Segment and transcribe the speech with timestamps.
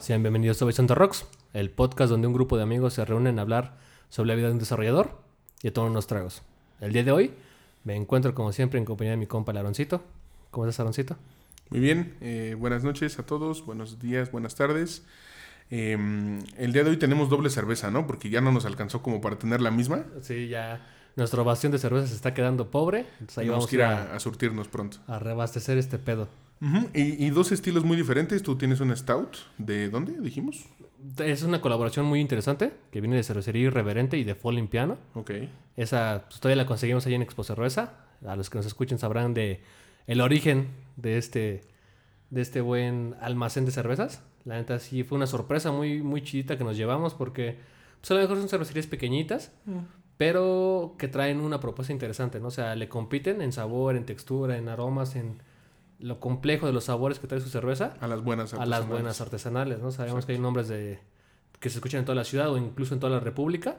[0.00, 3.42] Sean bienvenidos a Horizonte Rocks, el podcast donde un grupo de amigos se reúnen a
[3.42, 3.76] hablar
[4.08, 5.18] sobre la vida de un desarrollador
[5.62, 6.42] y a tomar unos tragos.
[6.80, 7.34] El día de hoy
[7.84, 10.02] me encuentro como siempre en compañía de mi compa Laroncito.
[10.50, 11.16] ¿Cómo estás, Aroncito?
[11.68, 15.04] Muy bien, eh, buenas noches a todos, buenos días, buenas tardes.
[15.70, 15.92] Eh,
[16.56, 18.06] el día de hoy tenemos doble cerveza, ¿no?
[18.06, 20.04] Porque ya no nos alcanzó como para tener la misma.
[20.22, 20.80] Sí, ya
[21.14, 23.06] nuestro bastión de cerveza se está quedando pobre.
[23.20, 24.96] Entonces ahí vamos ir a, a, a surtirnos pronto.
[25.06, 26.26] a reabastecer este pedo.
[26.62, 28.42] Ujú, y, y dos estilos muy diferentes.
[28.42, 29.36] Tú tienes un stout.
[29.58, 30.66] ¿De dónde dijimos?
[31.18, 34.98] Es una colaboración muy interesante que viene de Cervecería Irreverente y de Falling Piano.
[35.14, 35.30] Ok.
[35.76, 37.94] Esa pues, todavía la conseguimos ahí en Expo Cerveza.
[38.26, 39.62] A los que nos escuchen sabrán de
[40.06, 41.62] el origen de este,
[42.28, 44.22] de este buen almacén de cervezas.
[44.44, 47.58] La neta sí fue una sorpresa muy, muy chidita que nos llevamos porque
[48.00, 49.52] pues, a lo mejor son cervecerías pequeñitas,
[50.18, 52.48] pero que traen una propuesta interesante, ¿no?
[52.48, 55.42] O sea, le compiten en sabor, en textura, en aromas, en
[56.00, 58.88] lo complejo de los sabores que trae su cerveza A las buenas a las artesanales.
[58.88, 59.90] buenas artesanales, ¿no?
[59.92, 60.98] Sabemos que hay nombres de
[61.60, 63.76] que se escuchan en toda la ciudad o incluso en toda la república,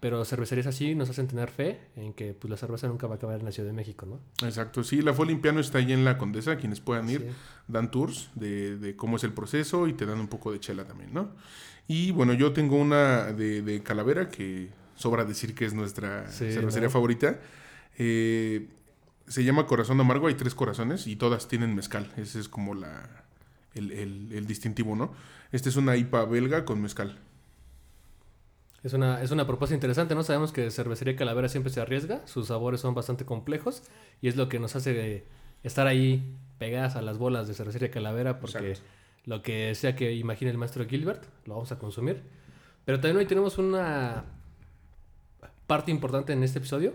[0.00, 3.16] pero cervecerías así nos hacen tener fe en que pues la cerveza nunca va a
[3.16, 4.20] acabar en la Ciudad de México, ¿no?
[4.46, 7.26] Exacto, sí, la Folin Piano está ahí en la Condesa, quienes puedan ir, Sí.
[7.68, 10.84] dan tours de, de cómo es el proceso y te dan un poco de chela
[10.84, 11.30] también, ¿no?
[11.88, 16.52] Y bueno, yo tengo una de, de Calavera, que sobra decir que es nuestra Sí,
[16.52, 16.92] cervecería ¿no?
[16.92, 17.40] favorita.
[17.98, 18.68] Eh,
[19.26, 23.24] se llama Corazón Amargo, hay tres corazones y todas tienen mezcal, ese es como la,
[23.74, 25.12] el, el- el distintivo, ¿no?
[25.52, 27.18] Este es una IPA belga con mezcal.
[28.82, 30.22] Es una, es una propuesta interesante, ¿no?
[30.22, 33.82] Sabemos que Cervecería Calavera siempre se arriesga, sus sabores son bastante complejos
[34.20, 35.24] y es lo que nos hace eh,
[35.62, 38.90] estar ahí pegadas a las bolas de Cervecería Calavera porque Exacto.
[39.24, 42.22] lo que sea que imagine el maestro Gilbert, lo vamos a consumir.
[42.84, 44.24] Pero también hoy tenemos una
[45.66, 46.92] parte importante en este episodio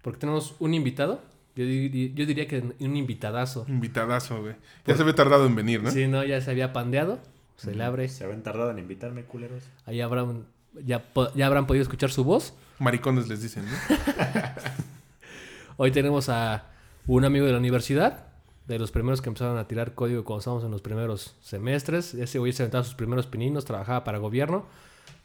[0.00, 1.20] porque tenemos un invitado,
[1.56, 3.64] yo, di- yo diría que un invitadazo.
[3.68, 4.54] Invitadazo, güey.
[4.86, 5.90] Ya se ve tardado en venir, ¿no?
[5.90, 7.18] Sí, no, ya se había pandeado,
[7.56, 9.64] se le abre, Se habían tardado en invitarme, culeros.
[9.86, 10.44] ahí habrán,
[10.84, 12.54] ya, ya habrán podido escuchar su voz.
[12.78, 13.72] Maricones les dicen, ¿no?
[15.78, 16.64] Hoy tenemos a
[17.06, 18.26] un amigo de la universidad,
[18.66, 22.14] de los primeros que empezaron a tirar código cuando estábamos en los primeros semestres.
[22.14, 24.66] Ese güey se aventaba sus primeros pininos, trabajaba para gobierno.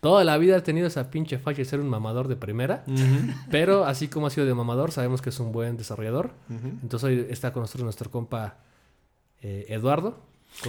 [0.01, 2.83] Toda la vida ha tenido esa pinche falla de ser un mamador de primera.
[3.49, 6.31] Pero así como ha sido de mamador, sabemos que es un buen desarrollador.
[6.49, 8.57] Entonces hoy está con nosotros nuestro compa
[9.41, 10.19] eh, Eduardo.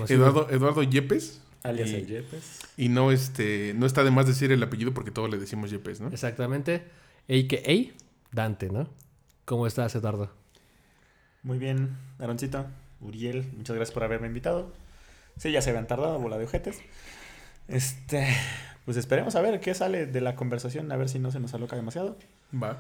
[0.09, 1.41] Eduardo, Eduardo Yepes.
[1.65, 2.61] Alias Y- el Yepes.
[2.77, 6.01] Y no, este, no está de más decir el apellido porque todos le decimos Yepes,
[6.01, 6.09] ¿no?
[6.09, 6.85] Exactamente.
[7.29, 7.93] A.K.A.
[8.33, 8.89] Dante, ¿no?
[9.45, 10.31] ¿Cómo estás, Eduardo?
[11.43, 12.67] Muy bien, Aroncito,
[13.01, 14.73] Uriel, muchas gracias por haberme invitado.
[15.37, 16.79] Sí, ya se habían tardado, bola de ojetes.
[17.69, 18.27] Este,
[18.85, 21.55] pues esperemos a ver qué sale de la conversación, a ver si no se nos
[21.55, 22.17] aloca demasiado
[22.61, 22.79] Va.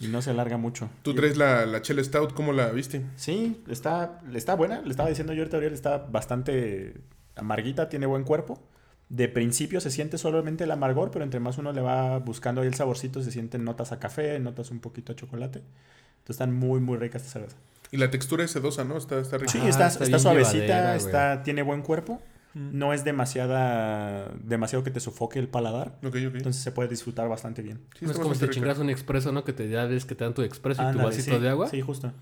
[0.00, 0.90] y no se alarga mucho.
[1.02, 3.02] Tú traes la, la Chela Stout, ¿cómo la viste?
[3.16, 6.94] Sí, está, está buena, le estaba diciendo yo ahorita a Uriel, está bastante
[7.36, 8.60] amarguita, tiene buen cuerpo.
[9.08, 12.68] De principio se siente solamente el amargor, pero entre más uno le va buscando ahí
[12.68, 15.58] el saborcito, se sienten notas a café, notas un poquito a chocolate.
[15.58, 17.56] Entonces están muy, muy ricas esta cerveza.
[17.90, 18.96] Y la textura es sedosa, ¿no?
[18.96, 19.50] Está, está rica.
[19.50, 22.22] Sí, Ah, está, está está, suavecita, está, tiene buen cuerpo.
[22.54, 22.70] Mm.
[22.78, 25.98] No es demasiada, demasiado que te sofoque el paladar.
[26.02, 26.34] Ok, ok.
[26.36, 27.80] Entonces se puede disfrutar bastante bien.
[27.98, 28.54] Sí, no es como si te rica.
[28.54, 29.44] chingas un expreso, ¿no?
[29.44, 31.68] Que te ya ves que te dan tu expreso y tu vasito sí, de agua.
[31.68, 32.12] Sí, justo.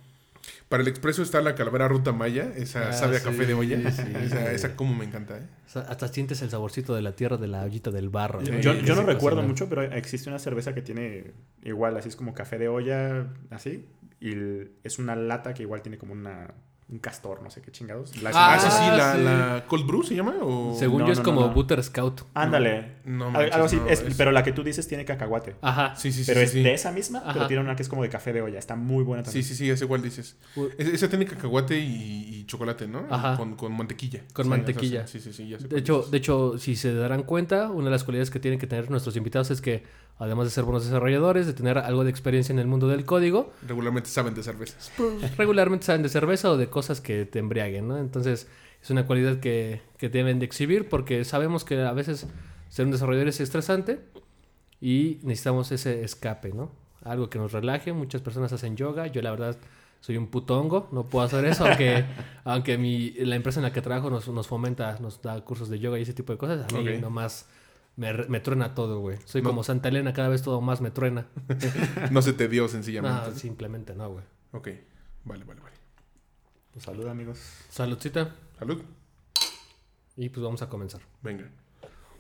[0.69, 3.55] Para el expreso está la calavera ruta maya, esa Ah, sabe a sí, café de
[3.55, 3.91] olla.
[3.91, 5.47] sí, esa, esa como me encanta, ¿eh?
[5.66, 8.43] O sea, hasta sientes el saborcito de la tierra, de la ollita del barro.
[8.43, 8.81] Yo, ¿no?
[8.81, 11.33] yo- no recuerdo mucho, pero existe una cerveza que tiene
[11.65, 13.87] igual, así es como café de olla, así.
[14.21, 14.33] Y
[14.84, 16.49] es una lata que igual tiene como una,
[16.91, 18.16] un castor, no sé qué chingados.
[18.22, 19.22] La- Ah, Ah, sí, sí, la, sí.
[19.22, 21.50] la Cold Brew se llama o Según No, yo es no, como no.
[21.53, 22.22] Butter Scout.
[22.32, 22.93] Ándale.
[23.04, 23.76] No manches, algo así.
[23.76, 25.56] no, es- es- Pero la que tú dices tiene cacahuate.
[25.60, 25.94] Ajá.
[25.97, 26.31] Sí, sí, sí.
[26.32, 26.62] pero sí, es sí.
[26.62, 27.32] de esa misma, Ajá.
[27.34, 28.59] pero tiene una que es como de café de olla.
[28.59, 29.44] Está muy buena Sí, también.
[29.44, 30.37] sí, sí, ya sé cuál dices.
[30.78, 33.04] Es- esa tiene cacahuate y, y chocolate, ¿no?
[33.10, 33.37] Ajá.
[33.37, 34.22] Con, con mantequilla.
[34.32, 35.00] Con Sí, mantequilla.
[35.03, 36.10] esa Sí, sí, sí, ya sé De cuál hecho, dices.
[36.10, 39.15] de hecho, si se darán cuenta, una de las cualidades que tienen que tener nuestros
[39.16, 39.82] invitados es que,
[40.19, 43.53] además de ser buenos desarrolladores, de tener algo de experiencia en el mundo del código,
[43.67, 44.91] Regularmente saben de cervezas.
[44.97, 47.99] pues, regularmente saben de cerveza o de cosas que te embriaguen, ¿no?
[47.99, 48.49] Entonces,
[48.83, 52.27] es una cualidad que, que deben de exhibir porque sabemos que a veces
[52.69, 54.01] ser un desarrollador es estresante
[54.81, 56.71] y necesitamos ese escape, ¿no?
[57.03, 57.92] Algo que nos relaje.
[57.92, 59.07] Muchas personas hacen yoga.
[59.07, 59.57] Yo, la verdad,
[60.01, 60.89] soy un puto hongo.
[60.92, 62.04] No puedo hacer eso, aunque,
[62.45, 65.78] aunque mi, la empresa en la que trabajo nos, nos fomenta, nos da cursos de
[65.78, 66.72] yoga y ese tipo de cosas.
[66.72, 67.01] A mí Ok.
[67.01, 67.47] nomás
[67.98, 69.18] me, truena todo, güey.
[69.24, 69.48] Soy No.
[69.50, 71.27] como Santa Elena, cada vez todo más me truena.
[72.10, 73.34] No se te dio No, sencillamente.
[73.39, 74.24] simplemente no, güey.
[74.53, 74.68] Ok,
[75.24, 75.77] vale, vale, vale.
[76.72, 77.39] Pues salud, amigos.
[77.68, 78.34] Saludcita.
[78.59, 78.80] Salud.
[80.16, 81.00] Y pues vamos a comenzar.
[81.22, 81.50] Venga.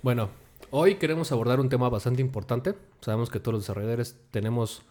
[0.02, 0.30] Bueno,
[0.70, 2.74] hoy queremos abordar un tema bastante importante.
[3.00, 4.82] Sabemos que todos los desarrolladores tenemos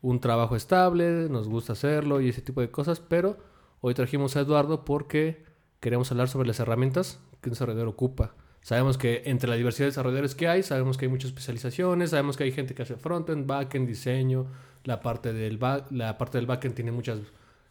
[0.00, 3.38] un trabajo estable, nos gusta hacerlo y ese tipo de cosas, pero
[3.80, 5.44] hoy trajimos a Eduardo porque
[5.80, 8.34] queremos hablar sobre las herramientas que un desarrollador ocupa.
[8.62, 12.36] Sabemos que entre la diversidad de desarrolladores que hay, sabemos que hay muchas especializaciones, sabemos
[12.36, 14.46] que hay gente que hace frontend, backend, diseño,
[14.84, 17.18] la parte del back, la parte del backend tiene muchas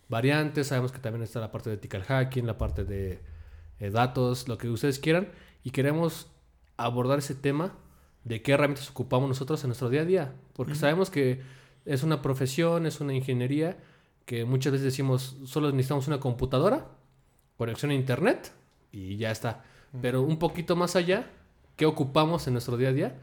[0.10, 3.20] variantes, sabemos que también está la parte de ethical hacking, la parte de
[3.80, 5.30] eh, datos, lo que ustedes quieran,
[5.64, 6.28] y queremos
[6.76, 7.74] abordar ese tema
[8.26, 11.42] de qué herramientas ocupamos nosotros en nuestro día a día, porque sabemos que
[11.86, 13.78] es una profesión, es una ingeniería
[14.26, 16.88] que muchas veces decimos solo necesitamos una computadora,
[17.58, 18.52] conexión a internet
[18.92, 19.64] y ya está.
[20.02, 21.28] Pero un poquito más allá,
[21.76, 23.16] ¿qué ocupamos en nuestro día a día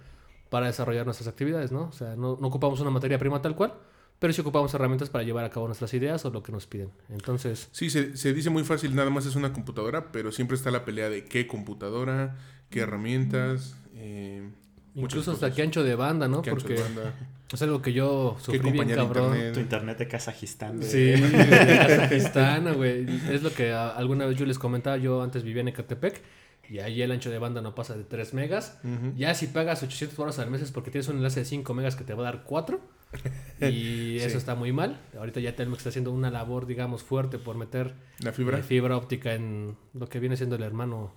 [0.50, 1.82] para desarrollar nuestras actividades, no?
[1.84, 3.74] O sea, no, no ocupamos una materia prima tal cual,
[4.18, 6.90] pero sí ocupamos herramientas para llevar a cabo nuestras ideas o lo que nos piden.
[7.08, 10.70] Entonces, Sí, se, se dice muy fácil, nada más es una computadora, pero siempre está
[10.70, 12.36] la pelea de qué computadora,
[12.70, 14.48] qué herramientas, eh,
[14.94, 16.42] incluso hasta qué ancho de banda, ¿no?
[16.42, 17.14] Qué ancho Porque de banda,
[17.52, 19.26] es algo que yo sufrí bien cabrón.
[19.28, 19.54] internet.
[19.54, 20.80] Tu internet de Kazajistán.
[20.80, 23.06] de- Sí, de Kazajistán, güey.
[23.30, 24.96] Es lo que a- alguna vez yo les comentaba.
[24.98, 26.20] Yo antes vivía en Ecatepec
[26.68, 28.78] y ahí el ancho de banda no pasa de 3 megas.
[29.16, 31.96] Ya si pagas 800 horas al mes es porque tienes un enlace de 5 megas
[31.96, 32.80] que te va a dar 4.
[33.60, 35.00] Y eso está muy mal.
[35.18, 38.58] Ahorita ya Telmex está haciendo una labor, digamos, fuerte por meter La fibra.
[38.58, 41.12] eh, fibra óptica en lo que viene siendo el hermano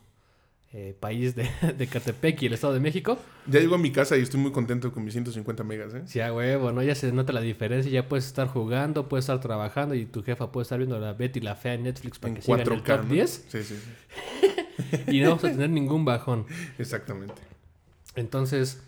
[0.73, 3.19] eh, país de, de Ecatepec y el Estado de México.
[3.45, 6.01] Ya llego a mi casa y estoy muy contento con mis 150 megas, ¿eh?
[6.05, 6.81] Sí, a huevo, ¿no?
[6.81, 7.91] Ya se nota la diferencia.
[7.91, 11.41] Ya puedes estar jugando, puedes estar trabajando y tu jefa puede estar viendo la Betty
[11.41, 13.13] la Fea en Netflix para En que siga en el 4K, top ¿no?
[13.13, 14.61] 10 Sí, sí, sí.
[15.07, 16.45] y no vamos a tener ningún bajón.
[16.77, 17.41] Exactamente.
[18.15, 18.83] Entonces,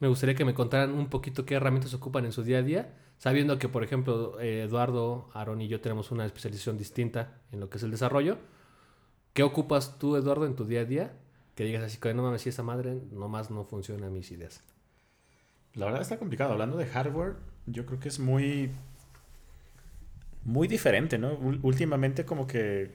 [0.00, 2.94] me gustaría que me contaran un poquito qué herramientas ocupan en su día a día,
[3.18, 7.78] sabiendo que, por ejemplo, Eduardo, Aaron y yo tenemos una especialización distinta en lo que
[7.78, 8.38] es el desarrollo.
[9.32, 11.12] ¿Qué ocupas tú, Eduardo, en tu día a día?
[11.54, 14.62] Que digas así, que no mames, si esa madre nomás no funciona mis ideas.
[15.74, 16.52] La verdad está complicado.
[16.52, 17.36] Hablando de hardware,
[17.66, 18.70] yo creo que es muy.
[20.44, 21.32] Muy diferente, ¿no?
[21.62, 22.94] Últimamente, como que.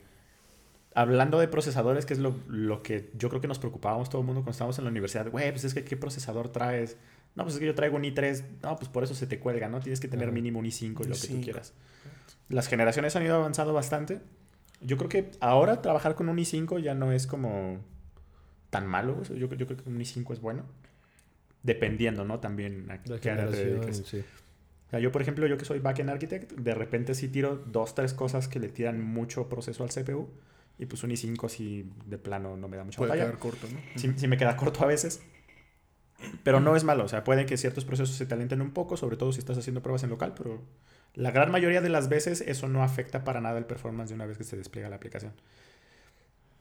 [0.99, 4.25] Hablando de procesadores, que es lo, lo que yo creo que nos preocupábamos todo el
[4.25, 5.31] mundo cuando estábamos en la universidad.
[5.31, 6.97] Güey, pues es que ¿qué procesador traes?
[7.35, 8.43] No, pues es que yo traigo un i3.
[8.63, 9.79] No, pues por eso se te cuelga, ¿no?
[9.79, 11.43] Tienes que tener mínimo un i5 y lo que tú i5.
[11.43, 11.73] quieras.
[12.49, 14.19] Las generaciones han ido avanzando bastante.
[14.81, 17.79] Yo creo que ahora trabajar con un i5 ya no es como
[18.69, 19.23] tan malo.
[19.23, 20.65] yo, yo creo que un i5 es bueno.
[21.63, 22.41] Dependiendo, ¿no?
[22.41, 24.23] También a qué área te sí.
[24.87, 27.93] O sea, yo, por ejemplo, yo que soy backend architect, de repente sí tiro dos,
[27.93, 30.29] tres cosas que le tiran mucho proceso al CPU.
[30.79, 33.25] Y pues un i5 sí de plano no me da mucha Puede batalla.
[33.27, 33.79] quedar corto, ¿no?
[33.95, 35.21] Sí, sí me queda corto a veces.
[36.43, 37.03] Pero no es malo.
[37.03, 39.57] O sea, puede que ciertos procesos se te alenten un poco, sobre todo si estás
[39.57, 40.61] haciendo pruebas en local, pero
[41.15, 44.25] la gran mayoría de las veces eso no afecta para nada el performance de una
[44.25, 45.33] vez que se despliega la aplicación.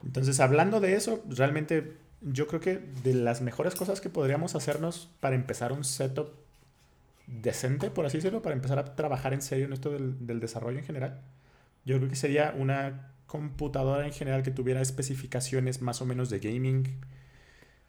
[0.04, 5.10] Entonces, hablando de eso, realmente yo creo que de las mejores cosas que podríamos hacernos
[5.20, 6.30] para empezar un setup
[7.26, 10.78] decente, por así decirlo, para empezar a trabajar en serio en esto del, del desarrollo
[10.78, 11.20] en general,
[11.84, 16.40] yo creo que sería una computadora en general que tuviera especificaciones más o menos de
[16.40, 16.88] gaming.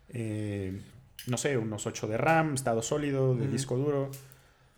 [0.09, 0.81] eh,
[1.27, 4.11] no sé, unos 8 de RAM, estado sólido, de disco duro.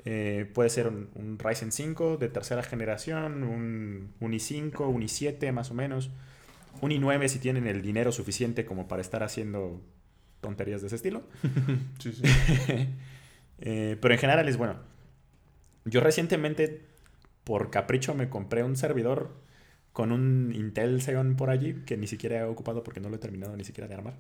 [0.06, 5.52] eh, puede ser un, un Ryzen 5 de tercera generación, un, un i5, un i7
[5.54, 6.12] más o menos.
[6.82, 9.82] Un i9 si tienen el dinero suficiente como para estar haciendo
[10.42, 11.24] tonterías de ese estilo.
[12.00, 12.24] Sí, sí.
[13.64, 14.78] Eh, pero en general es bueno.
[15.86, 16.82] Yo recientemente,
[17.44, 19.36] por capricho, me compré un servidor
[19.94, 23.20] con un Intel Xeon por allí, que ni siquiera he ocupado porque no lo he
[23.20, 24.16] terminado ni siquiera de armar.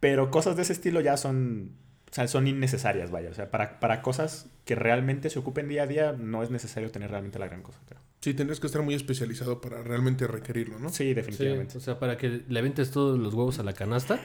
[0.00, 1.72] Pero cosas de ese estilo ya son,
[2.10, 3.30] o sea, son innecesarias, vaya.
[3.30, 6.90] O sea, para, para cosas que realmente se ocupen día a día, no es necesario
[6.90, 8.00] tener realmente la gran cosa, creo.
[8.20, 10.88] Sí, tendrías que estar muy especializado para realmente requerirlo, ¿no?
[10.90, 11.78] Sí, Sí, definitivamente.
[11.78, 14.20] o sea, para que le aventes todos los huevos a la canasta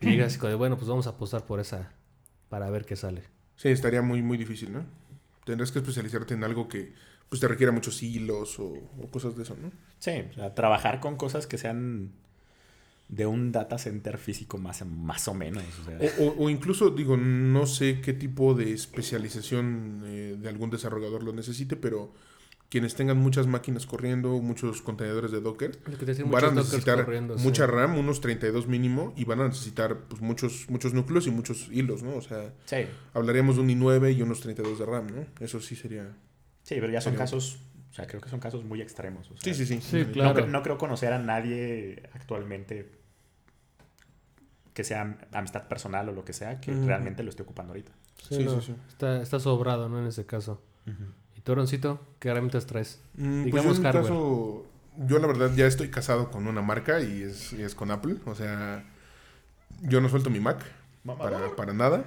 [0.00, 1.92] y digas, como de, bueno, pues vamos a apostar por esa
[2.50, 3.22] para ver qué sale.
[3.56, 4.84] Sí, estaría muy, muy difícil, ¿no?
[5.44, 6.92] Tendrás que especializarte en algo que
[7.30, 8.66] pues te requiera muchos hilos o,
[9.00, 9.70] o cosas de eso, ¿no?
[9.98, 12.10] Sí, o sea, trabajar con cosas que sean
[13.08, 15.64] de un data center físico más, más o menos.
[15.80, 15.98] o sea.
[16.18, 21.22] O, o- o incluso, digo, no sé qué tipo de especialización eh, de algún desarrollador
[21.22, 22.12] lo necesite, pero
[22.68, 25.76] quienes tengan muchas máquinas corriendo, muchos contenedores de Docker,
[26.26, 27.04] van a necesitar
[27.36, 27.42] sí.
[27.44, 31.68] mucha RAM, unos 32 mínimo, y van a necesitar pues, muchos, muchos núcleos y muchos
[31.72, 32.14] hilos, ¿no?
[32.14, 32.76] O sea, Sí,
[33.12, 35.26] hablaríamos de un i9 y unos 32 de RAM, ¿no?
[35.44, 36.14] Eso sí sería...
[36.70, 37.58] sí, pero ya son casos,
[37.90, 39.28] o sea, creo que son casos muy extremos.
[39.30, 39.80] o sea, Sí, sí, sí.
[39.82, 40.46] Sí, no claro.
[40.46, 42.92] cre- No, creo conocer a nadie actualmente
[44.72, 47.92] que sea am- amistad personal o lo que sea, que realmente lo esté ocupando ahorita.
[48.28, 48.76] Sí, Sí, no, sí, sí.
[48.88, 49.98] Está, está sobrado, ¿no?
[49.98, 50.62] En ese caso.
[51.36, 53.00] ¿Y tú, Roncito, qué herramientas traes?
[53.14, 54.66] Mm, Digamos pues yo en caso,
[55.08, 58.16] yo la verdad ya estoy casado con una marca y es, y es con Apple.
[58.26, 58.84] O sea,
[59.82, 60.62] yo no suelto mi Mac
[61.18, 62.04] para, para nada.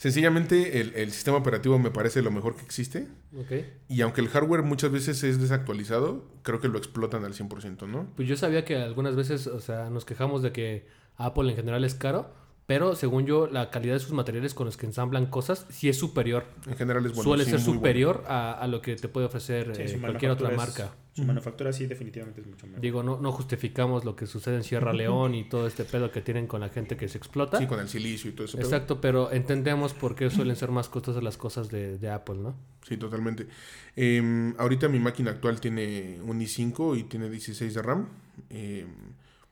[0.00, 3.06] Sencillamente el, el sistema operativo me parece lo mejor que existe.
[3.38, 3.66] Ok.
[3.86, 8.06] Y aunque el hardware muchas veces es desactualizado, creo que lo explotan al 100%, ¿no?
[8.16, 11.84] Pues yo sabía que algunas veces, o sea, nos quejamos de que Apple en general
[11.84, 12.32] es caro,
[12.70, 15.98] pero según yo, la calidad de sus materiales con los que ensamblan cosas sí es
[15.98, 16.44] superior.
[16.68, 17.24] En general es bueno.
[17.24, 17.74] Suele sí, ser bueno.
[17.74, 20.94] superior a, a lo que te puede ofrecer Sí, eh, cualquier otra es- marca.
[21.12, 22.80] Su manufactura sí definitivamente es mucho mejor.
[22.80, 26.20] Digo, no, no justificamos lo que sucede en Sierra León y todo este pedo que
[26.20, 27.58] tienen con la gente que se explota.
[27.58, 28.56] Sí, con el silicio y todo eso.
[28.60, 32.54] Exacto, pero entendemos por qué suelen ser más costosas las cosas de, de Apple, ¿no?
[32.86, 33.48] Sí, totalmente.
[33.96, 38.06] Em, ahorita mi máquina actual tiene un i5 y tiene 16 de RAM.
[38.48, 38.86] em,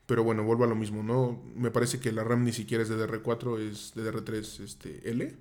[0.09, 1.39] pero bueno, vuelvo a lo mismo, ¿no?
[1.55, 5.37] Me parece que la RAM ni siquiera es DDR4, es DDR3 este, L.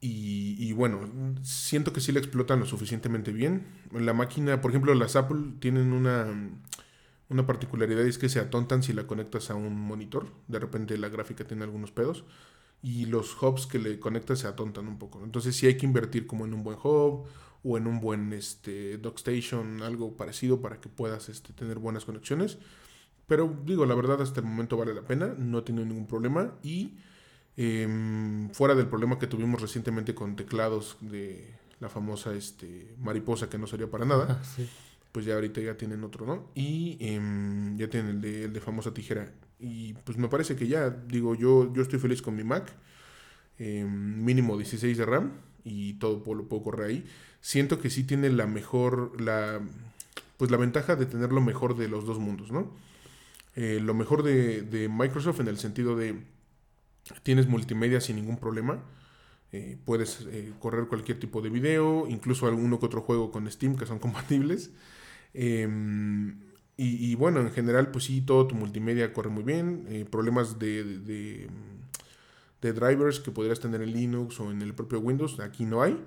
[0.00, 1.00] Y, y bueno,
[1.42, 3.66] siento que sí la explotan lo suficientemente bien.
[3.90, 6.28] La máquina, por ejemplo, las Apple tienen una,
[7.28, 10.28] una particularidad y es que se atontan si la conectas a un monitor.
[10.46, 12.22] De repente la gráfica tiene algunos pedos.
[12.84, 15.24] Y los hubs que le conectas se atontan un poco.
[15.24, 17.26] Entonces sí hay que invertir como en un buen hub
[17.64, 22.58] o en un buen este, dockstation, algo parecido para que puedas este, tener buenas conexiones.
[23.28, 26.54] Pero digo, la verdad hasta el momento vale la pena, no he tenido ningún problema
[26.62, 26.94] y
[27.56, 33.58] em, fuera del problema que tuvimos recientemente con teclados de la famosa este, mariposa que
[33.58, 34.68] no sería para nada, Ah, sí.
[35.12, 36.48] pues ya ahorita ya tienen otro, ¿no?
[36.54, 39.30] Y em, ya tienen el de, el de famosa tijera.
[39.60, 42.72] Y pues me parece que ya, digo, yo, yo estoy feliz con mi Mac,
[43.58, 45.32] em, mínimo 16 de RAM
[45.64, 47.04] y todo lo puedo correr ahí.
[47.40, 49.60] Siento que sí tiene la mejor, la,
[50.36, 52.70] pues la ventaja de tener lo mejor de los dos mundos, ¿no?
[53.60, 56.14] Eh, lo mejor de, Microsoft en el sentido de
[57.24, 58.84] tienes multimedia sin ningún problema.
[59.50, 63.74] Eh, puedes eh, correr cualquier tipo de video, incluso alguno que otro juego con Steam
[63.76, 64.70] que son compatibles.
[65.34, 66.38] Em,
[66.76, 70.06] y, bueno, en general, pues sí, todo tu multimedia corre muy bien.
[70.12, 70.84] Problemas de,
[72.62, 75.98] de drivers que podrías tener en Linux o en el propio Windows, aquí no hay.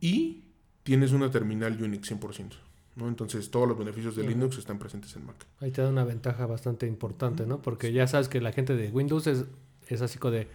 [0.00, 0.44] Y
[0.82, 2.67] tienes una terminal Unix 100%.
[2.98, 3.08] ¿No?
[3.08, 4.24] Entonces todos los beneficios de.
[4.24, 5.36] Linux están presentes en Mac.
[5.60, 7.62] Ahí te da una ventaja bastante importante, ¿no?
[7.62, 9.44] Porque ya sabes que la gente de Windows es,
[9.88, 10.48] es así como de,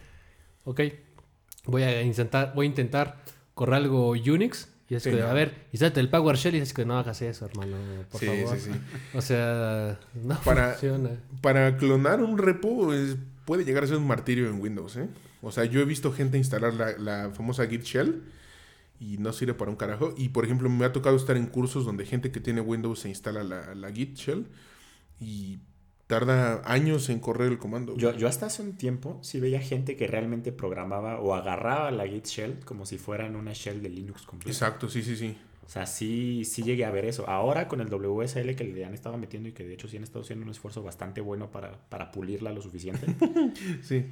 [0.65, 0.81] ok,
[1.65, 3.17] voy a intentar, voy a intentar
[3.55, 4.69] correr algo Unix.
[4.89, 5.27] Y es Sí, que, no.
[5.27, 7.77] a ver, y sale el PowerShell y es que no hagas eso, hermano,
[8.11, 8.57] por Sí, favor.
[8.59, 8.79] sí, sí.
[9.17, 11.09] O sea, no Para- funciona.
[11.41, 15.07] Para clonar un repo es- puede llegar a ser un martirio en Windows, ¿eh?
[15.41, 18.23] O sea, yo he visto gente instalar la, la famosa Git Shell
[19.03, 20.13] y no sirve para un carajo.
[20.17, 23.09] Y por ejemplo, me ha tocado estar en cursos donde gente que tiene Windows se
[23.09, 24.47] instala la, la Git Shell
[25.19, 25.59] y
[26.07, 27.95] tarda años en correr el comando.
[27.97, 32.07] Yo, yo hasta hace un tiempo sí veía gente que realmente programaba o agarraba la
[32.07, 34.51] Git Shell como si fueran una shell de Linux completa.
[34.51, 35.35] Exacto, sí, sí, sí.
[35.65, 37.27] O sea, sí, sí llegué a ver eso.
[37.27, 40.03] Ahora con el WSL que le han estado metiendo y que de hecho sí han
[40.03, 43.07] estado haciendo un esfuerzo bastante bueno para, para pulirla lo suficiente,
[43.81, 44.05] Sí.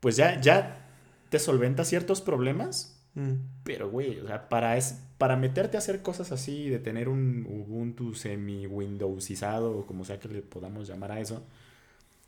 [0.00, 0.88] pues ya, ya
[1.28, 3.32] te solventa ciertos problemas, Mm.
[3.64, 7.46] pero güey, o sea, para, es, para meterte a hacer cosas así, de tener un
[7.46, 11.44] Ubuntu semi-Windowsizado o como sea que le podamos llamar a eso,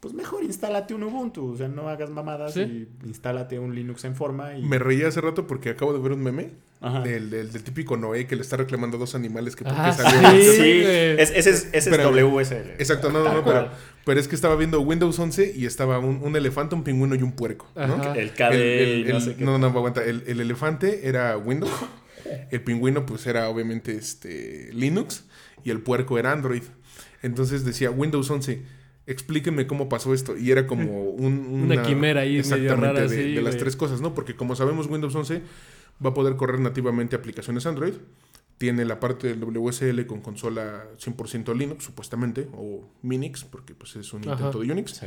[0.03, 2.61] pues mejor instálate un Ubuntu, o sea, no hagas mamadas Sí.
[2.61, 4.63] y instálate un Linux en forma y...
[4.65, 7.03] Me reí hace rato porque acabo de ver un meme Ajá.
[7.03, 9.79] del, del- del típico Noé que le está reclamando a dos animales que por qué
[9.81, 10.41] Ah, salieron.
[10.41, 10.57] sí.
[10.57, 12.17] Sí, es- ese es, ese es Espérame.
[12.17, 12.71] WSL.
[12.81, 13.69] Exacto, no, no, no, pero,
[14.05, 17.23] pero es que estaba viendo Windows 11 y estaba un, un elefante, un pingüino y
[17.23, 18.13] un puerco, ¿no?
[18.15, 19.45] El KDE El- el- y no sé qué.
[19.45, 20.03] no, no, aguanta.
[20.05, 21.71] El, el elefante era Windows.
[22.51, 25.25] El pingüino, pues, era obviamente este, Linux.
[25.63, 26.63] Y el puerco era Android.
[27.23, 28.63] Entonces decía Windows 11.
[29.07, 30.37] Explíquenme cómo pasó esto.
[30.37, 33.77] Y era como un, Una quimera ahí medio Exactamente, rara, de, sí, de las tres
[33.77, 34.15] cosas, ¿no?
[34.15, 35.43] Porque como sabemos, Windows 11
[36.05, 37.95] va a poder correr nativamente aplicaciones Android.
[38.59, 44.13] Tiene la parte del WSL con consola 100% Linux, supuestamente, o Minix, porque pues es
[44.13, 44.33] un Ajá.
[44.35, 45.07] intento de Unix Sí.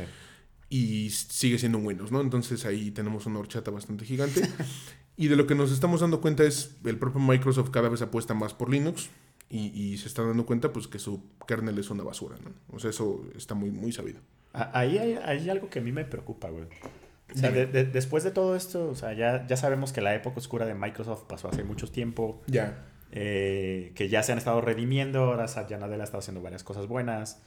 [0.68, 2.20] y sigue siendo un Windows, ¿no?
[2.20, 4.42] Entonces ahí tenemos una horchata bastante gigante.
[5.16, 8.34] y de lo que nos estamos dando cuenta es el propio Microsoft cada vez apuesta
[8.34, 9.08] más por Linux
[9.48, 12.50] y, y se está dando cuenta pues que su kernel es una basura, ¿no?
[12.74, 14.20] O sea, eso está muy, muy sabido.
[14.52, 16.64] Ahí hay, hay algo que a mí me preocupa, güey.
[16.64, 17.66] O sea, Dime.
[17.66, 20.64] de- de- después de todo esto, o sea, ya, ya sabemos que la época oscura
[20.64, 22.84] de Microsoft pasó hace mucho tiempo, Ya.
[23.12, 26.86] eh, que ya se han estado redimiendo, ahora Satya Nadella ha estado haciendo varias cosas
[26.86, 27.42] buenas.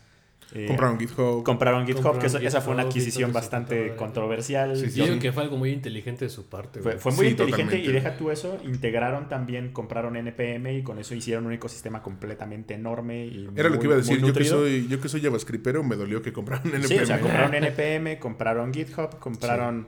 [0.51, 1.43] Eh, Compraron GitHub.
[1.43, 3.98] compraron GitHub, Compraron que eso- esa fue una adquisición bastante todo.
[3.98, 4.75] controversial.
[4.75, 6.79] Sí, sí, Yo que fue algo muy inteligente de su parte.
[6.79, 7.77] Fue, muy Sí, inteligente totalmente.
[7.77, 12.74] y deja tú eso, integraron también, compraron NPM y con eso hicieron un ecosistema completamente
[12.74, 13.27] enorme.
[13.27, 14.19] Y Era lo que iba a decir.
[14.25, 16.88] Yo que, soy, yo que soy JavaScriptero, me dolió que compraron NPM.
[16.88, 19.88] Sí, o sea, compraron NPM, compraron GitHub, compraron...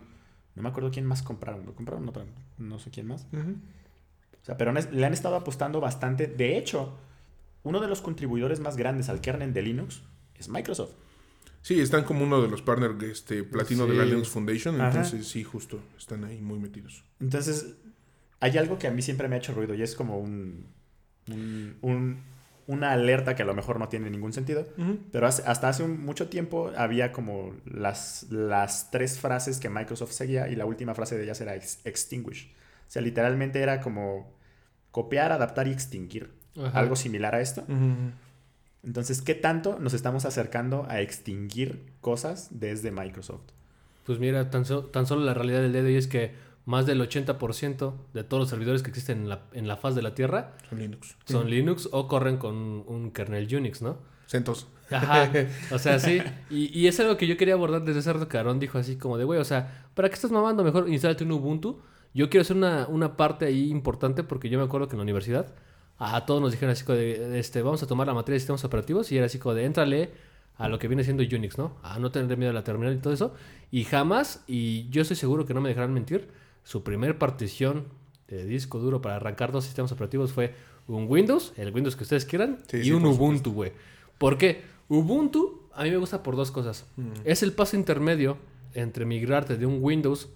[0.54, 1.66] No me acuerdo quién más compraron.
[1.66, 2.06] ¿Lo compraron?
[2.06, 2.14] No,
[2.60, 3.26] no sé quién más.
[3.34, 6.28] O sea, pero le han estado apostando bastante.
[6.28, 6.98] De hecho,
[7.64, 10.04] uno de los contribuidores más grandes al kernel de Linux
[10.42, 10.92] es Microsoft.
[11.62, 14.04] Sí, están como uno de los partners este, platino de la.
[14.06, 14.88] Linux Foundation, Ajá.
[14.90, 17.04] entonces sí, justo, están ahí muy metidos.
[17.20, 17.76] Entonces,
[18.40, 20.66] hay algo que a mí siempre me ha hecho ruido y es como un,
[21.30, 22.32] un- un-
[22.68, 24.68] una alerta que a lo mejor no tiene ningún sentido.
[25.12, 30.12] Pero hace- hasta hace un- mucho tiempo había como las, las tres frases que Microsoft
[30.14, 32.52] seguía y la última frase de ellas era ex- extinguish.
[32.88, 34.34] O sea, literalmente era como
[34.92, 36.32] copiar, adaptar y extinguir.
[36.58, 36.80] Ajá.
[36.80, 37.64] Algo similar a esto.
[38.84, 43.42] Entonces, ¿qué tanto nos estamos acercando a extinguir cosas desde Microsoft?
[44.06, 46.34] Pues mira, tan, so- tan solo la realidad del día de hoy es que
[46.66, 50.02] más del 80% de todos los servidores que existen en la, en la faz de
[50.02, 51.16] la Tierra Son Linux.
[51.26, 53.98] son Linux o corren con un kernel Unix, ¿no?
[54.28, 54.68] CentOS.
[54.90, 55.32] Ajá,
[55.72, 56.22] o sea, sí.
[56.50, 58.96] Y, y es algo que yo quería abordar desde hace rato que Aaron dijo así
[58.98, 60.64] como de, güey, o sea, ¿para qué estás mamando?
[60.64, 61.82] Mejor instálate un Ubuntu.
[62.14, 65.04] Yo quiero hacer una, una parte ahí importante porque yo me acuerdo que en la
[65.04, 65.54] universidad
[66.04, 68.64] a todos nos dijeron así como de, este, vamos a tomar la materia de sistemas
[68.64, 70.10] operativos y era así como de, éntrale
[70.58, 71.78] a lo que viene siendo Unix, ¿no?
[71.84, 73.36] A no tener miedo a la terminal y todo eso.
[73.70, 76.30] Y jamás, y yo estoy seguro que no me dejarán mentir,
[76.64, 77.86] su primer partición
[78.28, 80.56] de disco duro para arrancar dos sistemas operativos fue
[80.88, 83.72] un Windows, el Windows que ustedes quieran, Sí, y sí, un por Ubuntu, güey.
[84.18, 84.64] ¿Por qué?
[84.90, 86.86] Ubuntu a mí me gusta por dos cosas.
[87.24, 88.38] Es el paso intermedio
[88.74, 90.30] entre migrarte de un Windows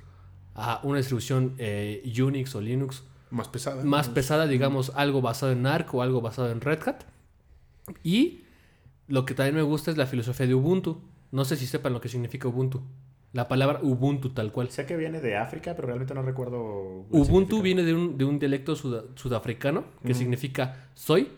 [0.53, 3.83] a una distribución eh, Unix o Linux Más pesada.
[3.83, 7.03] más pesada, digamos, algo basado en Arc o algo basado en Red Hat.
[8.03, 8.43] Y
[9.07, 11.01] lo que también me gusta es la filosofía de Ubuntu.
[11.31, 12.81] No sé si sepan lo que significa Ubuntu.
[13.33, 14.69] La palabra Ubuntu tal cual.
[14.71, 17.05] Sé que viene de África, pero realmente no recuerdo.
[17.09, 21.29] Ubuntu viene de un, de un dialecto suda- sudafricano que significa soy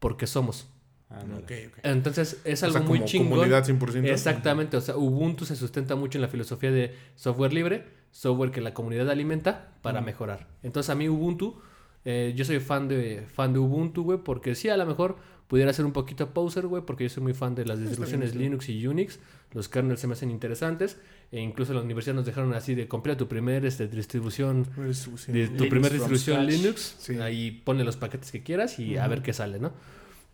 [0.00, 0.68] porque somos.
[1.10, 1.42] Ándale.
[1.42, 1.78] Ok, ok.
[1.84, 3.28] Entonces es O algo sea, muy como chingón.
[3.30, 4.04] comunidad 100%.
[4.10, 8.60] Exactamente, o sea, Ubuntu se sustenta mucho en la filosofía de software libre, software que
[8.60, 10.48] la comunidad alimenta para mejorar.
[10.62, 11.60] Entonces a mí Ubuntu,
[12.04, 15.72] eh, yo soy fan de, fan de Ubuntu, güey, porque sí, a lo mejor pudiera
[15.72, 18.44] ser un poquito poser, güey, porque yo soy muy fan de las distribuciones bien.
[18.44, 19.20] Linux y Unix,
[19.52, 20.96] los kernels se me hacen interesantes,
[21.30, 24.72] e incluso en la universidad nos dejaron así de comprar tu primer este, distribución, de
[24.74, 26.46] tu Linux primera from distribución.
[26.46, 27.18] Linux, Sí.
[27.18, 29.72] ahí ponle los paquetes que quieras y a ver qué sale, ¿no?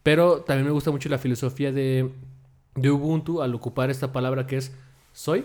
[0.03, 2.11] Pero también me gusta mucho la filosofía de,
[2.75, 4.73] de Ubuntu al ocupar esta palabra que es
[5.13, 5.45] soy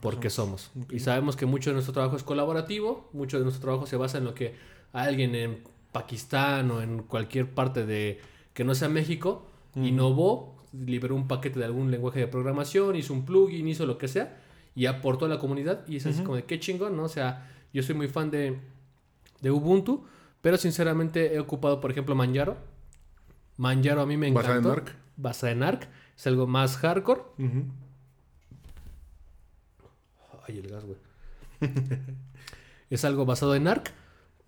[0.00, 0.70] porque somos.
[0.90, 4.18] Y sabemos que mucho de nuestro trabajo es colaborativo, mucho de nuestro trabajo se basa
[4.18, 4.54] en lo que
[4.92, 5.58] alguien en
[5.90, 8.20] Pakistán o en cualquier parte de
[8.54, 13.24] que no sea México innovó, liberó un paquete de algún lenguaje de programación, hizo un
[13.24, 14.40] plugin, hizo lo que sea
[14.74, 17.04] y aportó a la comunidad y es así como de qué chingón, ¿no?
[17.04, 18.58] O sea, yo soy muy fan de,
[19.40, 20.04] de Ubuntu,
[20.40, 22.56] pero sinceramente he ocupado, por ejemplo, Manjaro.
[23.60, 24.48] Manjaro a mí me encantó.
[24.48, 24.96] Basada en Arc.
[25.16, 25.88] Basada en Arc.
[26.16, 27.20] Es algo más hardcore.
[30.48, 30.98] Ay, el gas, güey.
[32.90, 33.92] es algo basado en Arc,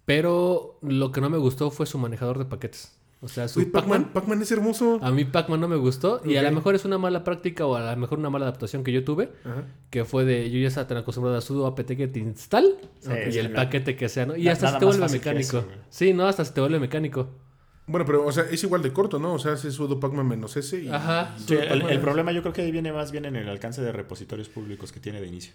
[0.06, 2.98] pero lo que no me gustó fue su manejador de paquetes.
[3.20, 4.12] O sea, su Uy, Pac-Man, Pac-Man.
[4.14, 4.98] Pac-Man es hermoso.
[5.02, 7.76] A mí Pac-Man no me gustó y a lo mejor es una mala práctica o
[7.76, 9.64] a lo mejor una mala adaptación que yo tuve, Ajá.
[9.90, 13.38] que fue de yo ya estaba tan acostumbrado a sudo apt get install Sí, y
[13.38, 14.36] el paquete que sea, ¿no?
[14.36, 15.58] Y hasta se te vuelve que mecánico.
[15.58, 17.28] eso, sí, no, hasta se te vuelve mecánico.
[17.86, 19.34] Bueno, pero, o sea, es igual de corto, ¿no?
[19.34, 20.88] O sea, hace sudo Pac-Man menos S y...
[20.88, 21.34] Ajá.
[21.38, 23.90] Sí, el, es- problema yo creo que ahí viene más bien en el alcance de
[23.92, 25.52] repositorios públicos que tiene de inicio.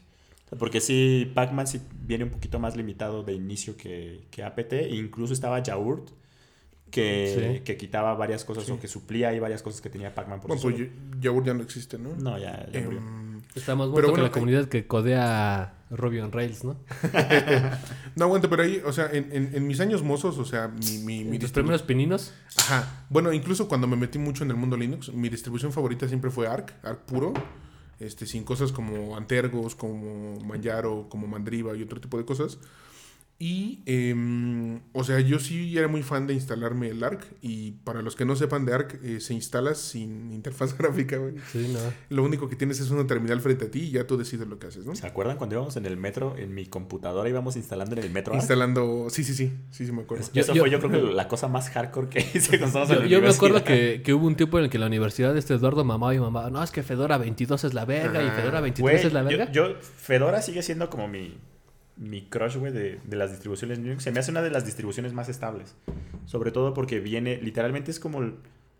[0.60, 4.74] Porque sí, Pac-Man sí viene un poquito más limitado de inicio que, que APT.
[4.92, 6.10] incluso estaba Yaurt,
[6.92, 7.64] que, Sí.
[7.66, 8.72] que quitaba varias cosas Sí.
[8.72, 10.90] o que suplía ahí varias cosas que tenía Pac-Man por Bueno, sí pues
[11.22, 11.44] solo.
[11.44, 12.16] ya- no existe, ¿no?
[12.16, 12.66] No, ya.
[12.72, 16.78] Em, Está más Pero muerto que bueno, la comunidad que codea Ruby on Rails, ¿no?
[18.18, 20.98] no aguanta, pero ahí, o sea, en, en- en mis años mozos, o sea, mi,
[21.00, 22.34] mi, mi Tus primeros pininos.
[22.58, 23.06] Ajá.
[23.10, 26.48] Bueno, incluso cuando me metí mucho en el mundo Linux, mi distribución favorita siempre fue
[26.48, 27.34] Arc, Arc puro.
[28.00, 32.60] Este, sin cosas como Antergos, como Manjaro, como Mandriva y otro tipo de cosas.
[33.40, 37.24] Y, em, o sea, yo sí era muy fan de instalarme el ARC.
[37.42, 41.36] Y para los que no sepan de ARC, eh, se instala sin interfaz gráfica, güey.
[41.52, 41.80] Sí, no.
[42.10, 44.58] Lo único que tienes es una terminal frente a ti y ya tú decides lo
[44.58, 44.96] que haces, ¿no?
[44.96, 46.36] ¿Se acuerdan cuando íbamos en el metro?
[46.36, 48.34] En mi computadora íbamos instalando en el metro.
[48.34, 48.42] Arc?
[48.42, 49.08] Instalando.
[49.12, 49.54] Sí, sí, sí.
[49.70, 50.26] Sí, sí, me acuerdo.
[50.34, 52.90] Yo- Eso yo- fue yo creo que la cosa más hardcore que hice cuando estábamos
[52.92, 54.88] en Yo, la yo me acuerdo que, que hubo un tiempo en el que la
[54.88, 58.28] universidad este Eduardo mamaba y mamaba, no, es que Fedora 22 es la verga y
[58.28, 58.36] Ajá.
[58.36, 59.52] Fedora 23 Güey, es la yo- verga.
[59.52, 61.38] Yo, Fedora sigue siendo como mi,
[61.98, 64.04] mi crush, güey, de, de las distribuciones Linux.
[64.04, 65.76] Se me hace una de las distribuciones más estables.
[66.26, 68.34] Sobre todo porque viene, literalmente es como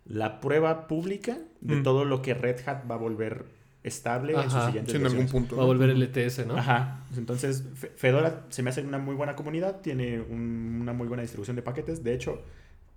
[0.06, 1.82] la prueba pública de Mm.
[1.82, 3.46] todo lo que Red Hat va a volver
[3.82, 5.56] estable en sus siguientes Sí, en algún punto.
[5.56, 6.56] Va a volver el ETS, ¿no?
[6.56, 7.04] Ajá.
[7.16, 11.22] Entonces, Fe- Fedora se me hace una muy buena comunidad, tiene un- una muy buena
[11.22, 12.02] distribución de paquetes.
[12.04, 12.42] De hecho,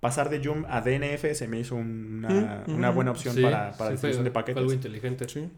[0.00, 2.94] pasar de Joom a DNF se me hizo una, Mm, una mm.
[2.94, 4.60] buena opción Sí, para, para sí, fue- distribución de fue paquetes.
[4.60, 5.28] algo inteligente.
[5.28, 5.48] Sí.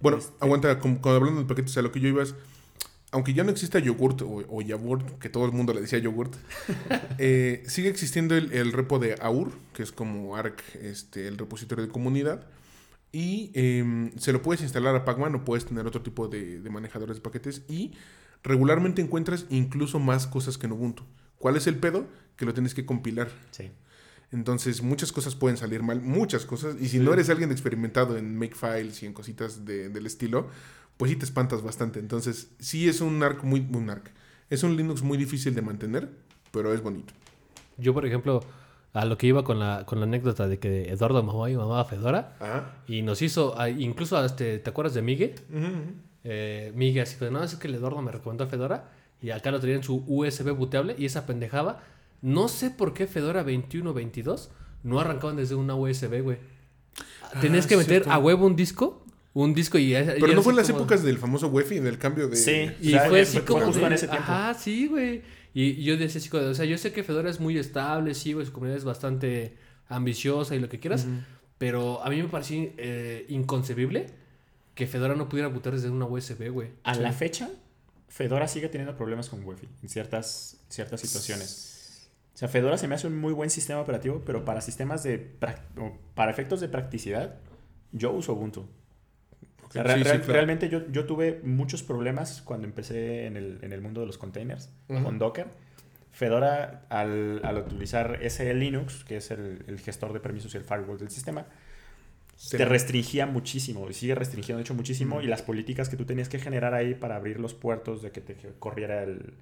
[0.00, 2.34] Bueno, Este- aguanta, como- cuando hablando de paquetes, a lo que yo iba es,
[3.12, 6.34] aunque ya no exista yogurt o, o que todo el mundo le decía yogurt,
[7.18, 11.84] eh, sigue existiendo el, el repo de AUR, que es como ARC, este, el repositorio
[11.84, 12.46] de comunidad.
[13.12, 16.70] Y em, se lo puedes instalar a Pacman o puedes tener otro tipo de, de
[16.70, 17.62] manejadores de paquetes.
[17.68, 17.92] Y
[18.44, 21.02] regularmente encuentras incluso más cosas que en Ubuntu.
[21.38, 22.06] ¿Cuál es el pedo?
[22.36, 23.28] Que lo tienes que compilar.
[23.50, 23.70] Sí.
[24.32, 26.76] Entonces, muchas cosas pueden salir mal, muchas cosas.
[26.80, 30.48] Y si no eres alguien experimentado en Makefiles y en cositas de- del estilo,
[31.00, 31.98] pues sí te espantas bastante.
[31.98, 33.66] Entonces, sí es un ARC muy.
[33.72, 34.10] Un ARC.
[34.50, 36.10] Es un Linux muy difícil de mantener,
[36.50, 37.14] pero es bonito.
[37.78, 38.44] Yo, por ejemplo,
[38.92, 41.82] a lo que iba con la, con la anécdota de que Eduardo mamá y mamá
[41.86, 42.36] Fedora.
[42.38, 42.74] Ajá.
[42.86, 45.36] Y nos hizo, ah, incluso este, ¿te acuerdas de Migue?
[46.22, 48.90] Eh, Migue así de, no, es que el Eduardo me recomendó Fedora.
[49.22, 51.80] Y acá lo tenía en su USB booteable y esa pendejaba.
[52.20, 54.50] No sé por qué Fedora 21 22
[54.82, 56.36] no arrancaban desde una USB, güey.
[57.40, 58.12] Tenías que meter cierto.
[58.12, 59.02] a huevo un disco,
[59.34, 59.92] un disco y...
[59.92, 62.36] Pero no fue en las épocas del famoso UEFI, en el cambio de.
[62.36, 62.70] Sí.
[62.80, 63.66] Y O sea, fue así fue como...
[63.66, 64.24] justo en ese tiempo.
[64.30, 65.22] Ajá, sí, güey.
[65.54, 68.52] Y, yo decía o sea, yo sé que Fedora es muy estable, sí, güey, su
[68.52, 69.56] comunidad es bastante
[69.88, 71.06] ambiciosa y lo que quieras,
[71.58, 74.06] pero a mí me parecía eh, inconcebible
[74.74, 76.68] que Fedora no pudiera bootar desde una USB, güey.
[76.84, 77.50] A la fecha,
[78.08, 82.08] Fedora sigue teniendo problemas con Wi-Fi en ciertas, ciertas situaciones.
[82.34, 85.18] O sea, Fedora se me hace un muy buen sistema operativo, pero para sistemas de...
[86.14, 87.34] para efectos de practicidad,
[87.92, 88.68] yo uso Ubuntu.
[89.70, 90.32] Sí, sí, real- claro.
[90.34, 94.18] Realmente yo, yo tuve muchos problemas cuando empecé en el, en el mundo de los
[94.18, 95.46] containers con Docker.
[96.12, 100.64] Fedora, al, al utilizar ese Linux, que es el, el gestor de permisos y el
[100.64, 101.46] firewall del sistema,
[102.36, 106.04] Se- te restringía muchísimo y sigue restringiendo de hecho muchísimo y las políticas que tú
[106.06, 109.34] tenías que generar ahí para abrir los puertos de que te corriera el,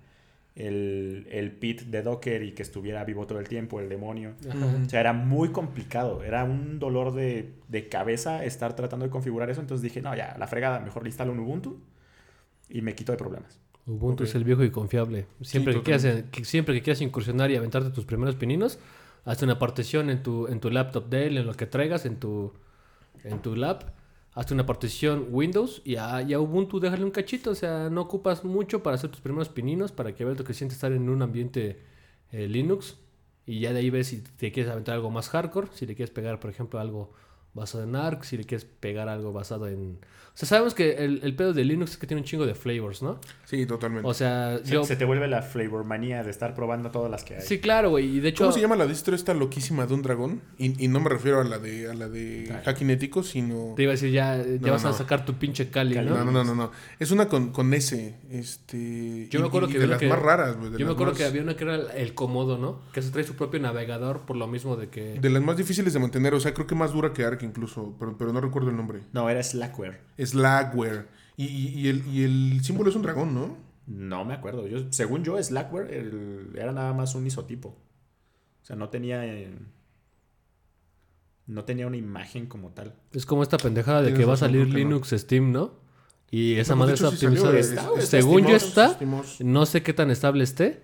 [0.59, 4.35] el, el pit de Docker y que estuviera vivo todo el tiempo, el demonio.
[4.51, 4.66] Ajá.
[4.85, 9.49] O sea, era muy complicado, era un dolor de, de cabeza estar tratando de configurar
[9.51, 11.79] eso, entonces dije, no, ya, la fregada, mejor le instalo un Ubuntu
[12.68, 13.61] y me quito de problemas.
[13.87, 15.27] Ubuntu es el viejo y confiable.
[15.40, 18.79] Siempre, Sí, que quieras, que- siempre que quieras incursionar y aventarte tus primeros pininos,
[19.25, 22.53] hazte una partición en tu, en tu laptop Dell, en lo que traigas, en tu,
[23.25, 23.92] en tu lab.
[24.38, 27.51] Hazte una partición Windows y a, y Ubuntu déjale un cachito.
[27.51, 30.55] O sea, no ocupas mucho para hacer tus primeros pininos, para que veas lo que
[30.55, 31.83] siente estar en un ambiente
[32.31, 32.98] eh, Linux.
[33.46, 36.12] Y ya de ahí ves si te quieres aventar algo más hardcore, si le quieres
[36.12, 37.12] pegar, por ejemplo, algo
[37.54, 39.98] basado en ARC, si le quieres pegar algo basado en...
[40.34, 42.54] O sea, sabemos que el, el pedo de Linux es que tiene un chingo de
[42.54, 43.18] flavors, ¿no?
[43.44, 44.06] Sí, totalmente.
[44.08, 44.84] O sea, Se, yo...
[44.84, 47.42] se te vuelve la flavor manía de estar probando todas las que hay.
[47.42, 48.18] Sí, claro, güey.
[48.18, 48.44] Y de hecho...
[48.44, 50.40] ¿Cómo se llama la distro esta loquísima de un dragón?
[50.56, 52.61] Y, y no me refiero a la de, a la de Ay.
[52.64, 53.72] hacking ético, sino.
[53.74, 56.18] Te iba a decir, ya, ya No, vas a sacar tu pinche Cali, Cali, ¿no?
[56.18, 56.70] No, no, no, no, no.
[57.00, 58.14] Es una con, con S.
[58.30, 59.26] Este.
[59.30, 60.70] Yo me acuerdo y que de las que- más raras, güey.
[60.78, 62.80] Yo me acuerdo más- que había una que era el- Comodo, ¿no?
[62.92, 65.18] Que se trae su propio navegador por lo mismo de que...
[65.20, 67.96] De las más difíciles de mantener, o sea, creo que más dura que Arc incluso,
[67.98, 69.01] pero, pero no recuerdo el nombre.
[69.12, 70.01] No, era Slackware.
[70.18, 71.07] Slackware.
[71.37, 73.57] Y, y, y el, y el símbolo es un dragón, ¿no?
[73.87, 74.66] No me acuerdo.
[74.66, 77.68] Yo, según yo, Slackware el- era nada más un isotipo.
[78.62, 79.24] O sea, no tenía.
[79.24, 79.55] eh,
[81.46, 82.94] no tenía una imagen como tal.
[83.12, 84.74] Es como esta pendejada de que va a salir no.
[84.74, 85.72] Linux Steam, ¿no?
[86.31, 87.59] Y esa No, madre está sí optimizada.
[87.59, 88.98] está, güey, está Según yo está,
[89.40, 90.83] no sé qué tan estable esté.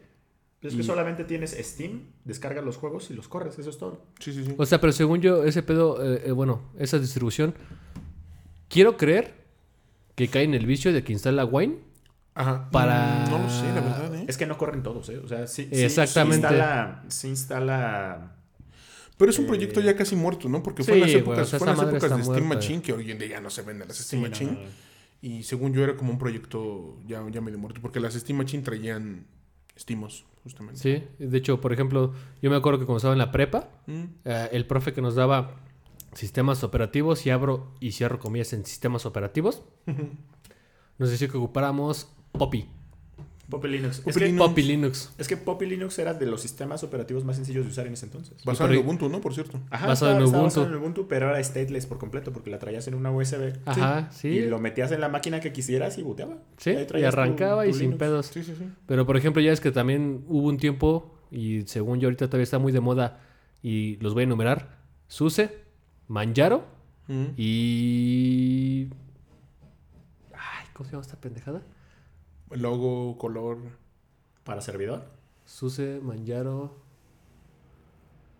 [0.64, 3.58] Es Y- que solamente tienes Steam, descargas los juegos y los corres.
[3.58, 4.02] Eso es todo.
[4.18, 4.54] Sí, sí, sí.
[4.56, 7.54] O sea, pero según yo, ese pedo, eh, eh, bueno, esa distribución,
[8.68, 9.34] quiero creer
[10.14, 11.78] que cae en el vicio de que instala Wine.
[12.36, 12.68] Ajá.
[12.72, 14.24] para- Mm, No lo sé, la verdad, ¿eh?
[14.26, 15.18] Es que no corren todos, ¿eh?
[15.18, 16.48] O sea, sí, Exactamente.
[16.48, 18.32] Sí instala, sí instala-
[19.16, 20.60] Pero es un Eh, proyecto ya casi muerto, ¿no?
[20.60, 22.48] Porque fue en las épocas, o sea, fue en las épocas de Steam.
[22.48, 24.50] Machine, que hoy en día ya no se venden las Sí, Steam no, Machine.
[24.50, 24.66] no, no.
[25.22, 28.64] Y según yo era como un proyecto ya, ya medio muerto, porque las Steam Machine
[28.64, 29.26] traían
[29.76, 30.80] Steamos, justamente.
[30.80, 34.04] Sí, de hecho, por ejemplo, yo me acuerdo que cuando estaba en la prepa, Mm.
[34.24, 35.56] eh, el profe que nos daba
[36.12, 39.62] sistemas operativos, y abro y cierro comillas en sistemas operativos,
[40.98, 42.68] nos decía que ocupáramos Poppy.
[43.48, 43.98] Poppy Linux.
[43.98, 44.46] Poppy es, que, Linux.
[44.48, 45.12] Poppy Linux.
[45.18, 48.06] es que Poppy Linux era de los sistemas operativos más sencillos de usar en ese
[48.06, 48.42] entonces.
[48.44, 49.20] Basado Y en Ubuntu, ¿no?
[49.20, 49.60] Por cierto.
[49.70, 50.60] Ajá, Basado en estaba- Ubuntu.
[50.60, 53.52] basado en Ubuntu, pero era stateless por completo porque la traías en una USB.
[53.66, 54.28] Ajá, sí.
[54.28, 56.38] Y lo metías en la máquina que quisieras y booteaba.
[56.56, 58.26] Sí, ahí y tu- arrancaba tu y sin pedos.
[58.26, 58.64] Sí, sí, sí.
[58.86, 62.44] Pero por ejemplo, ya es que también hubo un tiempo, y según yo ahorita todavía
[62.44, 63.20] está muy de moda,
[63.62, 64.78] y los voy a enumerar:
[65.08, 65.50] SUSE,
[66.08, 66.64] Manjaro
[67.08, 67.24] Mm.
[67.36, 68.88] y.
[70.32, 71.62] Ay, ¿cómo se llama esta pendejada?
[72.54, 73.58] Logo, color,
[74.44, 75.04] Para servidor.
[75.46, 76.82] SUSE, Manjaro.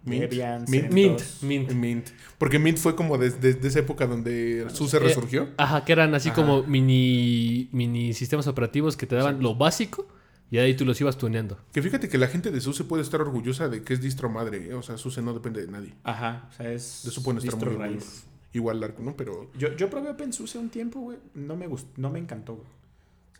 [0.04, 0.22] Mint.
[0.22, 0.92] Debian, Mint.
[0.92, 1.22] Mint.
[1.42, 1.72] Mint.
[1.72, 2.08] Mint.
[2.38, 5.48] Porque Mint fue como desde esa época donde SUSE Eh, resurgió.
[5.56, 6.36] Ajá, que eran así Ajá.
[6.36, 10.06] como mini, mini sistemas operativos que te daban lo básico
[10.50, 11.58] y ahí tú los ibas tuneando.
[11.72, 14.68] Que fíjate que la gente de SUSE puede estar orgullosa de que es distro madre.
[14.68, 14.74] ¿eh?
[14.74, 15.94] O sea, SUSE no depende de nadie.
[16.04, 18.26] Ajá, o sea, es De eso pueden estar distro muy raíz.
[18.52, 19.16] Igual ¿no?
[19.16, 21.18] Pero Yo, yo probé OpenSUSE un tiempo, güey.
[21.34, 22.68] No me gustó, no me encantó, güey.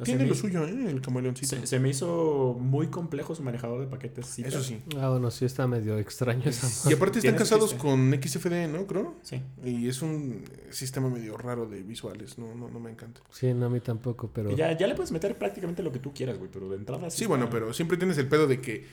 [0.02, 0.90] Tiene lo suyo, ¿eh?
[0.90, 1.54] El camaleoncito.
[1.54, 4.38] Se, se me hizo muy complejo su manejador de paquetes.
[4.40, 4.83] Eso sí.
[4.98, 7.83] Ah, bueno, sí está medio extraño esa Y aparte están casados chiste.
[7.87, 8.87] con XFD, ¿no?
[8.88, 9.14] Creo.
[9.22, 9.40] Sí.
[9.62, 12.38] Y es un sistema medio raro de visuales.
[12.38, 13.20] No, no, no me encanta.
[13.30, 14.50] Sí, no, a mí tampoco, pero...
[14.50, 17.09] Y Ya, ya le puedes meter prácticamente lo que tú quieras, güey, pero de entrada
[17.11, 18.87] Sí, está- bueno, pero siempre tienes el pedo de que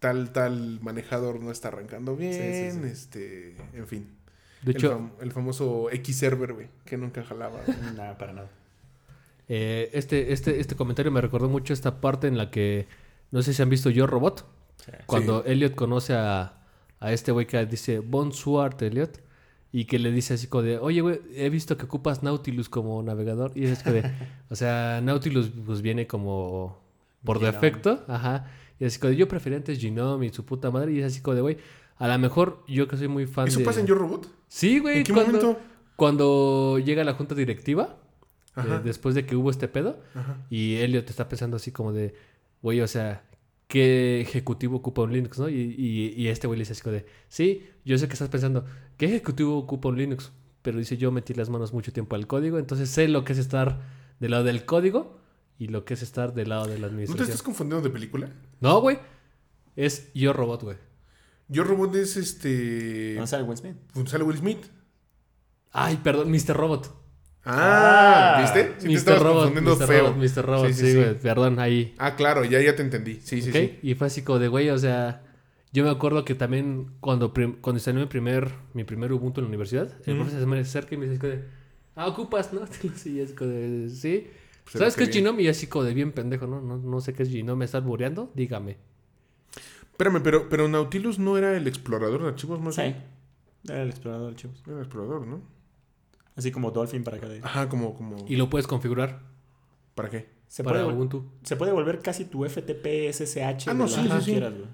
[0.00, 2.34] tal, tal manejador no está arrancando bien.
[2.34, 2.92] Sí, sí, sí.
[2.92, 4.06] Este, en fin.
[4.62, 7.58] De el, hecho, fam- el famoso X-Server, güey, que nunca jalaba.
[7.96, 8.50] Nada, para nada.
[9.48, 12.86] Eh, este, este, este comentario me recordó mucho esta parte en la que...
[13.30, 14.44] No sé si han visto Yo Robot.
[14.84, 14.92] Sí.
[15.06, 16.60] Cuando Elliot conoce a,
[17.00, 19.20] a este güey que dice Bonsoir, Elliot.
[19.74, 23.02] Y que le dice así como de, oye, güey, he visto que ocupas Nautilus como
[23.02, 23.52] navegador.
[23.54, 24.10] Y es como de,
[24.50, 26.78] o sea, Nautilus pues viene como
[27.24, 27.52] por Genome.
[27.52, 28.04] defecto.
[28.06, 28.50] Ajá.
[28.78, 30.92] Y es así como de, yo prefería antes Genome y su puta madre.
[30.92, 31.56] Y es así como de, güey,
[31.96, 33.64] a lo mejor yo que soy muy fan ¿Eso de...
[33.64, 34.28] pasa en Yo Robot?
[34.48, 34.98] Sí, güey.
[34.98, 35.60] ¿En qué cuando, momento?
[35.96, 37.96] Cuando llega la junta directiva,
[38.56, 40.36] eh, después de que hubo este pedo, Ajá.
[40.50, 42.14] y Elliot está pensando así como de,
[42.62, 43.24] güey, o sea,
[43.68, 45.48] ¿qué ejecutivo ocupa un Linux, no?
[45.48, 48.28] Y, y- y este güey le dice así como de, sí, yo sé que estás
[48.28, 48.64] pensando,
[48.98, 50.32] ¿qué ejecutivo ocupa un Linux?
[50.62, 53.38] Pero dice, yo metí las manos mucho tiempo al código, entonces sé lo que es
[53.38, 53.80] estar
[54.20, 55.18] del lado del código
[55.58, 57.28] y lo que es estar del lado de la ¿No te administración.
[57.30, 58.28] estás confundiendo de película?
[58.60, 58.98] No, güey.
[59.74, 60.76] Es Yo Robot, güey.
[61.48, 63.14] Yo Robot es este.
[63.18, 63.76] ¿No sale Will Smith?
[64.06, 64.66] Sale Will Smith.
[65.72, 66.54] Ay, perdón, Mr.
[66.56, 66.94] Robot.
[67.44, 68.74] Ah, Ah, ¿viste?
[68.78, 68.96] Sí te Mr.
[68.98, 69.86] estabas Robot, confundiendo Mr.
[69.86, 70.06] feo.
[70.08, 70.46] Robot, Mr.
[70.46, 70.96] Robot, Sí, sí, sí, sí.
[70.98, 71.18] güey.
[71.18, 71.94] Perdón, ahí.
[71.98, 73.20] Ah, claro, ya, ya te entendí.
[73.22, 73.78] Sí, sí, sí.
[73.82, 75.22] Y fue así como de, güey, o sea,
[75.72, 79.48] yo me acuerdo que también cuando, cuando instalé mi primer, mi primer Ubuntu en la
[79.48, 81.44] universidad, el profesor se me acerca y me dice así como de,
[81.96, 82.60] ah, ocupas, ¿no?
[82.96, 84.28] Sí, es como de, sí.
[84.64, 85.10] Pues ¿Sabes qué es.
[85.10, 85.42] Genome?
[85.42, 86.60] Y así como de bien pendejo, ¿no?
[86.60, 88.30] No, no sé qué es Genome, ¿me estás bureando?
[88.34, 88.76] Dígame.
[89.90, 92.82] Espérame, pero, pero Nautilus no era el explorador de archivos más Sí.
[92.82, 92.96] bien?
[93.68, 94.62] Era el explorador de archivos.
[94.66, 95.42] Era el explorador, ¿no?
[96.36, 98.16] Así como Dolphin para cada Ajá, como, como.
[98.28, 99.20] Y lo puedes configurar
[99.94, 100.30] ¿Para qué?
[100.48, 101.24] Se para puede, Ubuntu.
[101.42, 103.68] se puede volver casi tu FTP, SSH.
[103.70, 104.66] Ah, no, sí, sí, quieras, güey.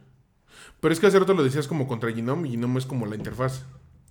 [0.81, 3.17] Pero es que hace rato lo decías como contra Genome y Genome es como la
[3.17, 3.65] interfaz.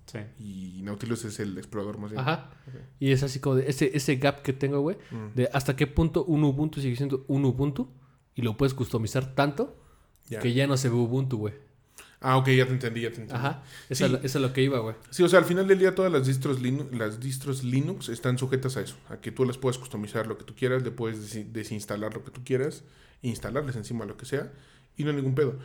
[0.06, 0.20] Sí.
[0.40, 2.22] Y Nautilus es el explorador más bien.
[2.22, 2.52] Ajá.
[3.00, 5.36] Y es así como de ese, ese gap que tengo, güey, Mm.
[5.36, 7.90] de hasta qué punto un Ubuntu sigue siendo un Ubuntu
[8.36, 9.78] y lo puedes customizar tanto
[10.30, 10.40] Ya.
[10.40, 11.54] que ya no se ve Ubuntu, güey.
[12.20, 13.34] Ah, ok, ya te entendí, ya te entendí.
[13.34, 13.64] Ajá.
[13.90, 14.16] Eso, Sí.
[14.24, 14.96] es, es lo que iba, güey.
[15.12, 18.38] Sí, o sea, al final del día todas las distros, Linux, las distros Linux están
[18.40, 21.20] sujetas a eso, a que tú las puedas customizar lo que tú quieras, le puedes
[21.20, 22.84] desi- desinstalar lo que tú quieras,
[23.22, 24.52] instalarles encima lo que sea,
[24.96, 25.60] y no hay ningún pedo.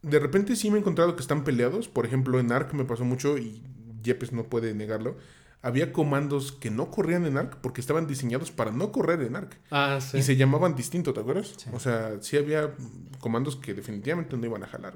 [0.00, 3.04] De repente sí me he encontrado que están peleados, por ejemplo en ARC me pasó
[3.04, 3.62] mucho y
[4.02, 5.16] Yepes no puede negarlo.
[5.62, 9.58] Había comandos que no corrían en ARC porque estaban diseñados para no correr en ARC.
[9.70, 10.18] Ah, sí.
[10.18, 11.54] Y se llamaban distinto, ¿te acuerdas?
[11.56, 11.70] Sí.
[11.72, 12.74] O sea, sí había
[13.20, 14.94] comandos que definitivamente no iban a jalar.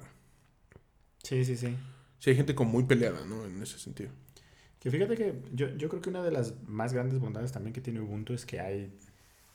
[1.29, 1.75] Sí, sí, sí.
[2.19, 3.45] Sí hay gente como muy peleada, ¿no?
[3.45, 4.11] En ese sentido.
[4.81, 7.81] Que fíjate que yo, yo creo que una de las más grandes bondades también que
[7.81, 8.93] tiene Ubuntu es que hay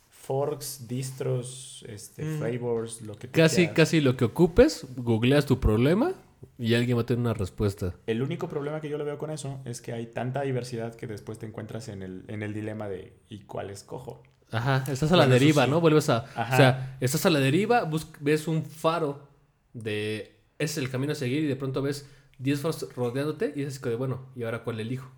[0.09, 2.37] forks, distros, este, Mm.
[2.37, 3.75] flavors, lo que tú Casi, quieras.
[3.75, 6.13] casi lo que ocupes, googleas tu problema
[6.57, 7.93] y alguien va a tener una respuesta.
[8.07, 11.07] El único problema que yo le veo con eso es que hay tanta diversidad que
[11.07, 14.21] después te encuentras en el, en el dilema de ¿y cuál escojo?
[14.51, 15.71] Ajá, estás a la Bueno, deriva, sí.
[15.71, 15.81] ¿no?
[15.81, 16.25] Vuelves a...
[16.35, 16.53] Ajá.
[16.53, 19.27] O sea, estás a la deriva, bus- ves un faro
[19.73, 20.32] de...
[20.63, 22.07] Es el camino a seguir y de pronto ves
[22.39, 25.09] 10 faros rodeándote y es como de, bueno, ¿y ahora cuál elijo?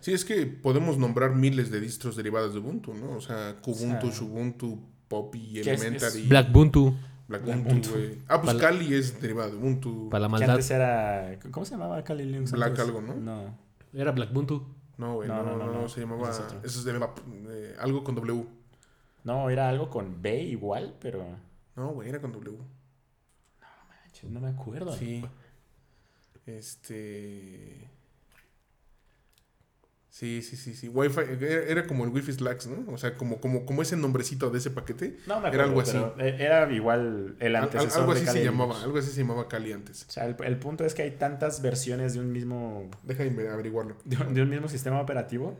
[0.00, 3.12] Sí, es que podemos nombrar miles de distros derivadas de Ubuntu, ¿no?
[3.16, 6.94] O sea, Kubuntu, O sea, Ubuntu, Poppy, que es- Elementary, es Black Ubuntu,
[7.28, 8.18] Black Black Ubuntu, güey.
[8.28, 10.10] Ah, pues Para- Kali es derivado de Ubuntu.
[10.10, 10.50] para la Que maldad.
[10.50, 11.38] antes era...
[11.50, 12.52] ¿Cómo se llamaba Kali Linux?
[12.52, 12.84] Black antes?
[12.84, 13.14] algo, ¿no?
[13.14, 13.58] No.
[13.94, 14.66] Era Black Ubuntu.
[14.98, 15.88] No, güey, No, no, no, no, no, no, no.
[15.88, 16.28] se llamaba...
[16.30, 16.64] Ese es.
[16.64, 16.92] Eso es de
[17.48, 18.44] eh, algo con W.
[19.24, 21.24] No, era algo con B igual, pero...
[21.74, 22.58] No, güey, era con W.
[24.28, 24.92] No me acuerdo.
[24.96, 25.24] Sí.
[26.46, 27.88] Este...
[30.10, 30.88] Sí, sí, sí, sí.
[30.88, 32.92] Wi-Fi, era, era como el Wi-Fi Slacks, ¿no?
[32.92, 35.16] O sea, como, como, como ese nombrecito de ese paquete.
[35.26, 35.92] No me Era acuerdo, algo así.
[36.16, 38.58] pero e- Era igual el al- antecesor algo de así Kali se Linux.
[38.60, 40.04] llamaba, algo así se llamaba Kali antes.
[40.06, 43.96] O sea, el, el punto es que hay tantas versiones de un mismo Déjame averiguarlo.
[44.04, 45.58] de, un- de un mismo sistema operativo.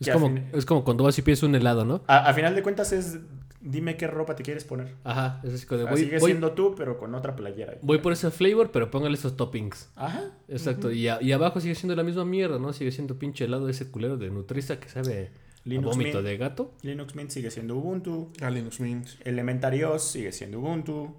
[0.00, 2.02] Es como, fin- es como cuando vas y pides un helado, ¿no?
[2.08, 3.18] A, a final de cuentas es
[3.64, 4.94] dime qué ropa te quieres poner.
[5.04, 7.78] Ajá, es así como de, voy, sigue voy, siendo tú, pero con otra playera.
[7.82, 9.90] voy por ese flavor, pero póngale esos toppings.
[9.96, 10.30] Ajá.
[10.48, 12.72] Exacto, y, a- y abajo sigue siendo la misma mierda, ¿no?
[12.72, 15.30] Sigue siendo pinche helado ese culero de Nutrisa que sabe
[15.64, 16.74] a Linux vómito Mint, de gato.
[16.82, 18.30] Linux Mint sigue siendo Ubuntu.
[18.42, 19.08] Ah, Linux Mint.
[19.24, 21.16] Elementary OS sigue siendo Ubuntu.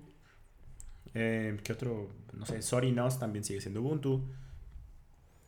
[1.14, 2.10] Eh, ¿Qué otro?
[2.34, 4.22] No sé, Sorry Nos también sigue siendo Ubuntu.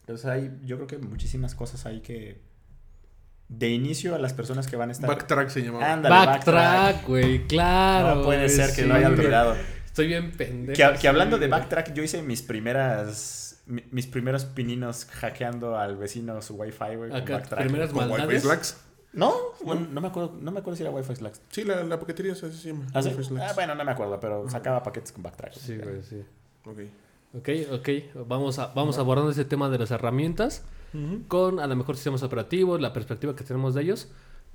[0.01, 2.39] Entonces hay, yo creo que muchísimas cosas ahí que
[3.49, 5.07] de inicio a las personas que van a estar...
[5.09, 5.93] Backtrack se llamaba.
[5.93, 8.15] Ándale, Backtrack, güey, claro.
[8.15, 9.55] No puede ser que sí, lo haya olvidado.
[9.85, 10.75] Estoy bien pendejo.
[10.93, 13.61] Que, que hablando sí, de backtrack, yo hice mis primeras.
[13.65, 17.09] mi- Mis primeros pininos hackeando al vecino su wifi, güey.
[17.09, 17.59] Con Acá, backtrack.
[17.61, 18.39] primeras Con Wi-Fi.
[18.39, 18.77] Slacks.
[19.13, 19.33] ¿No?
[19.63, 21.41] Bueno, no me acuerdo, no me acuerdo si era Wi-Fi Slacks.
[21.49, 22.85] Sí, la, la paquetería así se llama.
[22.93, 23.09] ¿Ah, sí?
[23.09, 23.51] Wi-Fi Slacks.
[23.51, 25.53] Ah, bueno, no me acuerdo, pero sacaba paquetes con backtrack.
[25.53, 26.23] Sí, güey, sí.
[26.65, 26.79] Ok.
[27.33, 27.89] Ok, ok.
[28.27, 30.63] Vamos, a, vamos abordando ese tema de las herramientas
[31.27, 34.09] con a lo mejor sistemas operativos, la perspectiva que tenemos de ellos.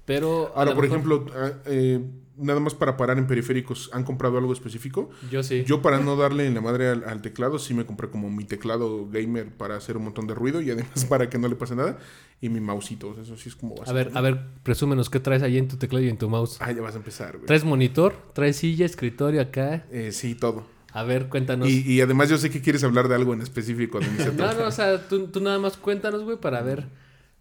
[0.04, 0.52] Pero.
[0.56, 2.04] a Ahora, por mejor- ejemplo, ah, eh,
[2.36, 5.10] nada más para parar en periféricos, ¿han comprado algo específico?
[5.30, 5.62] Yo sí.
[5.64, 8.44] Yo para no darle en la madre al, al teclado, sí me compré como mi
[8.44, 11.76] teclado gamer para hacer un montón de ruido y además para que no le pase
[11.76, 11.98] nada.
[12.40, 15.44] Y mi mausito, eso sí es como A básico, ver, a ver, presúmenos qué traes
[15.44, 16.56] ahí en tu teclado y en tu mouse.
[16.60, 17.46] Ah, ya vas a empezar, güey.
[17.46, 18.14] ¿Traes monitor?
[18.32, 19.86] ¿Traes silla, escritorio acá?
[19.92, 20.64] Eh, sí, todo.
[20.92, 21.68] A ver, cuéntanos.
[21.68, 23.98] Y, y además yo sé que quieres hablar de algo en específico.
[24.36, 26.86] No, no, o sea, tú, tú nada más cuéntanos, güey, para ver.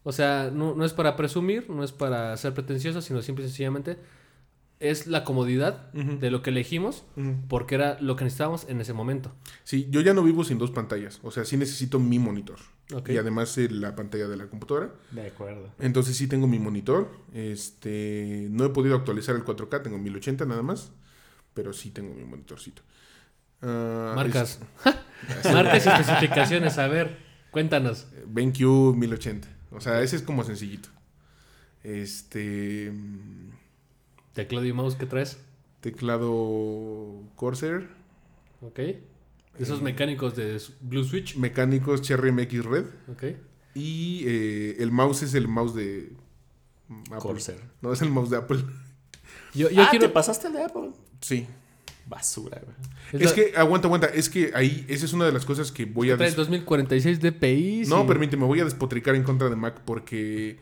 [0.03, 3.47] O sea, no, no es para presumir, no es para ser pretencioso, sino simple y
[3.47, 3.97] sencillamente
[4.81, 7.03] es la comodidad de lo que elegimos
[7.47, 9.31] porque era lo que necesitábamos en ese momento.
[9.63, 11.19] Sí, yo ya no vivo sin dos pantallas.
[11.21, 12.57] O sea, sí necesito mi monitor.
[12.91, 13.09] Ok.
[13.09, 14.91] Y además eh, la pantalla de la computadora.
[15.11, 15.69] De acuerdo.
[15.79, 17.11] Entonces sí tengo mi monitor.
[17.31, 20.91] Este, no he podido actualizar el 4K, tengo 1080 nada más.
[21.53, 22.81] Pero sí tengo mi monitorcito.
[23.61, 24.59] Ah, Marcas.
[25.43, 27.17] es- Marcas y especificaciones, a ver,
[27.51, 28.07] cuéntanos.
[28.27, 29.47] BenQ 1080.
[29.71, 30.89] O sea, ese es como sencillito.
[31.83, 32.91] Este.
[34.33, 35.39] Teclado y mouse que traes,
[35.81, 37.89] Teclado Corsair.
[38.61, 38.79] ¿ok?
[39.59, 42.85] Esos mecánicos de Blue Switch, Mecánicos Cherry MX Red.
[43.11, 43.23] ¿ok?
[43.73, 46.13] Y eh, el mouse es el mouse de.
[47.05, 47.17] Apple.
[47.19, 47.59] Corsair.
[47.81, 48.63] No, es el mouse de Apple.
[49.53, 50.07] Yo, yo ah, quiero...
[50.07, 50.91] ¿te pasaste el de Apple?
[51.21, 51.47] Sí.
[52.11, 52.75] Basura, güey.
[53.13, 54.07] es Es la- que, aguanta, aguanta.
[54.07, 56.17] Es que ahí, esa es una de las cosas que voy a.
[56.17, 57.83] trae des- 2046 dpi.
[57.87, 58.07] No, sí.
[58.07, 60.59] permíteme, voy a despotricar en contra de Mac porque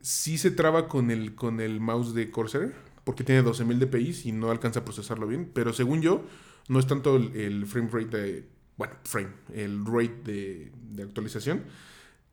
[0.00, 2.72] sí se traba con el, con el mouse de Corsair,
[3.04, 5.50] porque tiene 12.000 dpi y no alcanza a procesarlo bien.
[5.52, 6.24] Pero según yo,
[6.68, 8.44] no es tanto el, el frame rate de.
[8.76, 11.62] Bueno, frame, el rate de, de actualización,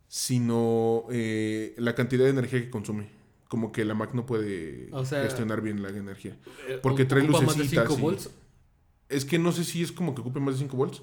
[0.07, 3.07] sino eh, la cantidad de energía que consume.
[3.47, 6.35] Como que la Mac no puede O sea, gestionar bien la energía.
[6.67, 8.29] Eh, porque trae ocupa más de lucecitas 5 y- volts.
[9.09, 11.01] Es que no sé si es como que ocupe más de 5 volts,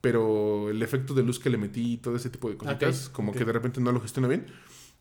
[0.00, 3.32] pero el efecto de luz que le metí y todo ese tipo de cositas, como
[3.32, 4.46] que de repente no lo gestiona bien.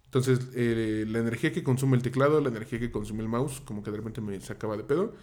[0.05, 3.83] Entonces, eh, la energía que consume el teclado, la energía que consume el mouse, como
[3.83, 5.13] que de repente me sacaba de pedo.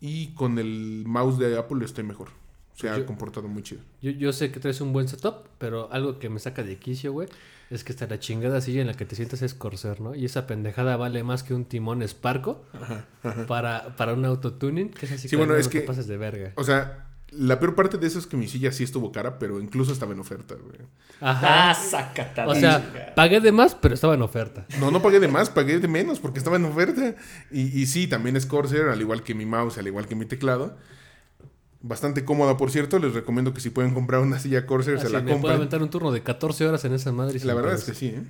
[0.00, 2.28] Y con el mouse de Apple estoy mejor.
[2.74, 3.80] Se ha Yo- comportado muy chido.
[4.02, 7.12] Yo, yo sé que traes un buen setup, pero algo que me saca de quicio,
[7.12, 7.28] güey,
[7.70, 10.14] es que hasta la chingada silla en la que te sientes es Corsair, ¿no?
[10.14, 12.64] Y esa pendejada vale más que un timón Sparco
[13.48, 16.16] para, para un autotuning, que es así Sí, bueno, no es te que- pases de
[16.16, 16.52] verga.
[16.56, 19.58] O sea, la peor parte de eso es que mi silla sí estuvo cara, pero
[19.60, 20.76] incluso estaba en oferta, güey.
[21.20, 21.70] Ajá.
[21.70, 22.46] Ah, sácata.
[22.46, 24.66] o sea, pagué de más, pero estaba en oferta.
[24.78, 27.14] No, no pagué de más, pagué de menos porque estaba en oferta.
[27.50, 30.26] Y, y sí, también es Corsair, al igual que mi mouse, al igual que mi
[30.26, 30.76] teclado.
[31.86, 32.98] Bastante cómoda, por cierto.
[32.98, 35.56] Les recomiendo que si pueden comprar una silla Corsair, se Así, la me puedo compren.
[35.56, 37.38] aventar un turno de 14 horas en esa madre.
[37.44, 38.22] La verdad es que sí, ¿eh?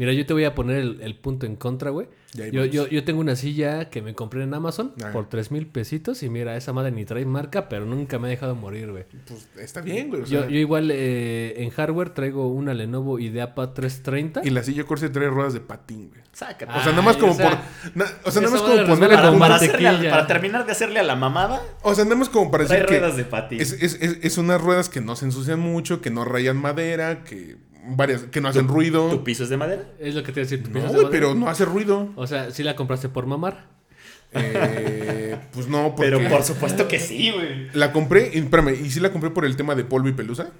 [0.00, 2.08] Mira, yo te voy a poner el, el punto en contra, güey.
[2.32, 2.70] Yo, vamos.
[2.70, 5.12] yo, yo tengo una silla que me compré en Amazon Ajá.
[5.12, 6.22] por 3 mil pesitos.
[6.22, 9.04] Y mira, esa madre ni trae marca, pero nunca me ha dejado morir, güey.
[9.28, 10.22] Pues está bien, güey.
[10.22, 14.40] o Yo, sea, yo igual eh, en hardware traigo una Lenovo IdeaPad 330.
[14.44, 16.22] Y la silla Corsair trae ruedas de patín, güey.
[16.32, 16.78] Sácata.
[16.78, 17.96] O sea, nada más como o sea, por.
[17.96, 19.90] na- o sea, nada más como poner resbala el como punto- para, mantequilla.
[19.90, 22.64] hacerle a- para terminar de hacerle a la mamada, O sea, nada más como para
[22.64, 23.00] trae decir que.
[23.00, 23.60] ruedas de patín.
[23.60, 27.22] Es, es, es, es unas ruedas que no se ensucian mucho, que no rayan madera,
[27.24, 27.56] que.
[27.88, 28.22] Varias.
[28.24, 29.08] que no hacen ruido.
[29.10, 29.84] ¿Tu piso es de madera?
[29.98, 30.62] Es lo que te iba a decir.
[30.62, 31.20] ¿tú No, piensas de güey, madera?
[31.28, 32.10] pero no hace ruido.
[32.16, 33.66] O sea, sí la compraste por mamar.
[34.32, 36.10] Eh, pues no, porque.
[36.10, 37.68] Pero por supuesto que sí, güey.
[37.72, 40.50] La compré, y, espérame, y sí la compré por el tema de polvo y pelusa,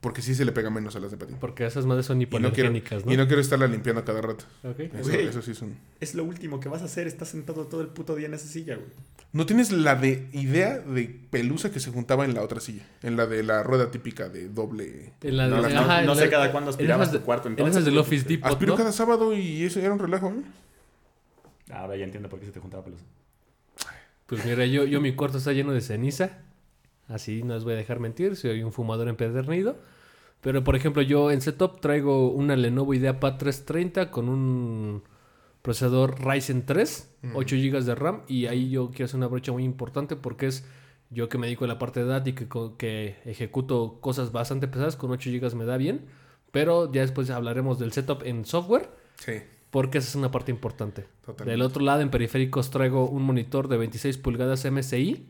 [0.00, 1.36] porque sí se le pega menos a las de patín.
[1.40, 3.12] Porque esas madres son Y no, quiero, hipoalergénicas, ¿no?
[3.12, 4.44] y no quiero estarla limpiando cada rato.
[4.62, 4.78] Ok.
[4.80, 5.26] Eso, Güey.
[5.26, 5.74] eso sí son.
[6.00, 7.06] Es lo último que vas a hacer.
[7.08, 8.86] Estás sentado todo el puto día en esa silla, güey.
[9.32, 12.86] ¿No tienes la de idea de pelusa que se juntaba en la otra silla?
[13.02, 15.12] En la de la rueda típica de doble.
[15.22, 17.20] En la de- No, no, ajá, no en sé la- cada cuándo en aspirabas tu
[17.20, 17.98] cuarto, En entonces, esas del.
[17.98, 18.78] Office Depot, Aspiro ¿no?
[18.78, 20.42] cada sábado y eso era un relajo, ¿eh?
[21.72, 23.04] Ahora ya entiendo por qué se te juntaba pelusa.
[24.26, 26.38] Pues mira, yo, yo mi cuarto está lleno de ceniza.
[27.08, 29.76] Así no les voy a dejar mentir, soy un fumador empedernido.
[30.40, 35.02] Pero por ejemplo, yo en setup traigo una Lenovo IdeaPad 330 con un
[35.62, 38.20] procesador Ryzen 3, 8 GB de RAM.
[38.28, 40.64] Y ahí yo quiero hacer una brocha muy importante porque es
[41.10, 44.68] yo que me dedico a la parte de data y que, que ejecuto cosas bastante
[44.68, 46.06] pesadas, con 8 GB me da bien.
[46.52, 48.88] Pero ya después hablaremos del setup en software.
[49.16, 49.32] Sí,
[49.70, 51.06] Porque esa es una parte importante.
[51.26, 51.50] totalmente.
[51.50, 55.26] Del otro lado, en periféricos, traigo un monitor de 26 pulgadas MSI,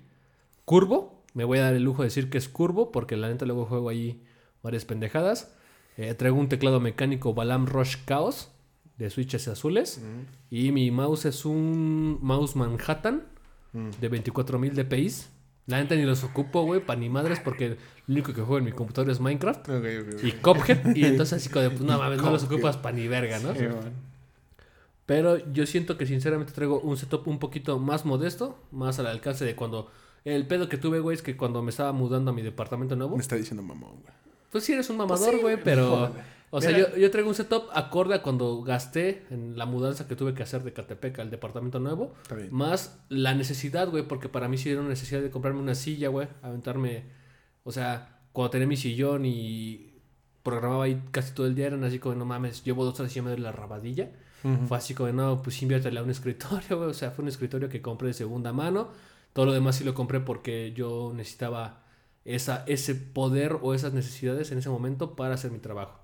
[0.64, 1.17] curvo.
[1.34, 3.64] Me voy a dar el lujo de decir que es curvo, porque la neta luego
[3.66, 4.22] juego ahí
[4.62, 5.54] varias pendejadas.
[5.96, 8.50] Eh, traigo un teclado mecánico Balam Rush Chaos
[8.96, 10.00] de switches azules.
[10.50, 13.22] Y mi mouse es un mouse Manhattan
[13.74, 13.90] Mm.
[14.00, 15.12] de 24.000 dpi.
[15.66, 17.76] La neta ni los ocupo, güey, para ni madres, porque
[18.06, 19.68] lo único que juego en mi computadora es Minecraft.
[20.22, 20.96] Y Cuphead.
[20.96, 23.52] y entonces así como de, pues no mames, no los ocupas para ni verga, ¿no?
[25.04, 29.44] Pero yo siento que sinceramente traigo un setup un poquito más modesto, más al alcance
[29.44, 29.90] de cuando...
[30.24, 33.16] El pedo que tuve, güey, es que cuando me estaba mudando a mi departamento nuevo...
[33.16, 34.14] Me está diciendo mamón, güey.
[34.50, 35.88] Pues sí eres un mamador, güey, pero...
[35.90, 36.38] joder.
[36.50, 40.16] O sea, yo, yo traigo un setup acorde a cuando gasté en la mudanza que
[40.16, 42.14] tuve que hacer de Catepec al departamento nuevo.
[42.22, 42.48] Está bien.
[42.50, 46.08] Más la necesidad, güey, porque para mí sí era una necesidad de comprarme una silla,
[46.08, 47.04] güey, aventarme...
[47.64, 50.00] O sea, cuando tenía mi sillón y
[50.42, 53.16] programaba ahí casi todo el día, eran así como, no mames, llevo dos horas y
[53.16, 54.10] ya me doy la rabadilla.
[54.68, 56.88] Fue así como, no, pues inviértele a un escritorio, güey.
[56.88, 58.88] O sea, fue un escritorio que compré de segunda mano.
[59.38, 61.84] Todo lo demás sí lo compré porque yo necesitaba
[62.24, 66.00] esa, ese poder o esas necesidades en ese momento para hacer mi trabajo.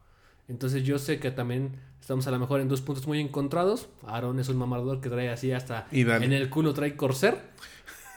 [0.46, 3.88] Entonces yo sé que también estamos a lo mejor en dos puntos muy encontrados.
[4.06, 7.38] Aaron es un mamador que trae así hasta en el culo trae Corsair.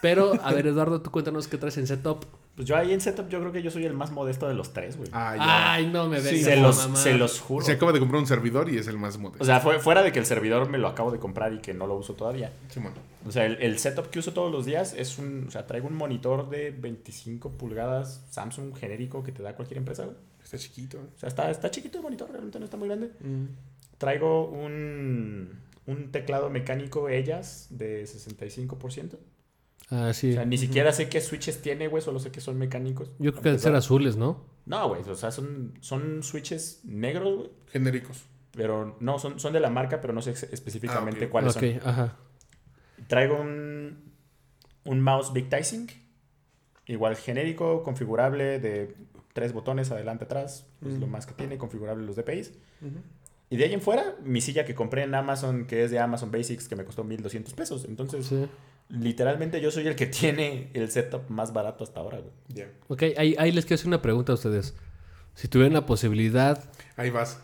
[0.04, 2.24] Pero, a ver, Eduardo, tú cuéntanos qué traes en setup.
[2.58, 4.74] Pues yo ahí en setup yo creo que yo soy el más modesto de los
[4.74, 5.12] tres, güey.
[5.14, 5.74] Ah.
[5.74, 7.64] Ay, no me Sí, vengas se, los, se los juro.
[7.64, 9.44] Se acaba de comprar un servidor y es el más modesto.
[9.44, 11.76] O sea, fue, fuera de que el servidor me lo acabo de comprar y que
[11.76, 12.52] no lo uso todavía.
[12.70, 12.94] Simón.
[13.28, 15.46] O sea, el, el setup que uso todos los días es un...
[15.48, 20.06] O sea, traigo un monitor de 25 pulgadas Samsung genérico que te da cualquier empresa,
[20.06, 20.18] güey.
[20.44, 20.98] Está chiquito.
[20.98, 21.10] ¿eh?
[21.16, 23.12] O sea, está, está chiquito el monitor, realmente no está muy grande.
[24.00, 29.16] Traigo un, un teclado mecánico Ellas de 65%.
[29.90, 30.32] Ah, sí.
[30.32, 33.10] O sea, ni siquiera sé qué switches tiene, güey, solo sé que son mecánicos.
[33.20, 34.44] Yo creo que deben ser azules, ¿no?
[34.66, 37.50] No, güey, o sea, son, son switches negros, güey.
[37.68, 38.26] Genéricos.
[38.52, 41.32] Pero no, son, son de la marca, pero no sé específicamente Ah, ok.
[41.32, 41.90] cuáles ok, son.
[41.90, 42.18] ajá.
[43.08, 44.12] Traigo un,
[44.84, 45.88] un mouse Big Tyson,
[46.88, 48.96] igual genérico, configurable de
[49.34, 52.54] tres botones adelante atrás, es lo más que tiene, configurable los DPIs.
[53.50, 56.32] Y de ahí en fuera, mi silla que compré en Amazon, que es de Amazon
[56.32, 57.86] Basics, que me costó 1200 pesos.
[57.86, 58.48] Entonces, Sí.
[58.90, 62.32] Literalmente yo soy el que tiene el setup más barato hasta ahora, güey.
[62.50, 62.70] Ya.
[62.88, 64.76] Ok, ahí, ahí les quiero hacer una pregunta a ustedes.
[65.36, 66.64] Si tuvieran la posibilidad
[66.96, 67.40] Ahí vas.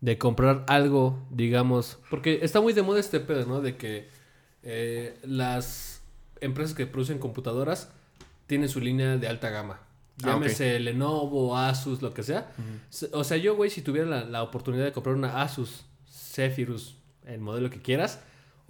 [0.00, 3.60] de comprar algo, digamos, porque está muy de moda este pedo, ¿no?
[3.60, 4.08] De que
[4.62, 6.02] eh, las
[6.40, 7.90] empresas que producen computadoras
[8.46, 9.80] tienen su línea de alta gama.
[10.22, 10.32] Ah.
[10.32, 12.50] Llámese Lenovo, Asus, lo que sea.
[12.88, 16.96] Se- O sea, yo, güey, si tuviera la, la oportunidad de comprar una Asus Zephyrus,
[17.26, 18.20] el modelo que quieras,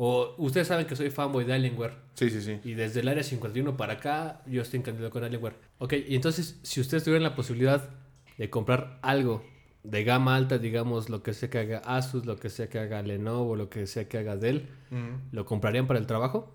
[0.03, 2.59] o ustedes saben que soy fanboy de Alienware, Sí, sí, sí.
[2.65, 5.57] y desde el área 51 para acá, yo estoy encantado con Alienware.
[5.79, 7.91] Ok, y entonces, si ustedes tuvieran la posibilidad
[8.39, 9.43] de comprar algo
[9.83, 13.03] de gama alta, digamos, lo que sea que haga Asus, lo que sea que haga
[13.03, 14.69] Lenovo, lo que sea que haga Dell,
[15.33, 16.51] ¿lo comprarían para el trabajo?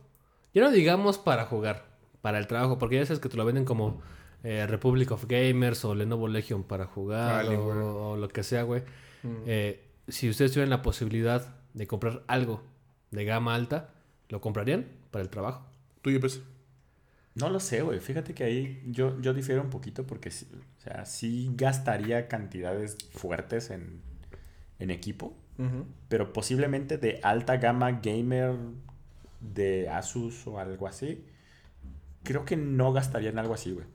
[0.56, 1.86] Ya no digamos para jugar,
[2.22, 4.02] para el trabajo, porque ya sabes que te lo venden como
[4.44, 8.82] eh, Republic of Gamers o Lenovo Legion para jugar o lo que sea, güey.
[9.46, 12.62] Eh, si ustedes tuvieran la posibilidad de comprar algo
[13.16, 13.90] de gama alta,
[14.30, 15.66] ¿lo comprarían para el trabajo?
[16.02, 16.42] Tú y pues.
[17.34, 18.00] No lo sé, güey.
[18.00, 22.98] Fíjate que ahí yo, yo difiero un poquito porque sí, o sea, sí gastaría cantidades
[23.12, 24.02] fuertes en,
[24.80, 25.36] en equipo,
[26.10, 28.56] pero posiblemente de alta gama gamer
[29.42, 31.26] de Asus o algo así,
[32.24, 33.86] creo que no gastaría en algo así, güey.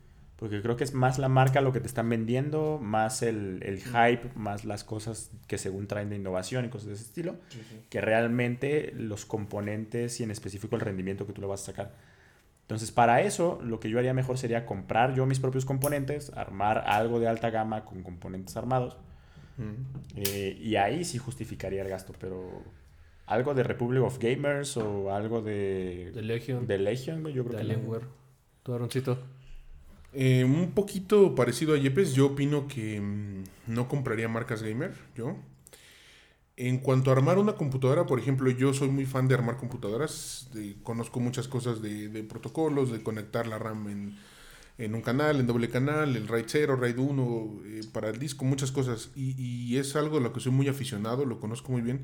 [0.40, 3.82] Porque creo que es más la marca lo que te están vendiendo, más el, el
[3.82, 7.36] hype, más las cosas que según traen de innovación y cosas de ese estilo,
[7.90, 11.94] que realmente los componentes y en específico el rendimiento que tú le vas a sacar.
[12.62, 16.84] Entonces, para eso, lo que yo haría mejor sería comprar yo mis propios componentes, armar
[16.86, 18.96] algo de alta gama con componentes armados,
[20.16, 22.62] eh, y ahí sí justificaría el gasto, pero
[23.26, 27.66] algo de Republic of Gamers o algo de, De Legion, de Legion, yo creo de
[27.66, 27.72] que.
[27.72, 28.04] Alienware.
[28.62, 29.18] ¿Tu Aaroncito?
[30.12, 35.36] Eh, un poquito parecido a Yepes, yo opino que mm, no compraría marcas gamer, yo.
[36.56, 40.48] En cuanto a armar una computadora, por ejemplo, yo soy muy fan de armar computadoras,
[40.52, 44.16] de- conozco muchas cosas de, protocolos, de conectar la RAM en,
[44.78, 48.44] en un canal, en doble canal, el RAID 0, RAID 1, eh, para el disco,
[48.44, 49.10] muchas cosas.
[49.16, 52.02] Y, y es algo a lo que soy muy aficionado, lo conozco muy bien.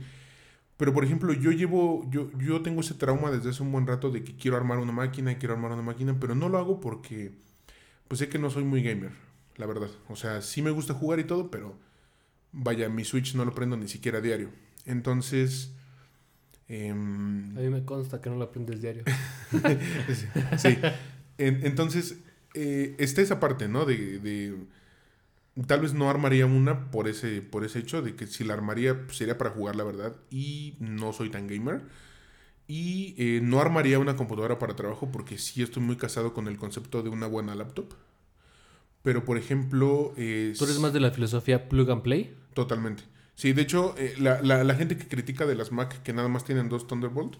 [0.76, 4.10] Pero, por ejemplo, yo llevo, yo, yo tengo ese trauma desde hace un buen rato
[4.10, 6.80] de que quiero armar una máquina y quiero armar una máquina, pero no lo hago
[6.80, 7.32] porque,
[8.08, 9.12] pues sé que no soy muy gamer,
[9.56, 9.90] la verdad.
[10.08, 11.78] O sea, sí me gusta jugar y todo, pero
[12.52, 14.50] vaya, mi Switch no lo prendo ni siquiera a diario.
[14.86, 15.72] Entonces,
[16.68, 19.04] em, A mí me consta que no lo aprendes diario.
[20.58, 20.78] sí.
[21.38, 22.18] En- entonces,
[22.54, 23.84] eh, está esa parte, ¿no?
[23.84, 24.56] De, de-
[25.66, 29.06] tal vez no armaría una por ese, por ese hecho de que si la armaría
[29.06, 31.82] pues, sería para jugar, la verdad, y no soy tan gamer.
[32.68, 36.56] Y eh, no armaría una computadora para trabajo porque sí estoy muy casado con el
[36.58, 37.92] concepto de una buena laptop.
[39.02, 40.12] Pero, por ejemplo...
[40.16, 42.34] eh, ¿Tú eres más de la filosofía plug and play?
[42.54, 43.04] Totalmente.
[43.36, 46.28] Sí, de hecho, eh, la, la- la gente que critica de las Mac que nada
[46.28, 47.36] más tienen dos Thunderbolt,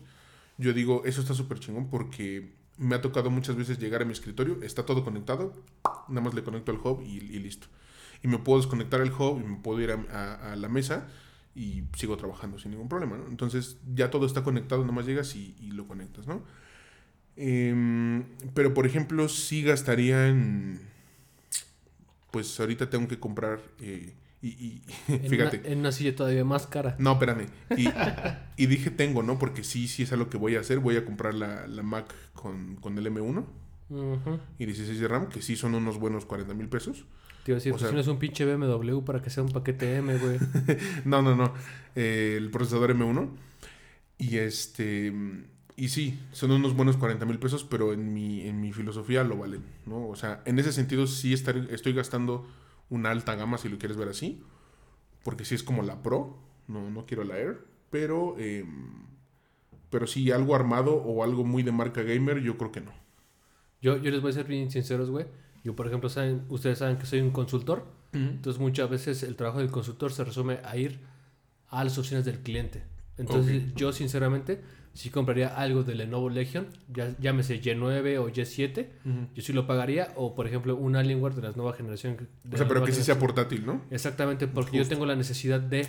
[0.58, 4.12] yo digo, eso está súper chingón porque me ha tocado muchas veces llegar a mi
[4.12, 5.54] escritorio, está todo conectado,
[6.08, 7.66] nada más le conecto al hub y, y listo.
[8.22, 11.08] Y me puedo desconectar el hub y me puedo ir a, a- a la mesa
[11.56, 13.26] y sigo trabajando sin ningún problema, ¿no?
[13.28, 16.42] Entonces ya todo está conectado, nomás llegas y, y lo conectas, ¿no?
[17.36, 20.80] Em, pero por ejemplo, sí gastaría en...
[22.30, 23.60] Pues ahorita tengo que comprar...
[23.80, 24.82] eh, y, y-
[25.12, 25.58] En fíjate.
[25.60, 26.94] Una, en una silla todavía más cara.
[26.98, 27.46] No, espérame.
[27.76, 27.88] Y,
[28.62, 29.38] y dije tengo, ¿no?
[29.38, 30.78] Porque sí, sí es algo que voy a hacer.
[30.80, 33.44] Voy a comprar la, la Mac con, con el M1
[33.88, 34.40] Ujú.
[34.58, 37.06] y 16 de RAM, que sí son unos buenos 40 mil pesos.
[37.46, 39.50] Te iba a decir, O pues sea- tienes un pinche BMW para que sea un
[39.52, 40.38] paquete M, güey.
[41.04, 41.54] No, no, no.
[41.94, 43.28] Eh, el procesador M1.
[44.18, 45.12] Y este.
[45.76, 49.36] Y sí, son unos buenos 40 mil pesos, pero en mi, en mi filosofía lo
[49.36, 50.08] valen, ¿no?
[50.08, 52.48] O sea, en ese sentido sí estar, estoy gastando
[52.90, 54.42] una alta gama, si lo quieres ver así.
[55.22, 56.36] Porque sí es como la Pro,
[56.66, 57.58] no, no quiero la Air.
[57.90, 58.64] Pero, eh,
[59.90, 62.92] pero sí, algo armado o algo muy de marca gamer, yo creo que no.
[63.82, 65.26] Yo, yo les voy a ser bien sinceros, güey.
[65.66, 67.84] Yo, por ejemplo, saben, ustedes saben que soy un consultor.
[68.12, 71.00] Entonces, muchas veces el trabajo del consultor se resume a ir
[71.68, 72.84] a las opciones del cliente.
[73.18, 74.60] Entonces, yo, sinceramente,
[74.94, 78.86] sí compraría algo de Lenovo Legion, ya, llámese Y9 o Y7.
[79.34, 80.12] Yo sí lo pagaría.
[80.14, 82.28] O, por ejemplo, un Alienware de la nueva generación.
[82.52, 83.82] O sea, pero que sí sea portátil, ¿no?
[83.90, 85.82] Exactamente, porque yo tengo la necesidad de,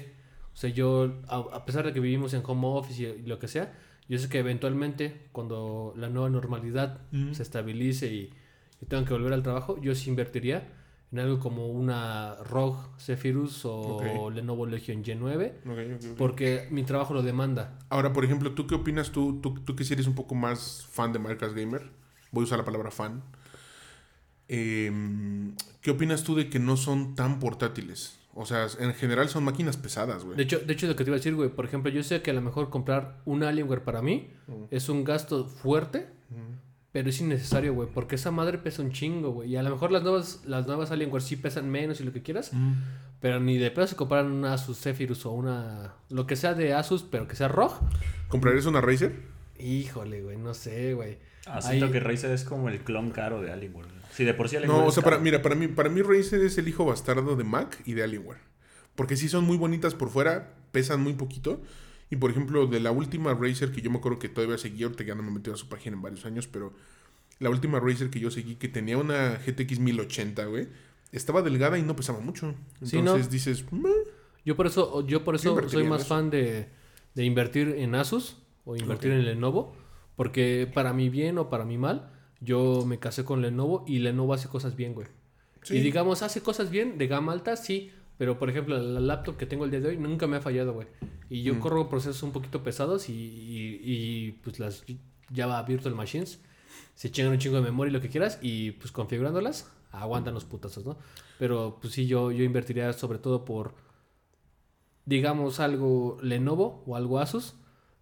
[0.53, 3.37] o sea, yo, a, a pesar de que vivimos en home office y, y lo
[3.37, 3.77] que sea,
[4.09, 6.99] yo sé que eventualmente, cuando la nueva normalidad
[7.31, 8.33] se estabilice y,
[8.81, 10.73] y tengan que volver al trabajo, yo sí invertiría
[11.11, 14.33] en algo como una ROG Zephyrus o Ok.
[14.35, 15.67] Lenovo Legion Y9, Ok,
[16.05, 16.17] ok, ok.
[16.17, 17.79] porque mi trabajo lo demanda.
[17.89, 19.11] Ahora, por ejemplo, ¿tú qué opinas?
[19.11, 21.89] Tú, tú, tú que si eres un poco más fan de marcas gamer,
[22.31, 23.23] voy a usar la palabra fan.
[24.49, 28.17] Em, ¿Qué opinas tú de que no son tan portátiles?
[28.33, 30.41] O sea, en general son máquinas pesadas, De güey.
[30.41, 32.31] hecho, de hecho, lo que te iba a decir, güey, por ejemplo, yo sé que
[32.31, 34.29] a lo mejor comprar un Alienware para mí
[34.69, 36.07] es un gasto fuerte,
[36.97, 39.51] pero es innecesario, güey, porque esa madre pesa un chingo, güey.
[39.51, 42.23] Y a lo mejor las nuevas, las nuevas Alienware sí pesan menos y lo que
[42.23, 42.49] quieras,
[43.19, 45.93] pero ni de pedo se comparan una Asus Zephyrus o una.
[46.09, 47.79] lo que sea de Asus, pero que sea ROG.
[48.29, 49.13] ¿Comprarías una Razer?
[49.59, 51.19] Híjole, güey, no sé, güey.
[51.45, 53.85] Ah, Ahí- siento que Razer es como el clon caro de Alienware.
[54.11, 56.41] Si de por sí Alienware No, o sea, para, mira, para mí, para mí Razer
[56.41, 58.39] es el hijo bastardo de Mac y de Alienware.
[58.95, 61.61] Porque sí son muy bonitas por fuera, pesan muy poquito.
[62.09, 65.03] Y por ejemplo, de la última Razer que yo me acuerdo que todavía seguí, ahorita
[65.03, 66.73] ya no me metido a su página en varios años, pero
[67.39, 70.67] la última Razer que yo seguí, que tenía una GTX 1080, güey,
[71.11, 72.55] estaba delgada y no pesaba mucho.
[72.83, 73.31] Sí, Entonces ¿no?
[73.31, 73.89] dices, "Meh".
[74.45, 76.09] Yo por eso, yo por eso soy más eso.
[76.09, 76.69] fan de,
[77.15, 79.75] de invertir en Asus o invertir en Lenovo.
[80.15, 84.33] Porque para mi bien o para mi mal, yo me casé con Lenovo y Lenovo
[84.33, 85.07] hace cosas bien, güey.
[85.61, 85.75] Sí.
[85.77, 87.91] Y digamos, hace cosas bien de gama alta, sí.
[88.17, 90.73] Pero por ejemplo, la laptop que tengo el día de hoy nunca me ha fallado,
[90.73, 90.87] güey.
[91.29, 91.59] Y yo Mm.
[91.59, 94.83] corro procesos un poquito pesados y, y- y, pues las
[95.35, 96.39] Java Virtual Machines
[96.95, 98.39] se chingan un chingo de memoria y lo que quieras.
[98.41, 100.97] Y pues configurándolas, aguantan los putazos, ¿no?
[101.37, 103.75] Pero pues sí, yo, yo invertiría sobre todo por,
[105.05, 107.55] digamos, algo Lenovo o algo Asus.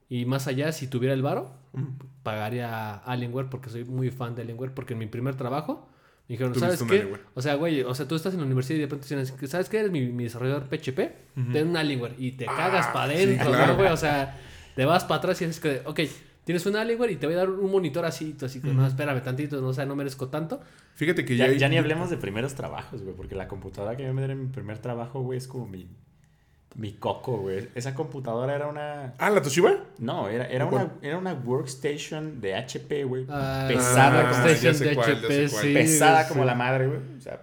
[0.07, 1.51] Y más allá, si tuviera el varo,
[2.23, 4.73] pagaría Alienware porque soy muy fan de Alienware.
[4.73, 5.89] Porque en mi primer trabajo
[6.27, 6.95] me dijeron, ¿sabes qué?
[6.95, 7.21] Alienware.
[7.35, 9.69] O sea, güey, o sea, tú estás en la universidad y de pronto dicen, ¿sabes
[9.69, 9.79] qué?
[9.79, 10.99] Eres mi, mi desarrollador PHP.
[11.51, 13.73] Ten un Alienware y te cagas para adentro, Ah, claro.
[13.73, 13.89] ¿no, güey?
[13.91, 14.39] O sea,
[14.75, 15.99] te vas para atrás y es que, ok,
[16.43, 18.33] tienes un Alienware y te voy a dar un monitor así.
[18.33, 20.61] tú así, que, no, espérame tantito, no, o sea, no merezco tanto.
[20.95, 21.45] Fíjate que ya...
[21.45, 24.21] Ya, hay- ya ni hablemos de primeros trabajos, güey, porque la computadora que yo me
[24.21, 25.87] dieron en mi primer trabajo, güey, es como mi,
[26.75, 27.69] mi coco, güey.
[27.73, 29.13] Esa computadora era una...
[29.17, 29.75] Ah, ¿la Toshiba?
[29.97, 33.25] No, era, era, una, era una workstation de HP, güey.
[33.29, 35.63] Ah, pesada, ah, como, ya Station sé de cuál, ya HP, sé cuál.
[35.63, 36.29] sí, pesada sí.
[36.29, 36.99] como la madre, güey.
[37.17, 37.41] O sea,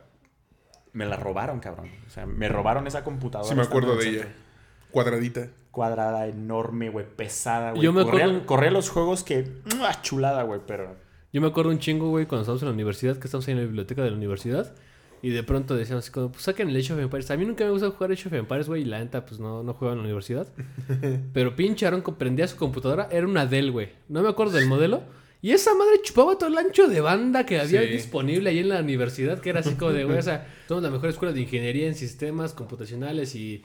[0.92, 1.90] me la robaron, cabrón.
[2.06, 3.48] O sea, me robaron esa computadora.
[3.48, 4.22] Sí me acuerdo de ella.
[4.22, 4.42] centro.
[4.90, 5.48] Cuadradita.
[5.70, 7.82] Cuadrada, enorme, güey, pesada, güey.
[7.82, 9.50] Yo me corría, acuerdo- corría los juegos que...
[9.76, 10.02] ¡mua!
[10.02, 10.94] Chulada, güey, pero...
[11.32, 13.60] Yo me acuerdo un chingo, güey, cuando estábamos en la universidad, que estábamos ahí en
[13.60, 14.74] la biblioteca de la universidad.
[15.22, 17.30] Y de pronto decíamos así como, pues saquen el Age of Empires.
[17.30, 19.62] A mí nunca me gusta jugar Age of Empires, güey, y la neta, pues no,
[19.62, 20.48] no juego en la universidad.
[21.32, 23.90] Pero pinche Aaron prendía su computadora, era una Dell, güey.
[24.08, 25.02] No me acuerdo del modelo.
[25.40, 27.88] Y esa madre chupaba todo el ancho de banda que había Sí.
[27.88, 30.90] disponible ahí en la universidad, que era así como de, güey, o sea, somos la
[30.90, 33.62] mejor escuela de ingeniería en sistemas computacionales y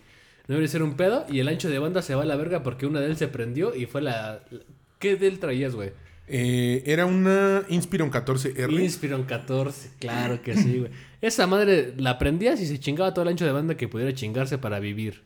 [0.47, 1.25] no debería ser un pedo.
[1.29, 3.75] Y el ancho de banda se va a la verga porque una Dell se prendió
[3.75, 4.41] y fue la...
[4.49, 4.59] la-
[4.99, 5.91] ¿Qué Dell traías, güey?
[6.27, 8.81] Eh, era una Inspiron 14R.
[8.83, 10.91] Inspiron 14, claro que sí, güey.
[11.21, 14.57] Esa madre la prendías y se chingaba todo el ancho de banda que pudiera chingarse
[14.57, 15.23] para vivir.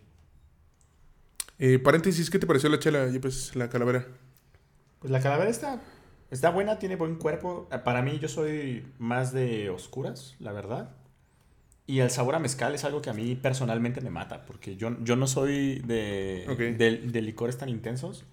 [1.59, 4.07] Eh, paréntesis, ¿qué te pareció la chela, pues la calavera?
[4.99, 5.81] Pues la calavera está,
[6.29, 7.67] está buena, tiene buen cuerpo.
[7.71, 10.91] Eh, Para mí, yo soy más de oscuras, la verdad.
[11.87, 14.95] Y el sabor a mezcal es algo que a mí personalmente me mata, porque yo,
[15.03, 16.57] yo no soy de, Ok.
[16.77, 18.23] de, de licores tan intensos.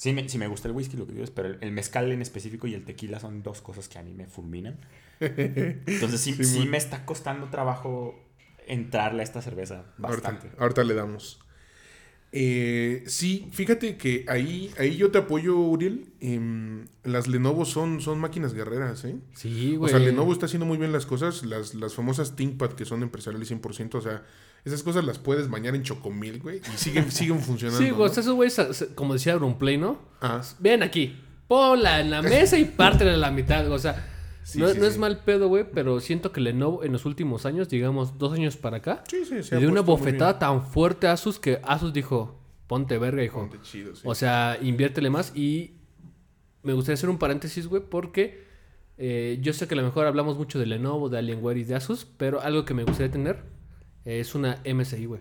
[0.00, 2.10] Sí me, sí me gusta el whisky, lo que digo es, pero el, el mezcal
[2.10, 4.78] en específico y el tequila son dos cosas que a mí me fulminan.
[5.20, 8.18] Entonces sí, Sí, me está costando trabajo
[8.66, 10.46] entrarle a esta cerveza bastante.
[10.46, 11.38] Ahorita, ahorita le damos.
[12.32, 16.14] Eh, sí, fíjate que ahí, ahí yo te apoyo, Uriel.
[16.20, 19.16] Em, las Lenovo son, son máquinas guerreras, ¿eh?
[19.34, 19.90] Sí, O güey.
[19.90, 21.42] sea, Lenovo está haciendo muy bien las cosas.
[21.42, 23.96] Las, las famosas ThinkPad que son empresariales 100%.
[23.96, 24.22] O sea,
[24.64, 26.58] esas cosas las puedes bañar en chocomil, güey.
[26.58, 27.82] Y siguen, siguen funcionando.
[27.82, 28.20] Sí, güey, ¿no?
[28.20, 29.98] esos güeyes, como decía Play, ¿no?
[30.20, 31.16] Ah, Ven aquí,
[31.48, 33.70] ponla en la mesa y pártela a la mitad.
[33.70, 34.06] O sea,
[34.42, 34.90] Sí, no, sí, no sí.
[34.90, 38.56] es mal pedo, güey, pero siento que Lenovo en los últimos años, digamos dos años
[38.56, 39.42] para acá, sí, sí.
[39.42, 43.40] se le dio una bofetada tan fuerte a Asus que Asus dijo, ponte verga, hijo.
[43.40, 44.02] Ponte chido, sí.
[44.04, 45.74] O sea, inviértele más y
[46.62, 48.44] me gustaría hacer un paréntesis, güey, porque
[48.98, 51.74] eh, yo sé que a lo mejor hablamos mucho de Lenovo, de Alienware y de
[51.74, 53.44] Asus, pero algo que me gustaría tener
[54.18, 55.20] es una MSI, güey.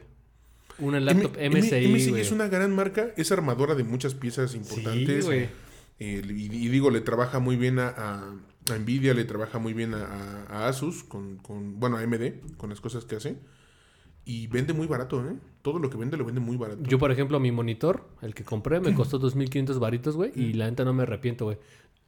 [0.80, 3.10] Una laptop M- MSI, M- MSI es una gran marca.
[3.18, 5.26] Es armadora de muchas piezas importantes.
[5.26, 5.32] Sí.
[5.32, 8.34] Eh, y, y digo, le trabaja muy bien a, a-
[8.72, 12.80] a Nvidia, le trabaja muy bien a, Asus, con, con, bueno, a AMD, con las
[12.80, 13.38] cosas que hace.
[14.26, 15.34] Y vende muy barato, ¿eh?
[15.64, 16.84] Todo lo que vende lo vende muy barato.
[16.84, 20.32] Yo, por ejemplo, mi monitor, el que compré, me costó 2.500 varitos, güey.
[20.36, 20.40] Mm.
[20.42, 21.58] Y la neta no me arrepiento, güey.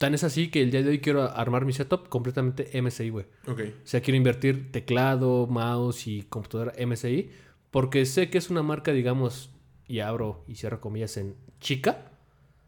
[0.01, 3.25] Tan es así que el día de hoy quiero armar mi setup completamente MSI, güey.
[3.47, 3.59] Ok.
[3.83, 7.29] O sea, quiero invertir teclado, mouse y computadora MSI.
[7.69, 9.51] Porque sé que es una marca, digamos,
[9.87, 12.07] y abro y cierro comillas en chica.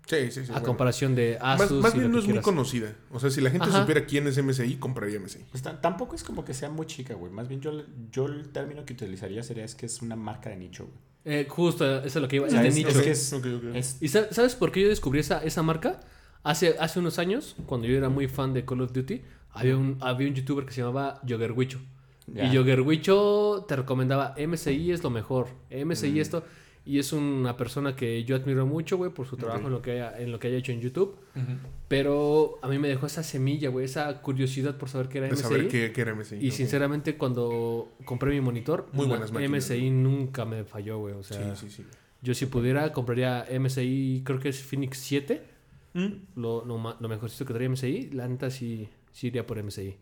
[0.06, 0.40] Sí, sí, sí.
[0.42, 0.68] a bueno.
[0.68, 1.82] comparación de Asus.
[1.82, 2.94] más y bien lo no que es muy conocida.
[3.10, 3.80] O sea, si la gente Ajá.
[3.82, 5.40] supiera quién es MSI, compraría MSI.
[5.50, 7.32] Pues ta- tampoco es como que sea muy chica, güey.
[7.32, 7.72] Más bien yo,
[8.12, 10.98] yo el término que utilizaría sería es que es una marca de nicho, güey.
[11.26, 12.46] Eh, justo, eso es lo que iba.
[12.46, 13.00] O sea, es de es- nicho.
[13.00, 13.76] es que es- Ok, ok.
[13.76, 16.02] es- ¿Y sa- sabes por qué yo descubrí esa, esa marca?
[16.44, 19.22] Hace, hace unos años, cuando yo era muy fan de Call of Duty,
[19.52, 21.80] había un, había un youtuber que se llamaba Joggerwicho.
[22.28, 22.46] Ya.
[22.46, 26.44] Y Joggerwicho te recomendaba MSI es lo mejor, MSI esto.
[26.86, 29.92] Y es una persona que yo admiro mucho, güey, por su trabajo en, lo que
[29.92, 31.16] haya, en lo que haya hecho en YouTube.
[31.88, 35.34] Pero a mí me dejó esa semilla, güey, esa curiosidad por saber qué era De
[35.34, 35.44] MSI.
[35.44, 36.38] saber qué, qué era MSI.
[36.42, 41.14] Y sinceramente, cuando compré mi monitor, Muy la buenas máquinas, MSI nunca me falló, güey.
[41.14, 41.86] O sea, Sí, sí, sí.
[42.22, 45.53] yo si pudiera, compraría MSI, creo que es Phoenix 7.
[45.94, 46.08] Mm.
[46.36, 48.10] Lo, lo, lo mejorcito que traía MSI.
[48.12, 49.98] La neta sí, sí iría por MSI.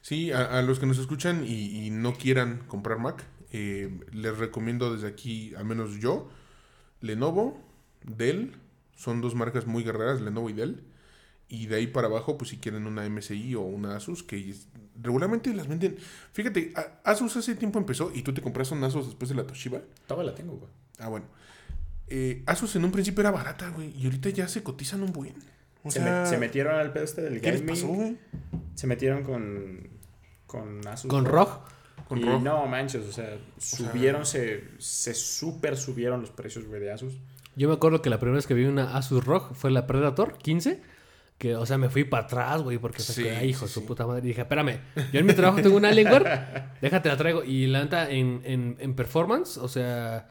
[0.00, 4.38] Sí, a, a los que nos escuchan y, y no quieran comprar Mac, eh, les
[4.38, 6.30] recomiendo desde aquí, al menos yo,
[7.00, 7.60] Lenovo,
[8.02, 8.56] Dell,
[8.96, 10.84] son dos marcas muy guerreras, Lenovo y Dell.
[11.48, 14.54] Y de ahí para abajo, pues si quieren una MSI o una Asus, que
[15.02, 15.96] regularmente las venden.
[16.32, 19.80] Fíjate, Asus hace tiempo empezó y tú te compraste un Asus después de la Toshiba.
[20.06, 20.70] Todavía la tengo, güey.
[20.98, 21.26] Ah, bueno.
[22.10, 25.34] Eh, Asus en un principio era barata, güey, y ahorita ya se cotizan un buen.
[25.82, 27.74] O se, sea, me- se metieron al pedo este del ¿qué les gaming.
[27.74, 28.16] pasó, güey?
[28.74, 29.88] Se metieron con,
[30.46, 31.08] con Asus.
[31.08, 31.24] Con.
[31.24, 31.64] ROG.
[32.08, 32.42] Con y ROG.
[32.42, 37.14] no manches, o sea, subieron, se, se super subieron los precios, güey, de Asus.
[37.56, 40.36] Yo me acuerdo que la primera vez que vi una Asus ROG fue la Predator
[40.38, 40.82] 15.
[41.38, 43.68] Que, o sea, me fui para atrás, güey, porque Sí, fue que, ay, hijo de
[43.68, 43.86] sí, su sí.
[43.86, 44.24] puta madre.
[44.24, 44.78] Y dije, espérame,
[45.10, 46.24] yo en mi trabajo tengo una Alienware,
[46.82, 47.42] déjate la traigo.
[47.44, 50.28] Y la neta, en, en, en performance, o sea,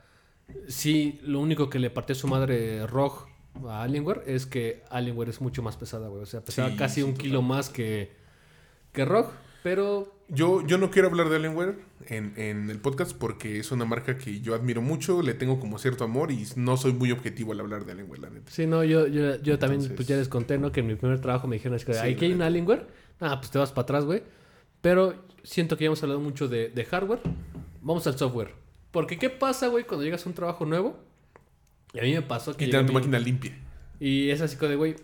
[0.68, 3.28] sí, lo único que le partió su madre ROG
[3.68, 6.22] a Alienware es que Alienware es mucho más pesada, güey.
[6.24, 8.12] O sea, pesaba Sí, casi sí, un kilo más que,
[8.94, 9.32] que ROG,
[9.64, 11.76] pero Yo, yo no quiero hablar de Alienware
[12.08, 15.78] en, en el podcast porque es una marca que yo admiro mucho, le tengo como
[15.80, 18.52] cierto amor y no soy muy objetivo al hablar de Alienware, la neta.
[18.52, 20.72] Sí, no, yo, yo, yo también, pues ya les conté, ¿no?
[20.72, 22.88] Que en mi primer trabajo me dijeron, es que Sí, aquí hay un Alienware.
[23.20, 24.24] Ah, pues te vas para atrás, güey.
[24.82, 27.20] Pero siento que ya hemos hablado mucho de, de hardware.
[27.82, 28.54] Vamos al software.
[28.92, 30.98] Porque, ¿qué pasa, güey, cuando llegas a un trabajo nuevo?
[31.94, 32.66] Y a mí me pasó que...
[32.66, 33.58] Y te dan tu mi- máquina limpia.
[34.00, 34.96] Y es así como de, güey,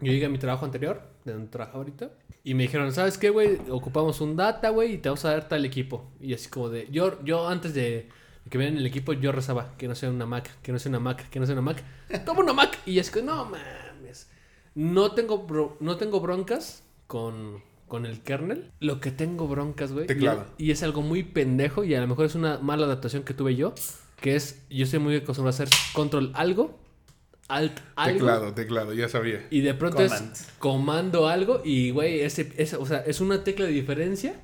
[0.00, 2.10] yo llegué a mi trabajo anterior, de donde trabajo ahorita,
[2.42, 3.58] y me dijeron, ¿sabes qué, güey?
[3.70, 6.10] Ocupamos un data, güey, y te vamos a dar tal equipo.
[6.20, 8.08] Y así como de, yo, yo antes de
[8.50, 10.90] que me den el equipo, yo rezaba, que no sea una Mac, que no sea
[10.90, 11.82] una Mac, que no sea una Mac.
[12.26, 12.78] Toma una Mac.
[12.86, 14.28] Y es que, no mames.
[14.74, 18.70] No tengo, bro- no tengo broncas con, con el kernel.
[18.80, 20.06] Lo que tengo broncas, güey.
[20.06, 20.46] Teclado.
[20.58, 23.34] Y, y es algo muy pendejo, y a lo mejor es una mala adaptación que
[23.34, 23.74] tuve yo,
[24.20, 26.78] que es, yo estoy muy acostumbrado a hacer control algo,
[27.48, 28.18] alt algo.
[28.18, 29.46] Teclado, teclado, ya sabía.
[29.50, 30.32] Y de pronto Command.
[30.32, 34.34] es comando algo y, güey, ese, ese- o sea, es una tecla de diferencia.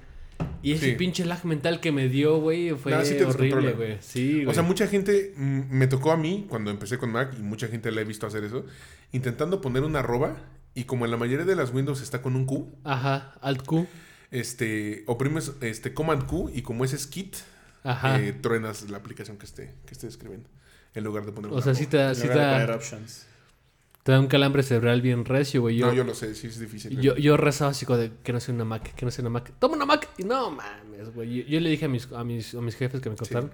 [0.62, 0.96] Y ese Sí.
[0.96, 3.96] pinche lag mental que me dio, güey, fue sí te horrible, güey.
[4.00, 4.46] Sí, güey.
[4.46, 7.68] O sea, mucha gente, mm, me tocó a mí cuando empecé con Mac y mucha
[7.68, 8.64] gente la he visto hacer eso,
[9.12, 10.36] intentando poner una arroba
[10.74, 13.86] y como en la mayoría de las Windows está con un Q, Ajá, Alt Q.
[14.30, 17.36] este, oprimes este Command Q y como ese es Kit,
[17.84, 18.20] Ajá.
[18.20, 20.48] eh, truenas la aplicación que esté, que esté escribiendo
[20.94, 22.78] en lugar de poner o sea, sí te, da- sí te, da,
[24.02, 25.76] te da un calambre cerebral bien recio, güey.
[25.76, 26.98] Yo, No, yo lo sé, sí es difícil.
[27.00, 29.30] yo, yo rezaba así como de que no sea una Mac, que no sea una
[29.30, 29.52] Mac.
[29.58, 30.08] Toma una Mac.
[30.18, 31.42] Y no mames, güey.
[31.42, 33.50] Yo, yo le dije a mis, a mis, a mis jefes que me contaron,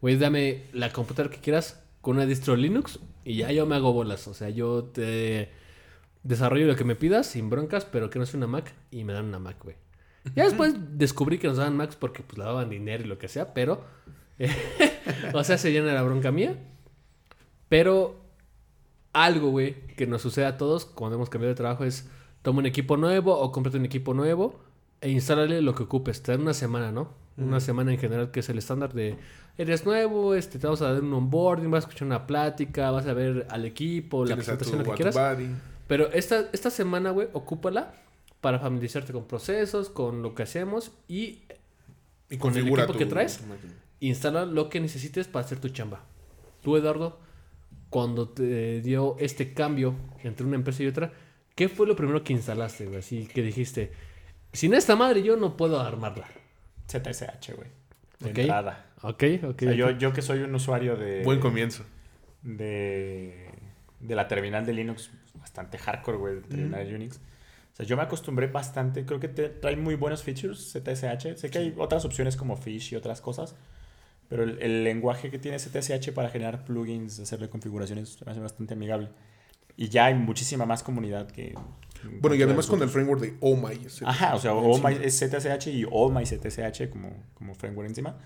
[0.00, 3.92] güey, dame la computadora que quieras con una distro Linux y ya yo me hago
[3.92, 4.28] bolas.
[4.28, 5.50] O sea, yo te
[6.22, 9.12] desarrollo lo que me pidas sin broncas, pero que no sea una Mac y me
[9.12, 9.76] dan una Mac, güey.
[10.34, 13.28] Ya después descubrí que nos daban Macs porque pues le daban dinero y lo que
[13.28, 13.84] sea, pero...
[15.34, 16.56] o sea, se llena la bronca mía.
[17.68, 18.16] Pero
[19.12, 22.08] algo, güey, que nos sucede a todos cuando hemos cambiado de trabajo es
[22.42, 24.60] toma un equipo nuevo o cómprate un equipo nuevo
[25.00, 26.22] e instálale lo que ocupes.
[26.22, 27.10] Te dan una semana, ¿no?
[27.36, 29.16] Una semana en general que es el estándar de
[29.56, 33.06] eres nuevo, este, te vamos a dar un onboarding, vas a escuchar una plática, vas
[33.06, 35.14] a ver al equipo, la presentación, lo que quieras.
[35.14, 35.48] Buddy.
[35.88, 37.94] Pero esta, esta semana, güey, ocúpala
[38.40, 41.42] para familiarizarte con procesos, con lo que hacemos y
[42.30, 43.40] Y Con el equipo que traes.
[44.00, 46.04] instala lo que necesites para hacer tu chamba.
[46.62, 47.18] Tú, Eduardo,
[47.90, 51.12] cuando te dio este cambio entre una empresa y otra,
[51.54, 52.98] ¿qué fue lo primero que instalaste, güey?
[52.98, 53.90] Así que dijiste,
[54.52, 56.28] sin esta madre yo no puedo armarla.
[56.86, 57.68] ZSH, güey.
[58.20, 58.38] De Ok.
[58.38, 58.86] entrada.
[59.02, 59.62] Ok, ok.
[59.62, 61.22] O sea, yo, yo que soy un usuario de...
[61.24, 61.84] Buen comienzo.
[62.42, 63.50] de,
[64.00, 65.10] de la terminal de Linux,
[65.58, 67.16] bastante hardcore, güey, de de Unix.
[67.16, 71.36] O sea, yo me acostumbré bastante, creo que te, trae muy buenos features ZSH.
[71.36, 73.54] Sé que hay otras opciones como Fish y otras cosas,
[74.28, 78.74] pero el, el lenguaje que tiene ZSH para generar plugins, hacerle configuraciones, me hace bastante
[78.74, 79.10] amigable.
[79.76, 81.54] Y ya hay muchísima más comunidad que...
[82.20, 83.74] Bueno, y además con el framework de Oh My.
[83.84, 84.52] ese- Ajá, o sea.
[84.54, 88.16] All My es ZSH y All My ZSH como, como framework encima.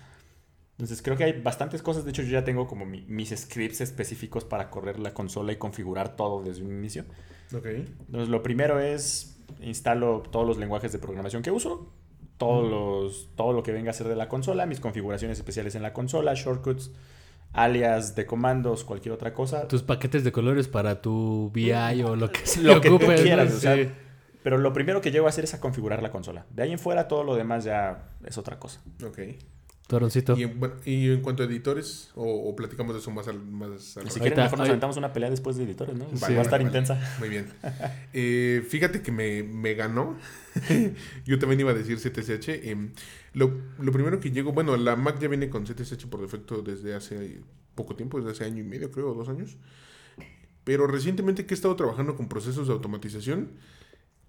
[0.73, 2.03] Entonces creo que hay bastantes cosas.
[2.03, 5.57] De hecho, yo ya tengo como mi- mis scripts específicos para correr la consola y
[5.57, 7.05] configurar todo desde un inicio.
[7.55, 7.65] Ok.
[7.65, 11.91] Entonces, lo primero es instalo todos los lenguajes de programación que uso,
[12.37, 15.83] todos los, todo lo que venga a ser de la consola, mis configuraciones especiales en
[15.83, 16.91] la consola, shortcuts,
[17.53, 19.67] alias de comandos, cualquier otra cosa.
[19.67, 22.63] Tus paquetes de colores para tu VI o lo que sea.
[22.63, 23.89] lo que tú quieras, o sea, Sí.
[24.41, 26.45] pero lo primero que llego a hacer es a configurar la consola.
[26.49, 28.81] De ahí en fuera todo lo demás ya es otra cosa.
[29.05, 29.19] Ok.
[29.87, 30.37] Toroncito.
[30.37, 33.43] Y en, bueno, y en cuanto a editores, o, o platicamos de eso más al,
[33.43, 36.05] más al Si quieren, mejor nos aventamos una pelea después de editores, ¿no?
[36.15, 36.33] Sí.
[36.33, 36.99] Va a estar Vale, intensa.
[37.19, 37.47] Muy bien.
[38.13, 40.17] Eh, fíjate que me, me ganó.
[41.25, 42.49] Yo también iba a decir ZSH.
[42.69, 42.93] Em,
[43.33, 46.95] lo, lo primero que llegó, bueno, la Mac ya viene con ZSH por defecto desde
[46.95, 47.41] hace
[47.75, 49.57] poco tiempo, desde hace año y medio, creo, o dos años.
[50.63, 53.51] Pero recientemente que he estado trabajando con procesos de automatización,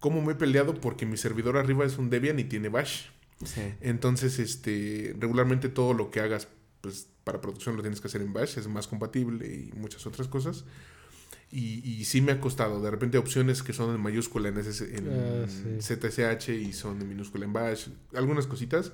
[0.01, 0.75] ¿cómo me he peleado?
[0.75, 3.07] Porque mi servidor arriba es un Debian y tiene Bash.
[3.45, 3.61] Sí.
[3.81, 6.49] Entonces, este, regularmente todo lo que hagas
[6.81, 10.29] pues, para producción lo tienes que hacer en Bash, es más compatible y muchas otras
[10.29, 10.65] cosas.
[11.51, 14.97] Y, y sí me ha costado, de repente opciones que son en mayúscula en, SS
[14.97, 15.81] en Ah, sí.
[15.81, 18.93] ZSH y son en minúscula en Bash, algunas cositas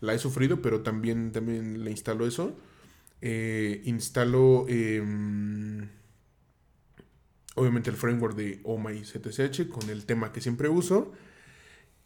[0.00, 2.56] la he sufrido, pero también, también le instalo eso.
[3.20, 5.88] Eh, instalo em,
[7.56, 11.12] obviamente el framework de Oh My ZSH con el tema que siempre uso.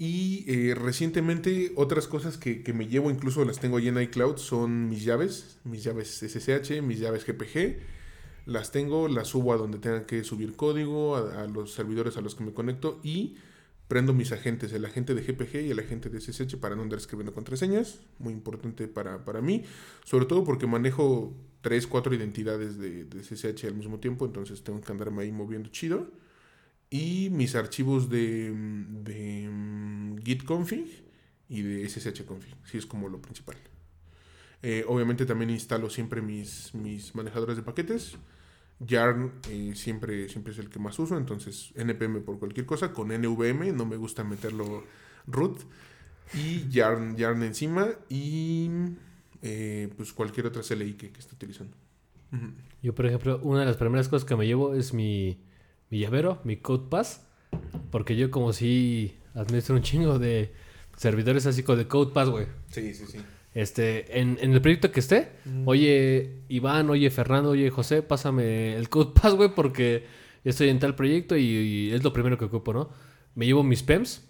[0.05, 4.37] Y eh, recientemente otras cosas que, que me llevo, incluso las tengo ahí en iCloud,
[4.37, 7.77] son mis llaves, mis llaves SSH, mis llaves GPG.
[8.47, 12.35] Las tengo, las subo a donde tengan que subir código, a, los servidores a los
[12.35, 13.37] que me conecto y
[13.87, 16.99] prendo mis agentes, el agente de GPG y el agente de SSH para no andar
[16.99, 18.01] escribiendo contraseñas.
[18.19, 19.63] Muy importante para, para mí,
[20.05, 24.81] sobre todo porque manejo 3, 4 identidades de, de SSH al mismo tiempo, entonces tengo
[24.81, 26.11] que andarme ahí moviendo chido
[26.93, 31.03] y mis archivos de, de mm, git config
[31.49, 33.57] y de ssh config, sí es como lo principal.
[34.63, 38.19] Eh, obviamente también instalo siempre mis, mis manejadores de paquetes.
[38.79, 42.93] Yarn eh, siempre, siempre es el que más uso, entonces npm por cualquier cosa.
[42.93, 44.85] Con nvm no me gusta meterlo
[45.27, 45.61] root.
[46.35, 48.71] Y Yarn, Yarn encima y
[49.41, 51.75] eh, pues cualquier otra CLI que, que esté utilizando.
[52.83, 55.39] Yo, por ejemplo, una de las primeras cosas que me llevo es mi,
[55.93, 57.21] mi llavero, mi CodePass.
[57.91, 60.51] Porque yo como si administro un chingo de
[60.97, 62.47] servidores así como de CodePass, güey.
[62.71, 63.19] Sí, sí, sí.
[63.55, 65.29] Este, en, en el proyecto que esté,
[65.67, 70.07] oye Iván, oye Fernando, oye José, pásame el CodePass, güey, porque
[70.43, 72.89] yo estoy en tal proyecto y, y es lo primero que ocupo, ¿no?
[73.35, 74.27] Me llevo mis PEMs,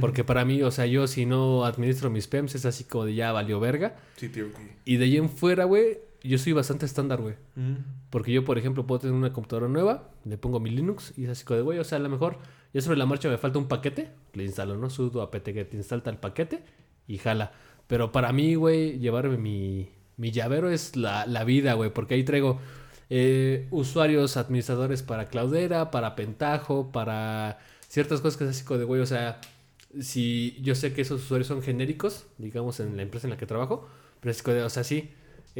[0.00, 3.14] porque para mí, o sea, yo si no administro mis PEMs es así como de
[3.14, 3.96] ya valió verga.
[4.16, 4.48] Sí, tío.
[4.84, 7.34] Y de ahí en fuera, güey, yo soy bastante estándar, güey.
[8.10, 11.30] Porque yo, por ejemplo, puedo tener una computadora nueva, le pongo mi Linux y es
[11.30, 12.38] así como de, güey, o sea, a lo mejor
[12.72, 14.90] ya sobre la marcha me falta un paquete, le instalo, ¿no?
[14.90, 16.62] Sudo apt-get, instala el paquete
[17.06, 17.52] y jala.
[17.86, 22.24] Pero para mí, güey, llevarme mi, mi llavero es la, la vida, güey, porque ahí
[22.24, 22.58] traigo
[23.10, 27.58] eh, usuarios administradores para Cloudera, para Pentaho, para
[27.88, 29.40] ciertas cosas que es así como de, güey, o sea,
[30.00, 33.46] si yo sé que esos usuarios son genéricos, digamos, en la empresa en la que
[33.46, 33.88] trabajo,
[34.20, 35.10] pero es como de, o sea, sí,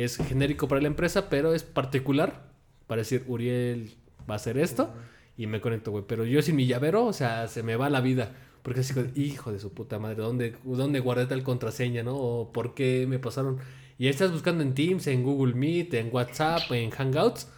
[0.05, 2.53] es genérico para la empresa, pero es particular
[2.87, 3.97] para decir, Uriel
[4.31, 4.95] va a hacer esto
[5.37, 6.05] y me conecto, güey.
[6.07, 8.33] Pero yo sin mi llavero, o sea, se me va la vida.
[8.63, 12.17] Porque así, hijo de su puta madre, ¿dónde, ¿dónde guardé tal contraseña, no?
[12.17, 13.59] ¿O por qué me pasaron?
[13.99, 17.49] Y ahí estás buscando en Teams, en Google Meet, en WhatsApp, en Hangouts,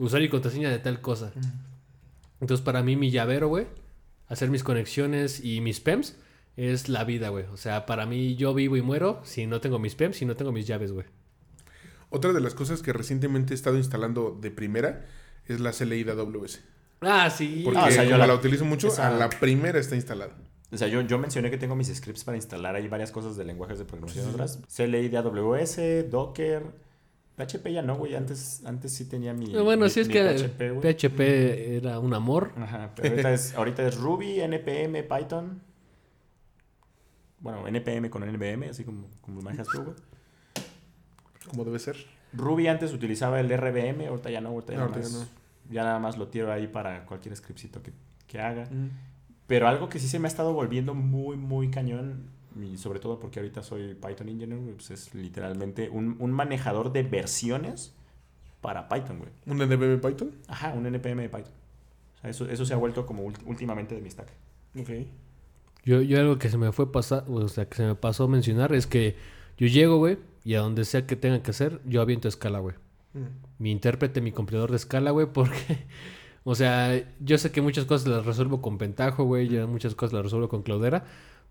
[0.00, 1.32] usuario y contraseña de tal cosa.
[2.40, 3.68] Entonces, para mí, mi llavero, güey,
[4.26, 6.16] hacer mis conexiones y mis PEMs
[6.56, 7.44] es la vida, güey.
[7.52, 10.34] O sea, para mí, yo vivo y muero si no tengo mis PEMs, si no
[10.34, 11.06] tengo mis llaves, güey.
[12.10, 15.04] Otra de las cosas que recientemente he estado instalando de primera
[15.46, 16.60] es la CLI AWS.
[17.00, 17.62] Ah, sí.
[17.64, 19.94] Porque Ah, o sea, yo como la- la, utilizo mucho, esa- a la primera está
[19.94, 20.36] instalada.
[20.70, 23.44] O sea, yo, yo mencioné que tengo mis scripts para instalar ahí varias cosas de
[23.44, 24.58] lenguajes de programación otras.
[24.74, 26.62] CLI de AWS, Docker.
[27.36, 28.16] PHP ya no, güey.
[28.16, 29.54] Antes, antes sí tenía mi.
[29.54, 30.80] Eh, bueno, mi- sí es mi que PHP, güey.
[30.94, 32.52] PHP era un amor.
[32.56, 35.62] Ajá, pero ahorita es, ahorita es Ruby, NPM, Python.
[37.40, 39.96] Bueno, NPM con NVM, así como, como manejas tú, güey.
[41.48, 41.96] Como debe ser.
[42.32, 45.28] Ruby antes utilizaba el RBM, ahorita ya no, ahorita ya, No, nada, ahorita más,
[45.68, 47.92] ya ya nada más lo tiro ahí para cualquier scriptcito que,
[48.26, 48.68] que haga.
[49.46, 52.30] Pero algo que sí se me ha estado volviendo muy, muy cañón,
[52.60, 57.02] y sobre todo porque ahorita soy Python Engineer, pues es literalmente un, un manejador de
[57.02, 57.94] versiones
[58.60, 59.30] para Python, güey.
[59.46, 60.32] ¿Un NVM Python?
[60.48, 61.52] Ajá, un NPM de Python.
[62.16, 64.28] O sea, eso, eso se ha vuelto como últimamente de mi stack.
[64.78, 64.90] Ok.
[65.84, 68.74] Yo, yo algo que se me fue pasar, o sea, que se me pasó mencionar
[68.74, 69.16] es que
[69.56, 70.18] yo llego, güey,
[70.48, 72.74] y a donde sea que tenga que hacer, yo aviento escala, güey.
[73.58, 75.84] Mi intérprete, mi compilador de escala, güey, porque,
[76.44, 80.14] o sea, yo sé que muchas cosas las resuelvo con Pentajo, güey, ya muchas cosas
[80.14, 81.04] las resuelvo con Cloudera,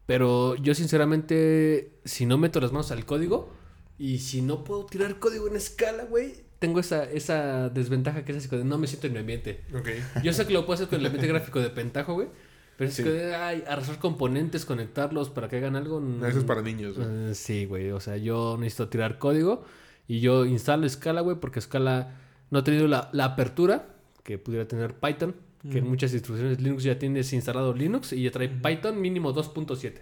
[0.08, 3.54] pero yo sinceramente, si no meto las manos al código
[4.00, 8.40] y si no puedo tirar código en escala, güey, tengo esa, esa desventaja que es
[8.40, 9.62] así, de no me siento en mi ambiente.
[9.76, 9.90] Ok.
[10.24, 12.30] Yo sé que lo puedo hacer con el ambiente gráfico de Pentajo, güey.
[12.78, 13.04] Pero es Sí.
[13.04, 16.00] que, ay, arrasar componentes, conectarlos para que hagan algo.
[16.00, 16.96] mm, Eso es para niños.
[16.96, 17.08] güey.
[17.32, 17.92] eh, sí, güey.
[17.92, 19.64] O sea, yo necesito tirar código
[20.08, 22.16] y yo instalo Scala, güey, porque Scala
[22.52, 23.90] no ha tenido la, la apertura
[24.24, 25.36] que pudiera tener Python,
[25.72, 30.02] que en muchas distribuciones Linux ya tienes instalado Linux y ya trae Python mínimo 2.7.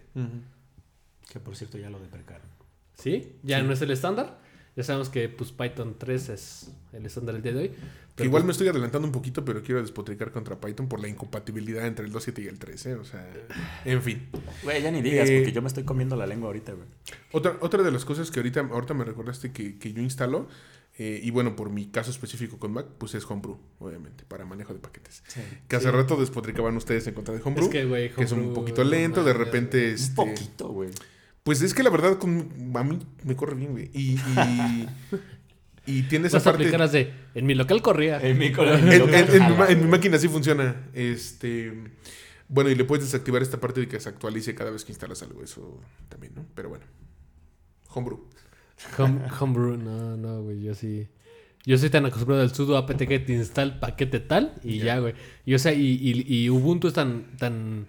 [1.32, 2.48] Que por cierto ya lo deprecaron.
[2.96, 3.34] ¿Sí?
[3.44, 4.38] Ya no es el estándar.
[4.76, 7.72] Ya sabemos que pues Python 3 es el estándar del día de hoy.
[8.16, 11.02] Que Pero, igual me pues, estoy adelantando un poquito, pero quiero despotricar contra Python por
[11.02, 12.94] la incompatibilidad entre el 2.7 y el 3, ¿eh?
[12.96, 13.30] O sea,
[13.84, 14.28] en fin.
[14.64, 16.88] Güey, ya ni digas, Eh, porque yo me estoy comiendo la lengua ahorita, güey.
[17.34, 20.48] Otra, otra de las cosas que ahorita, ahorita me recordaste que, que yo instalo,
[20.98, 24.74] eh, y bueno, por mi caso específico con Mac, pues es Homebrew, obviamente, para manejo
[24.74, 25.22] de paquetes.
[25.68, 25.92] Que hace Sí.
[25.92, 28.86] rato despotricaban ustedes en contra de Homebrew, Es que, güey, que es un Homebrew, poquito
[28.86, 29.90] no lento, de repente...
[29.90, 30.90] Un Este, poquito, güey.
[31.44, 33.92] Pues es que la verdad, con, a mí me corre bien, güey.
[33.94, 34.88] Y, y,
[35.86, 36.64] y tiene esa parte...
[36.70, 38.20] de, en mi local corría.
[38.22, 40.76] En mi, En, en- en mi, ma- en mi máquina sí funciona.
[40.94, 41.72] Este.
[42.48, 45.22] Bueno, y le puedes desactivar esta parte de que se actualice cada vez que instalas
[45.24, 45.44] algo.
[45.44, 45.80] Eso
[46.10, 46.46] también, ¿no?
[46.56, 46.86] Pero bueno.
[47.94, 48.20] Homebrew.
[48.98, 51.08] Home- homebrew, no, no, güey, yo sí.
[51.66, 54.86] Yo soy tan acostumbrado al sudo apt-get install paquete tal y Ya.
[54.86, 55.14] ya, güey.
[55.46, 57.88] Y o sea, y, y- y Ubuntu es tan, tan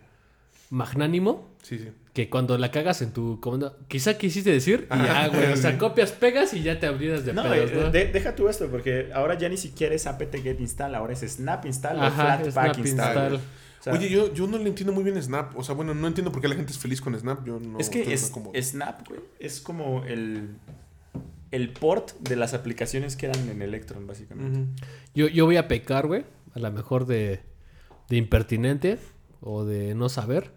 [0.70, 1.88] magnánimo Sí, sí.
[2.16, 5.52] Que cuando la cagas en tu comando, quizá quisiste decir y ya, güey.
[5.52, 7.90] O sea, copias, pegas y ya te abridas de No, pedos, eh, ¿no?
[7.90, 11.66] de- deja tú esto, porque ahora ya ni siquiera es apt-get install, ahora es snap
[11.66, 12.86] install o flatpak snap install.
[12.86, 13.28] install.
[13.28, 13.40] güey.
[13.80, 15.58] O sea, Oye, yo, yo no le entiendo muy bien Snap.
[15.58, 17.46] O sea, bueno, no entiendo por qué la gente es feliz con Snap.
[17.46, 17.78] Yo no.
[17.78, 20.56] es que es, snap, güey, es como el,
[21.50, 24.82] el port de las aplicaciones que eran en Electron, básicamente.
[25.14, 26.24] Yo, yo voy a pecar, güey.
[26.54, 27.40] A lo mejor de,
[28.08, 28.98] de impertinente
[29.42, 30.50] o de no saber.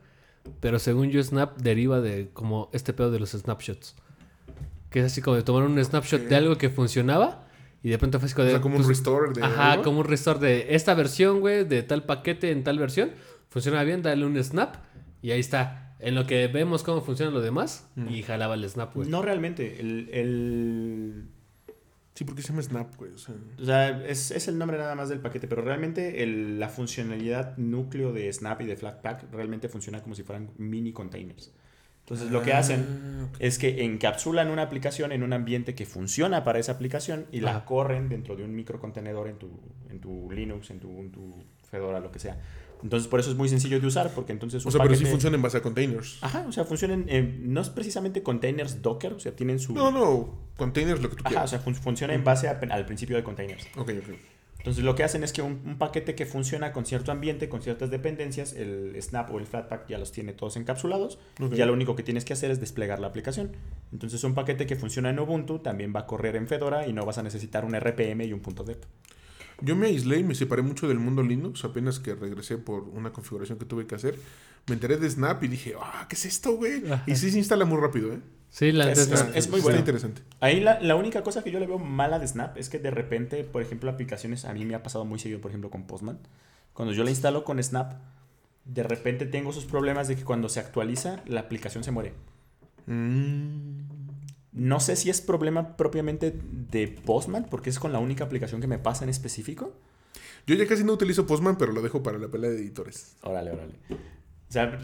[0.59, 3.95] Pero según yo, Snap deriva de como este pedo de los snapshots.
[4.89, 7.45] Que es así como de tomar un snapshot de algo que funcionaba.
[7.83, 8.51] Y de pronto fue así como O de.
[8.53, 9.43] sea, como un pues, restore de.
[9.43, 9.83] Ajá, algo.
[9.83, 13.11] como un restore de esta versión, güey, de tal paquete en tal versión.
[13.49, 14.75] Funciona bien, dale un snap.
[15.21, 15.95] Y ahí está.
[15.99, 17.87] En lo que vemos cómo funciona lo demás.
[18.09, 19.07] Y jalaba el snap, güey.
[19.09, 21.25] No realmente, el, el-
[22.19, 23.13] Sí, porque se llama Snap, güey.
[23.13, 23.33] O sea.
[23.61, 27.55] o sea, es, es el nombre nada más del paquete, pero realmente el- la funcionalidad
[27.55, 31.53] núcleo de Snap y de Flatpak realmente funciona como si fueran mini containers.
[32.01, 33.37] Entonces lo que hacen Ah, ok.
[33.39, 37.63] es que encapsulan una aplicación en un ambiente que funciona para esa aplicación y la
[37.63, 39.49] corren dentro de un microcontenedor en tu,
[39.89, 42.37] en tu Linux, en tu Ubuntu, Fedora, lo que sea.
[42.81, 45.35] Entonces por eso es muy sencillo de usar porque entonces O sea, pero sí funciona
[45.35, 46.17] en base a containers.
[46.21, 49.73] Ajá, o sea, funcionan, eh, no es precisamente containers Docker, o sea, tienen su...
[49.73, 50.33] No, no.
[50.57, 53.23] Containers, lo que tú Ajá, o sea, fun- funciona en base a- al principio de
[53.23, 53.65] containers.
[53.77, 54.15] Ok, ok.
[54.59, 57.61] Entonces lo que hacen es que un, un paquete que funciona con cierto ambiente, con
[57.61, 61.17] ciertas dependencias, el Snap o el Flatpak ya los tiene todos encapsulados.
[61.51, 63.51] Ya lo único que tienes que hacer es desplegar la aplicación.
[63.93, 67.05] Entonces un paquete que funciona en Ubuntu también va a correr en Fedora y no
[67.05, 68.83] vas a necesitar un RPM y un punto .dep.
[69.61, 73.11] Yo me aislé y me separé mucho del mundo Linux apenas que regresé por una
[73.11, 74.15] configuración que tuve que hacer.
[74.67, 76.83] Me enteré de Snap y dije, ah, ¿qué es esto, güey?
[77.07, 78.19] Y sí se instala muy rápido, ¿eh?
[78.49, 79.79] Sí, la Es- neta es- es muy Está bueno.
[79.79, 80.21] interesante.
[80.39, 82.89] Ahí la, la única cosa que yo le veo mala de Snap es que de
[82.91, 86.19] repente, por ejemplo, aplicaciones, a mí me ha pasado muy seguido, por ejemplo, con Postman.
[86.73, 87.93] Cuando yo la instalo con Snap,
[88.65, 92.13] de repente tengo esos problemas de que cuando se actualiza, la aplicación se muere.
[92.87, 93.98] Mm.
[94.59, 98.67] No sé si es problema propiamente de Postman, porque es con la única aplicación que
[98.67, 99.73] me pasa en específico.
[100.45, 103.15] Yo ya casi no utilizo Postman, pero lo dejo para la pelea de editores.
[103.23, 103.73] Órale, órale.
[103.89, 104.79] O sea,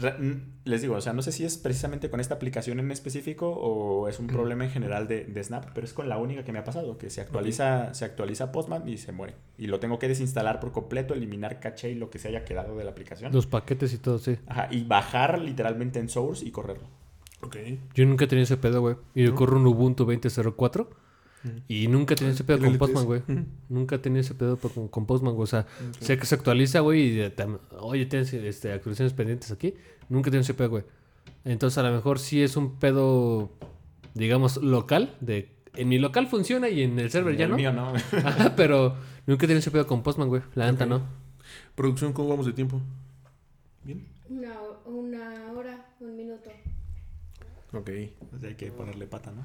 [0.64, 4.08] les digo, o sea, no sé si es precisamente con esta aplicación en específico o
[4.08, 6.60] es un problema en general de, de Snap, pero es con la única que me
[6.60, 9.34] ha pasado, que se actualiza, se actualiza Postman y se muere.
[9.58, 12.76] Y lo tengo que desinstalar por completo, eliminar caché y lo que se haya quedado
[12.76, 13.32] de la aplicación.
[13.32, 14.38] Los paquetes y todo, sí.
[14.46, 16.86] Ajá, y bajar literalmente en Source y correrlo.
[17.46, 17.56] Ok.
[17.94, 18.96] Yo nunca he tenido ese pedo, güey.
[19.14, 20.86] Y yo corro un Ubuntu 20.04
[21.68, 22.76] y nunca he tenido ese pedo con.
[22.78, 23.22] Postman, güey.
[23.68, 25.44] Nunca he tenido ese pedo con, con Postman, güey.
[25.44, 25.66] O sea,
[26.00, 27.32] sé que se actualiza, güey, y
[27.78, 29.74] oye, tienes este, actualizaciones pendientes aquí.
[30.08, 30.84] Nunca he tenido ese pedo, güey.
[31.44, 33.50] Entonces, a lo mejor sí es un pedo,
[34.14, 35.16] digamos, local.
[35.20, 37.56] de En mi local funciona y en el server ya El no.
[37.56, 37.92] mío no.
[38.24, 40.42] Ajá, pero nunca he tenido ese pedo con Postman, güey.
[40.54, 41.02] La neta no.
[41.74, 42.80] Producción, ¿cómo vamos de tiempo?
[43.84, 44.04] Bien.
[44.28, 44.54] Una,
[44.86, 46.50] una hora, un minuto.
[47.72, 47.90] Ok.
[48.30, 49.44] Pues hay que ponerle pata, ¿no?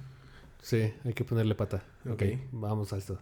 [0.62, 1.84] Sí, hay que ponerle pata.
[2.06, 2.24] Ok, Ok.
[2.52, 3.20] vamos a esto.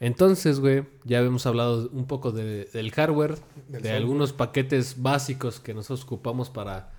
[0.00, 3.94] Entonces, güey, ya habíamos hablado un poco de- del hardware, Del de software.
[3.96, 6.92] algunos paquetes básicos que nosotros ocupamos para,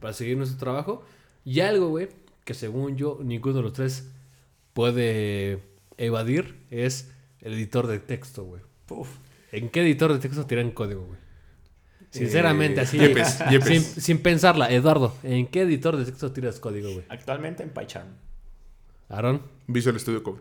[0.00, 1.04] para seguir nuestro trabajo.
[1.44, 2.08] Y algo, güey,
[2.44, 4.10] que según yo, ninguno de los tres
[4.72, 5.62] puede
[5.98, 8.62] evadir, es el editor de texto, güey.
[9.52, 11.18] ¿En qué editor de texto tiran código, güey?
[12.10, 12.98] Sinceramente, Eh, así.
[12.98, 13.68] Yepes, Yepes.
[13.68, 17.04] Sin, sin pensarla, Eduardo, ¿en qué editor de texto tiras código, güey?
[17.08, 18.08] Actualmente en PyCharm.
[19.08, 19.42] Aaron.
[19.66, 20.40] Visual Studio Code.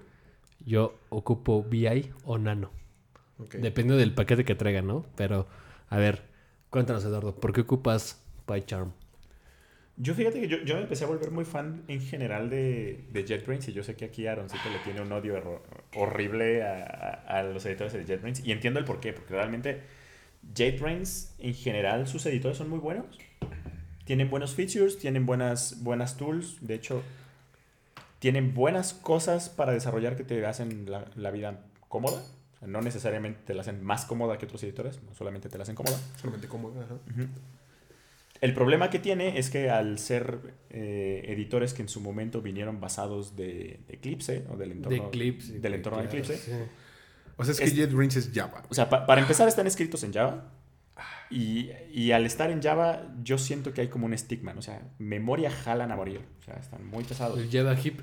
[0.66, 2.72] Yo ocupo VI o Nano.
[3.54, 5.06] Depende del paquete que traigan, ¿no?
[5.16, 5.48] Pero,
[5.90, 6.24] a ver,
[6.70, 8.92] cuéntanos, Eduardo, ¿por qué ocupas PyCharm?
[10.00, 13.24] Yo fíjate que yo, yo me empecé a volver muy fan en general de, de
[13.26, 15.62] JetBrains y yo sé que aquí Aaroncito le tiene un odio
[15.96, 19.82] horrible a, a- a los editores de JetBrains y entiendo el por qué, porque realmente
[20.54, 23.06] JetBrains en general sus editores son muy buenos.
[24.06, 27.04] Tienen buenos features, tienen buenas, buenas tools, de hecho
[28.20, 32.24] tienen buenas cosas para desarrollar que te hacen la, la vida cómoda.
[32.56, 35.58] O sea, No necesariamente te la hacen más cómoda que otros editores, no solamente te
[35.58, 36.00] la hacen cómoda.
[36.20, 36.48] Solamente.
[36.48, 36.94] Ajá.
[36.94, 37.28] Ujú.
[38.40, 42.80] El problema que tiene es que al ser eh, editores que en su momento vinieron
[42.80, 45.60] basados de, de Eclipse o del entorno, de Eclipse.
[45.60, 46.52] del entorno de claro, Eclipse, sí.
[47.38, 48.64] O sea, es que Es- JetBrains es Java.
[48.70, 50.52] o sea, pa- para empezar están escritos en Java
[51.30, 54.60] y, y al estar en Java yo siento que hay como un estigma, ¿no?
[54.60, 57.38] o sea, memoria jalan a morir, o sea, están muy pesados.
[57.40, 58.00] El Java Hip.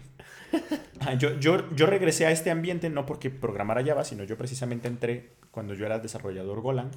[1.01, 4.87] Ah, Yo, yo, yo regresé a este ambiente no porque programara Java, sino yo precisamente
[4.89, 6.91] entré cuando yo era desarrollador Golang.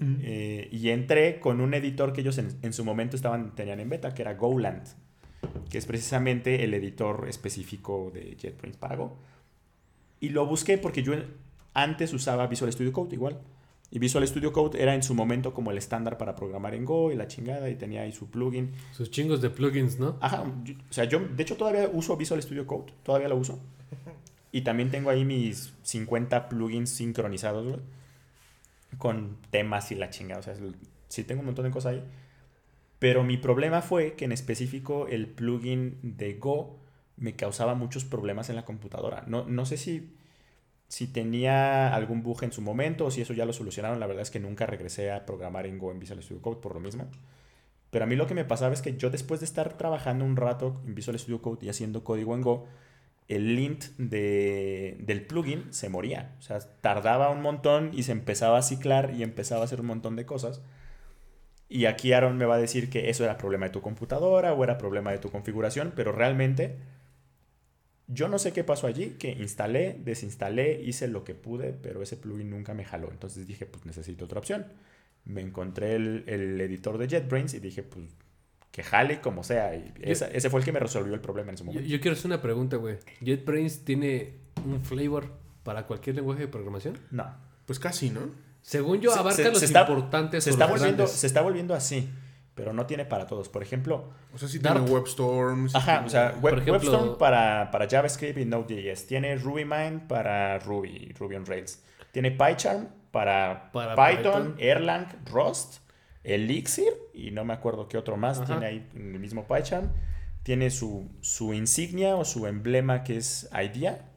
[0.00, 3.88] eh, y entré con un editor que ellos en, en su momento estaban, tenían en
[3.90, 4.86] beta, que era Goland,
[5.68, 9.18] que es precisamente el editor específico de JetBrains para Go.
[10.20, 11.12] Y lo busqué porque yo
[11.82, 13.38] antes usaba Visual Studio Code igual.
[13.90, 17.10] Y Visual Studio Code era en su momento como el estándar para programar en Go
[17.10, 18.72] y la chingada, y tenía ahí su plugin.
[18.92, 20.18] Sus chingos de plugins, ¿no?
[20.20, 23.58] Ajá, yo- o sea, yo de hecho todavía uso Visual Studio Code, todavía lo uso.
[24.50, 27.80] Y también tengo ahí mis 50 plugins sincronizados, güey,
[28.96, 30.54] con temas y la chingada, o sea,
[31.08, 32.04] sí tengo un montón de cosas ahí.
[32.98, 36.78] Pero mi problema fue que en específico el plugin de Go
[37.16, 39.24] me causaba muchos problemas en la computadora.
[39.26, 40.14] No, no sé si,
[40.88, 44.00] si tenía algún bug en su momento o si eso ya lo solucionaron.
[44.00, 46.74] La verdad es que nunca regresé a programar en Go en Visual Studio Code por
[46.74, 47.08] lo mismo.
[47.90, 50.36] Pero a mí lo que me pasaba es que yo después de estar trabajando un
[50.36, 52.66] rato en Visual Studio Code y haciendo código en Go,
[53.28, 56.34] el lint de, del plugin se moría.
[56.38, 59.86] O sea, tardaba un montón y se empezaba a ciclar y empezaba a hacer un
[59.86, 60.62] montón de cosas.
[61.68, 64.64] Y aquí Aaron me va a decir que eso era problema de tu computadora o
[64.64, 66.78] era problema de tu configuración, pero realmente
[68.08, 72.16] yo no sé qué pasó allí, que instalé, desinstalé, hice lo que pude, pero ese
[72.16, 73.10] plugin nunca me jaló.
[73.10, 74.66] Entonces dije, pues necesito otra opción.
[75.24, 78.06] Me encontré el, el editor de JetBrains y dije, pues
[78.70, 79.74] que jale como sea.
[79.76, 81.88] Y esa- ese fue el que me resolvió el problema en su Yo, momento.
[81.88, 82.96] yo quiero hacer una pregunta, güey.
[83.20, 84.34] ¿JetBrains tiene
[84.64, 85.26] un flavor
[85.62, 86.98] para cualquier lenguaje de programación?
[87.10, 87.26] No.
[87.66, 88.20] Pues casi, ¿no?
[88.62, 92.08] Según yo, abarca se- los se está- importantes Se está, volviendo, se está volviendo así,
[92.58, 93.48] pero no tiene para todos.
[93.48, 94.78] Por ejemplo, O sea, sí Dart.
[94.78, 95.68] tiene WebStorm.
[95.72, 99.06] Ajá, tiene- o sea, Web, Por ejemplo- WebStorm para, para JavaScript y Node.js.
[99.06, 101.80] Tiene RubyMine para Ruby, Ruby on Rails.
[102.10, 104.54] Tiene PyCharm para, Para Python, Python.
[104.58, 105.76] Erlang, Rust,
[106.24, 108.46] Elixir y no me acuerdo qué otro más Ajá.
[108.46, 109.92] tiene ahí en el mismo PyCharm.
[110.42, 114.07] Tiene su, su insignia o su emblema que es IDEA.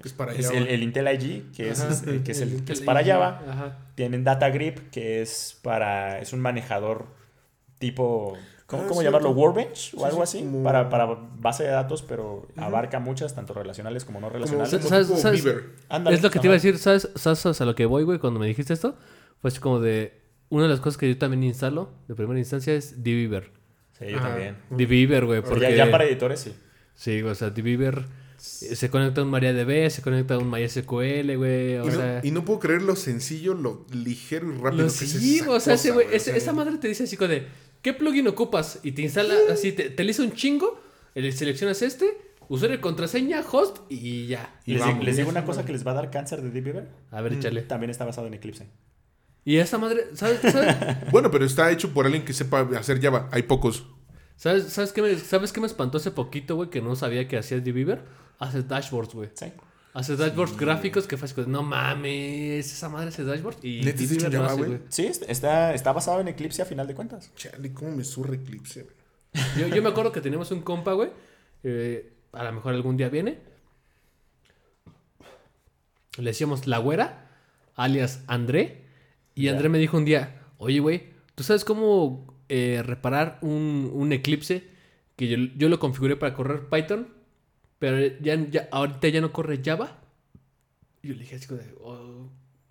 [0.00, 0.58] Que es para Es Java.
[0.58, 3.02] el, el Intel IG, que es, Ajá, es- que es, el, que Intel es para
[3.02, 3.42] IG, Java.
[3.48, 3.78] Ajá.
[3.94, 6.18] Tienen DataGrip, que es para.
[6.20, 7.06] es un manejador
[7.78, 8.36] tipo.
[8.66, 9.32] ¿Cómo, Ah, cómo llamarlo?
[9.32, 10.46] Workbench Sí, o algo sí, así.
[10.46, 11.04] como- Para, para
[11.38, 14.70] base de datos, pero abarca muchas, tanto relacionales como no Como, relacionales.
[14.76, 17.74] como ¿Sabes- tipo sabes- Es lo que te iba a decir, ¿sabes, ¿sabes a lo
[17.74, 18.18] que voy, güey?
[18.18, 18.96] Cuando me dijiste esto,
[19.40, 20.22] fue así como de...
[20.48, 23.50] Una de las cosas que yo también instalo de primera instancia es Dbeaver.
[23.98, 24.28] Sí, yo Ajá.
[24.28, 24.56] también.
[24.70, 25.60] Dbeaver, güey, porque...
[25.62, 26.54] Ya, ya para editores, sí.
[26.94, 27.52] Sí, o sea, Eh,
[28.42, 31.76] Se conecta a un MariaDB, se conecta a un MySQL, güey.
[31.76, 34.92] O y, sea, no, y no puedo creer lo sencillo, lo ligero y rápido lo
[34.92, 37.04] que es sí, esa o sea, ese cosa, güey, ese- sea, esa madre te dice
[37.04, 37.46] así como de,
[37.82, 38.80] ¿qué plugin ocupas?
[38.82, 40.80] Y te instala así, te, te lisa un chingo,
[41.14, 42.18] le seleccionas este,
[42.48, 44.60] usuario contraseña, host y ya.
[44.66, 44.94] Y les, vamos.
[44.96, 46.88] digo, les digo una cosa que les va a dar cáncer de Deep Beaver.
[47.12, 47.62] A ver, échale.
[47.62, 48.66] También está basado en Eclipse.
[49.44, 50.76] Y esa madre, ¿sabes, sabes,
[51.12, 53.28] Bueno, pero está hecho por alguien que sepa hacer Java.
[53.32, 53.86] Hay pocos.
[54.42, 56.68] ¿Sabes, sabes qué me, ¿sabes qué me espantó hace poquito, güey?
[56.68, 58.02] Que no sabía que hacía Beaver.
[58.40, 59.30] Hace dashboards, güey.
[59.34, 59.52] Sí.
[59.94, 63.64] Hace dashboards gráficos que fue no mames, esa madre hace dashboards.
[63.64, 64.80] Y ¿Neta hace, güey?
[64.88, 67.30] Sí, está, está basado en Eclipse a final de cuentas.
[67.36, 68.96] Chale, cómo me surre Eclipse, güey.
[69.56, 71.10] Yo, yo me acuerdo que teníamos un compa, güey.
[71.62, 73.38] eh, a lo mejor algún día viene.
[76.18, 77.30] Le decíamos la güera,
[77.76, 78.86] alias André.
[79.36, 79.48] Y.
[79.48, 84.62] André me dijo un día, oye, güey, ¿tú sabes cómo eh, reparar un, un eclipse?
[85.16, 87.08] Que yo, yo lo configuré para correr Python,
[87.78, 89.98] pero ya, ya, ahorita ya no corre Java.
[91.02, 91.46] Y yo le dije así
[91.82, 92.28] "Oh,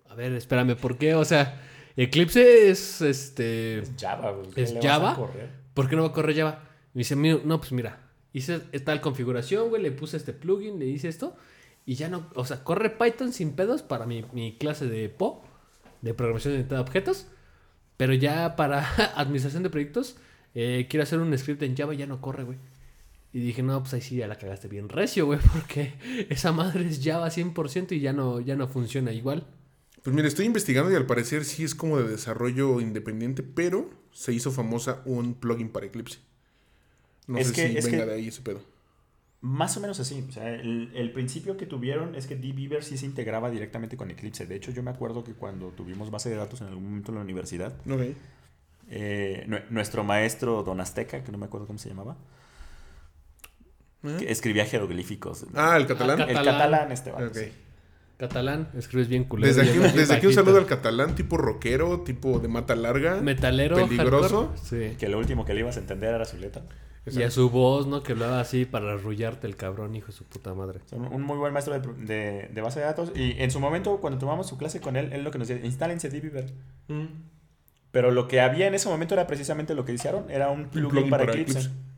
[0.08, 1.14] a ver, espérame, ¿por qué?
[1.16, 1.60] O sea,
[1.96, 3.80] Eclipse es este...
[3.80, 4.50] Es Java, güey.
[4.50, 5.16] ¿Qué ¿Es Java?
[5.16, 5.50] correr?
[5.74, 6.64] ¿Por qué no va a correr Java?
[6.94, 7.98] Me dice, "Mira, no, pues mira,
[8.32, 11.36] hice tal configuración, güey, le puse este plugin, le hice esto,
[11.84, 15.42] y ya no, o sea, corre Python sin pedos para mi, mi clase de PO,
[16.02, 17.26] de programación orientada a objetos,
[17.96, 18.86] pero ya para
[19.16, 20.16] administración de proyectos,
[20.54, 22.58] eh, quiero hacer un script en Java y ya no corre, güey.
[23.34, 25.94] Y dije, no, pues ahí sí ya la cagaste bien recio, güey, porque
[26.28, 29.46] esa madre es Java 100% y ya no, ya no funciona igual.
[30.02, 34.32] Pues mira, estoy investigando y al parecer sí es como de desarrollo independiente, pero se
[34.32, 36.18] hizo famosa un plugin para Eclipse.
[37.28, 38.60] No Es sé que- si es venga que- de ahí ese pedo.
[39.42, 40.24] Más o menos así.
[40.28, 44.08] O sea, el, el principio que tuvieron es que dbeaver sí se integraba directamente con
[44.10, 44.46] Eclipse.
[44.46, 47.16] De hecho, yo me acuerdo que cuando tuvimos base de datos en algún momento en
[47.16, 47.74] la universidad,
[48.88, 52.16] eh, nue- nuestro maestro Don Azteca, que no me acuerdo cómo se llamaba,
[54.04, 54.16] ¿Eh?
[54.20, 55.44] que escribía jeroglíficos.
[55.54, 56.20] Ah, el catalán.
[56.20, 56.92] Ah, el catalán.
[56.92, 57.52] este sí.
[58.28, 59.52] Catalán, escribes bien culero.
[59.52, 63.20] Desde aquí, desde un saludo al catalán, tipo rockero, tipo de mata larga.
[63.20, 63.74] Metalero.
[63.74, 64.50] Peligroso.
[64.54, 64.96] hardcore, Sí.
[64.96, 66.62] Que lo último que le ibas a entender era su letra.
[67.04, 68.04] Y a su voz, ¿no?
[68.04, 70.78] Que hablaba así para arrullarte el cabrón, hijo de su puta madre.
[70.92, 73.10] Un, muy buen maestro de, pro- de- de base de datos.
[73.16, 75.66] Y en su momento, cuando tomamos su clase con él, él lo que nos decía,
[75.66, 76.52] instálense dbeaver.
[76.86, 77.06] Mm.
[77.90, 80.90] Pero lo que había en ese momento era precisamente lo que hicieron, era un plugin,
[80.90, 81.58] plugin para, para Eclipse.
[81.58, 81.91] Eclipse.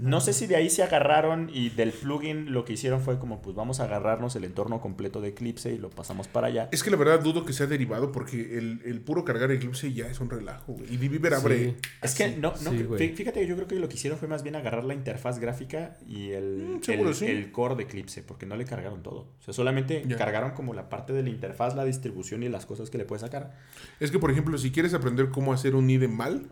[0.00, 3.42] No sé si de ahí se agarraron y del plugin lo que hicieron fue como,
[3.42, 6.68] pues vamos a agarrarnos el entorno completo de Eclipse y lo pasamos para allá.
[6.72, 10.06] Es que la verdad dudo que sea derivado porque el, el puro cargar Eclipse ya
[10.06, 10.92] es un relajo, güey.
[10.94, 11.64] Y Diviver abre.
[11.64, 11.76] Sí.
[12.02, 14.42] Es que no, no Sí, fíjate que yo creo que lo que hicieron fue más
[14.42, 17.26] bien agarrar la interfaz gráfica y el, Mm, el, sí.
[17.26, 19.28] el core de Eclipse, porque no le cargaron todo.
[19.38, 20.16] O sea, solamente Ya.
[20.16, 23.20] cargaron como la parte de la interfaz, la distribución y las cosas que le puedes
[23.22, 23.56] sacar.
[24.00, 26.48] Es que, por ejemplo, si quieres aprender cómo hacer un IDE mal,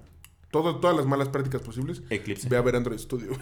[0.50, 2.48] todo- todas las malas prácticas posibles, Eclipse.
[2.48, 3.32] ve a ver Android Studio.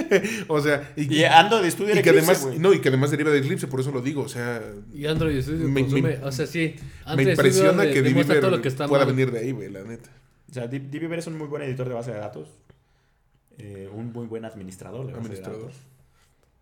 [0.48, 3.10] o sea, y, Y ando de estudio y que Eclipse, además, no, y que además
[3.10, 4.22] deriva de Eclipse, por eso lo digo.
[4.22, 4.62] O sea,
[4.92, 6.74] Y Android Studio Me- consume, me- o sea, sí.
[6.78, 8.40] me Android impresiona Studio que Diviver
[8.88, 9.06] pueda mal.
[9.06, 10.10] venir de ahí, güey, la neta.
[10.50, 12.48] O sea, DBeaver es un muy buen editor de base de datos.
[13.58, 15.58] eh, un muy buen administrador de base Administrador.
[15.60, 15.80] de datos.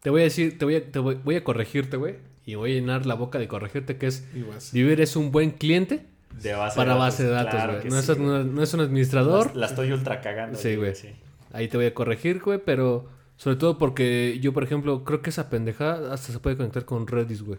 [0.01, 2.17] Te voy a decir, te voy a, te voy, voy a corregirte, güey.
[2.47, 4.25] Y voy a llenar la boca de corregirte que es...
[4.73, 6.05] Vivir es un buen cliente
[6.43, 7.82] De base para de base de datos, claro güey.
[7.85, 8.28] que no, sí, es, güey.
[8.28, 9.47] no, no es un administrador.
[9.55, 10.59] La, la estoy ultra cagando.
[10.59, 10.95] Sí, ahí, güey.
[10.95, 11.09] sí.
[11.53, 13.09] Ahí te voy a corregir, güey, pero...
[13.37, 17.07] Sobre todo porque yo, por ejemplo, creo que esa pendejada hasta se puede conectar con
[17.09, 17.59] Redis, güey.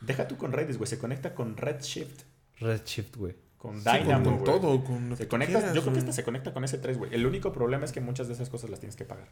[0.00, 0.86] Deja tú con Redis, güey.
[0.88, 2.22] Se conecta con Redshift.
[2.60, 3.34] Redshift, güey.
[3.58, 5.98] Con Sí, con, Dynamo, con todo, con lo Se que conecta, quieras, yo creo que
[6.00, 7.14] esta se conecta con S3, güey.
[7.14, 9.28] El único problema es que muchas de esas cosas las tienes que pagar.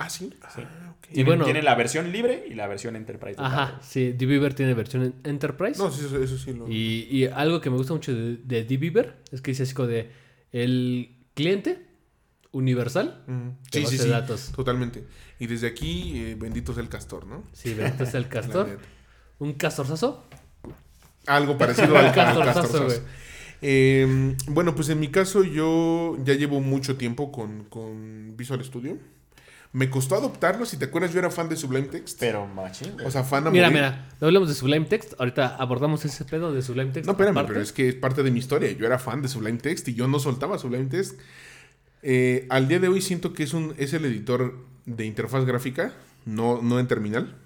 [0.00, 0.30] Ah, sí.
[0.54, 0.62] Sí.
[0.64, 3.36] Ah, Tienen, bueno- tienen la versión libre y la versión Enterprise.
[3.40, 3.78] de Ajá, pago.
[3.82, 4.12] sí.
[4.12, 5.78] Dbeaver tiene versión en Enterprise.
[5.80, 6.68] No, sí, eso, eso sí lo.
[6.68, 9.88] Y, y algo que me gusta mucho de, de Dbeaver es que dice así como
[9.88, 10.10] de...
[10.52, 11.86] El cliente
[12.52, 13.48] universal Mm.
[13.48, 14.08] de Sí, base sí, de sí.
[14.10, 14.52] datos.
[14.56, 15.04] Totalmente.
[15.38, 17.44] Y desde aquí, eh, bendito sea el castor, ¿no?
[17.52, 18.78] Sí, bendito sea el castor.
[19.38, 20.24] Un castorzazo.
[21.26, 22.88] Algo parecido al Castorzazo.
[23.62, 28.98] Eh, bueno, pues en mi caso yo ya llevo mucho tiempo con, con Visual Studio.
[29.72, 32.18] Me costó adoptarlo, si te acuerdas, yo era fan de Sublime Text.
[32.18, 33.82] Pero machín, o sea, fan a Mira, morir.
[33.82, 35.12] mira, no hablamos de Sublime Text.
[35.18, 37.06] Ahorita abordamos ese pedo de Sublime Text.
[37.06, 37.52] No, espérame, aparte.
[37.52, 38.72] pero es que es parte de mi historia.
[38.72, 41.20] Yo era fan de Sublime Text y yo no soltaba Sublime Text.
[42.02, 44.56] Eh, al día de hoy siento que es, un, es el editor
[44.86, 45.92] de interfaz gráfica,
[46.24, 47.36] no, no en terminal,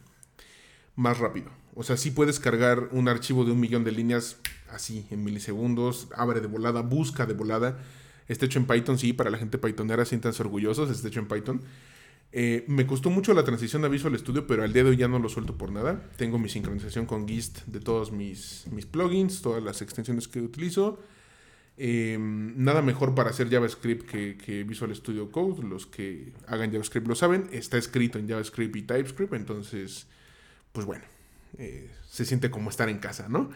[0.96, 1.50] más rápido.
[1.74, 4.36] O sea, sí puedes cargar un archivo de un millón de líneas
[4.70, 7.78] así, en milisegundos, abre de volada, busca de volada.
[8.28, 11.60] Está hecho en Python, sí, para la gente pythonera, siéntanse orgullosos, está hecho en Python.
[12.36, 15.06] Eh, me costó mucho la transición a Visual Studio, pero al día de hoy ya
[15.06, 16.10] no lo suelto por nada.
[16.16, 20.98] Tengo mi sincronización con GIST de todos mis, mis plugins, todas las extensiones que utilizo.
[21.76, 25.62] Eh, nada mejor para hacer JavaScript que Visual Studio Code.
[25.62, 27.48] Los que hagan JavaScript lo saben.
[27.52, 29.32] Está escrito en JavaScript y TypeScript.
[29.34, 30.08] Entonces,
[30.72, 31.04] pues bueno,
[31.58, 33.50] eh, se siente como estar en casa, ¿no?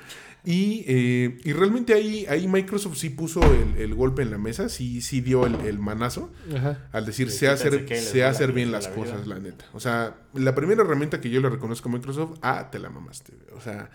[0.44, 4.68] Y, eh, y realmente ahí, ahí Microsoft sí puso el, el golpe en la mesa,
[4.68, 6.88] sí, sí dio el, el manazo Ajá.
[6.92, 9.34] al decir, Sí, sé hacer, sé la hacer bien las la cosas, vida.
[9.34, 9.64] la neta.
[9.74, 13.32] O sea, la primera herramienta que yo le reconozco a Microsoft, ah, te la mamaste.
[13.56, 13.90] O sea,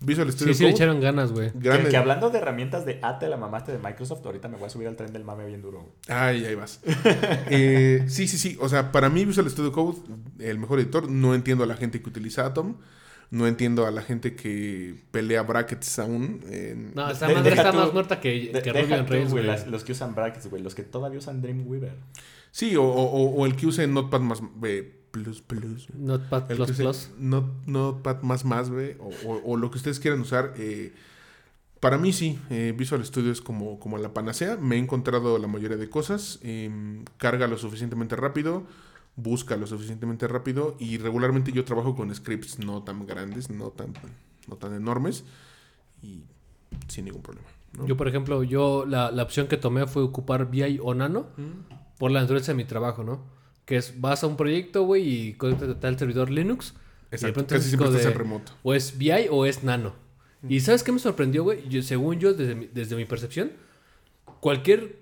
[0.00, 1.52] Visual Studio Sí, sí le Code, echaron ganas, güey.
[1.52, 4.88] Que, hablando de herramientas de ate la mamaste de Microsoft, ahorita me voy a subir
[4.88, 5.80] al tren del mame bien duro.
[5.80, 5.92] güey.
[6.08, 6.80] Ay, ahí vas.
[7.48, 8.58] Eh, sí, sí, sí.
[8.60, 9.98] O sea, para mí Visual Studio Code,
[10.40, 11.08] el mejor editor.
[11.10, 12.76] No entiendo a la gente que utiliza Atom.
[13.30, 16.40] No entiendo a la gente que pelea brackets aún.
[16.48, 19.06] en- No, esta De- madre está tú- más muerta que, De- que deja Ruby on
[19.06, 21.94] tú, Rails, güey, las- los que usan brackets, güey, los que todavía usan Dreamweaver.
[22.52, 25.88] Sí, o, o- o el que use Notepad más eh, plus plus.
[25.94, 27.10] Notepad El Plus Plus.
[27.18, 28.96] Not- Notepad más más, güey.
[29.00, 30.54] O, o- o lo que ustedes quieran usar.
[30.56, 30.92] eh,
[31.80, 34.56] para mí sí, eh, Visual Studio es como, como la panacea.
[34.56, 36.38] Me he encontrado la mayoría de cosas.
[36.42, 38.64] em, carga lo suficientemente rápido.
[39.16, 40.76] Busca lo suficientemente rápido.
[40.78, 43.92] Y regularmente yo trabajo con scripts no tan grandes, no tan,
[44.46, 45.24] no tan enormes.
[46.02, 46.20] Y
[46.88, 47.46] sin ningún problema.
[47.76, 47.86] ¿no?
[47.86, 51.26] Yo, por ejemplo, yo la, la opción que tomé fue ocupar VI o Nano
[51.98, 53.20] por la naturaleza de mi trabajo, ¿no?
[53.64, 56.72] Que es, vas a un proyecto, güey, y conéctate al servidor Linux.
[56.72, 57.46] y de Exacto.
[57.46, 58.52] Casi siempre estás de- en remoto.
[58.62, 59.94] O es VI o es Nano.
[60.48, 61.68] ¿Y sabes qué me sorprendió, güey?
[61.68, 63.50] Yo, según yo, desde mi, desde mi percepción,
[64.40, 65.00] cualquier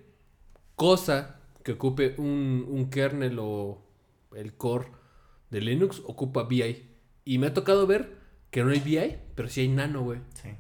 [0.76, 3.82] cosa que ocupe un, un kernel o
[4.36, 4.88] el core
[5.50, 6.88] de Linux ocupa VI.
[7.24, 8.16] Y me ha tocado ver
[8.50, 10.20] que no hay VI, pero sí hay Nano, güey.
[10.34, 10.50] Sí.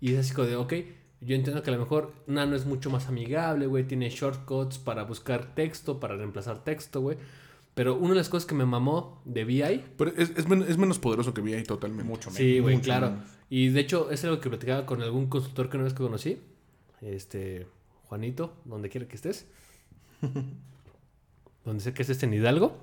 [0.00, 0.72] Y es así como de, ok,
[1.20, 3.84] yo entiendo que a lo mejor Nano es mucho más amigable, güey.
[3.84, 7.16] Tiene shortcuts para buscar texto, para reemplazar texto, güey.
[7.74, 10.78] Pero una de las cosas que me mamó de VI Pero es, es men- es
[10.78, 12.04] menos poderoso que VI totalmente.
[12.04, 12.36] Mucho menos.
[12.36, 13.10] Sí, güey, claro.
[13.10, 13.24] menos.
[13.50, 16.38] Y de hecho, es algo que platicaba con algún consultor que una vez que conocí.
[17.00, 17.66] Este,
[18.04, 19.46] Juanito, donde quiera que estés.
[21.64, 22.76] donde sé que estés en Hidalgo.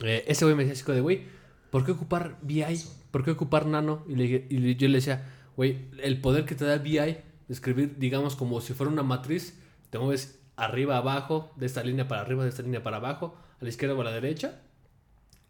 [0.00, 1.22] Eh, ese güey me decía así de, güey,
[1.70, 2.84] ¿por qué ocupar VI?
[3.10, 4.04] ¿Por qué ocupar Nano?
[4.08, 7.96] Y, le y yo le decía, güey, el poder que te da VI, de escribir,
[7.98, 9.60] digamos, como si fuera una matriz,
[9.90, 13.64] te mueves arriba, abajo, de esta línea para arriba, de esta línea para abajo, a
[13.64, 14.60] la izquierda o a la derecha,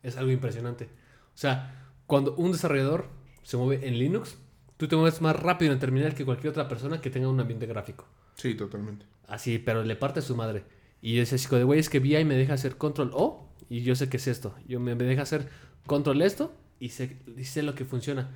[0.02, 0.84] es algo impresionante.
[0.84, 3.08] O sea, cuando un desarrollador
[3.42, 4.36] se mueve en Linux,
[4.76, 7.66] tú te mueves más rápido en terminal que cualquier otra persona que tenga un ambiente
[7.66, 8.06] gráfico.
[8.36, 9.06] Sí, totalmente.
[9.26, 10.64] Así, pero le parte a su madre.
[11.00, 13.50] Y yo decía así como de, güey, es que VI me deja hacer control O
[13.68, 14.54] y yo sé que es esto.
[14.66, 15.48] Yo me, me deja hacer
[15.86, 18.30] control esto y sé, y lo que funciona.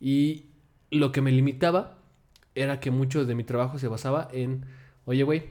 [0.00, 0.46] Y
[0.90, 1.98] lo que me limitaba
[2.54, 4.66] era que mucho de mi trabajo se basaba en,
[5.04, 5.50] oye, güey,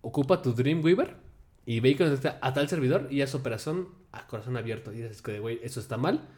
[0.00, 1.16] ocupa tu Dreamweaver
[1.66, 4.92] y ve y conecta a tal servidor y haz operación a corazón abierto.
[4.92, 6.28] Y dices que, güey, eso está mal.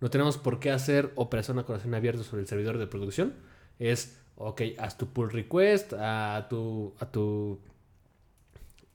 [0.00, 3.34] No tenemos por qué hacer operación a corazón abierto sobre el servidor de producción.
[3.78, 7.60] Es, ok, haz tu pull request a tu, a tu,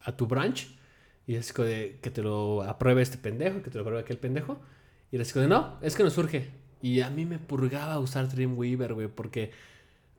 [0.01, 0.77] a tu branch
[1.27, 4.17] y es como de que te lo apruebe este pendejo, que te lo apruebe aquel
[4.17, 4.59] pendejo.
[5.11, 6.49] Y es como de, no, es que no surge.
[6.81, 9.51] Y a mí me purgaba usar Dreamweaver, güey, porque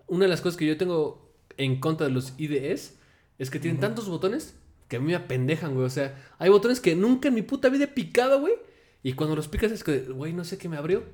[0.07, 2.99] una de las cosas que yo tengo en contra de los IDEs
[3.39, 4.55] es que tienen tantos botones
[4.89, 5.87] que a mí me apendejan, güey.
[5.87, 8.55] O sea, hay botones que nunca en mi puta vida he picado, güey.
[9.03, 11.05] Y cuando los picas es que, güey, no sé qué me abrió.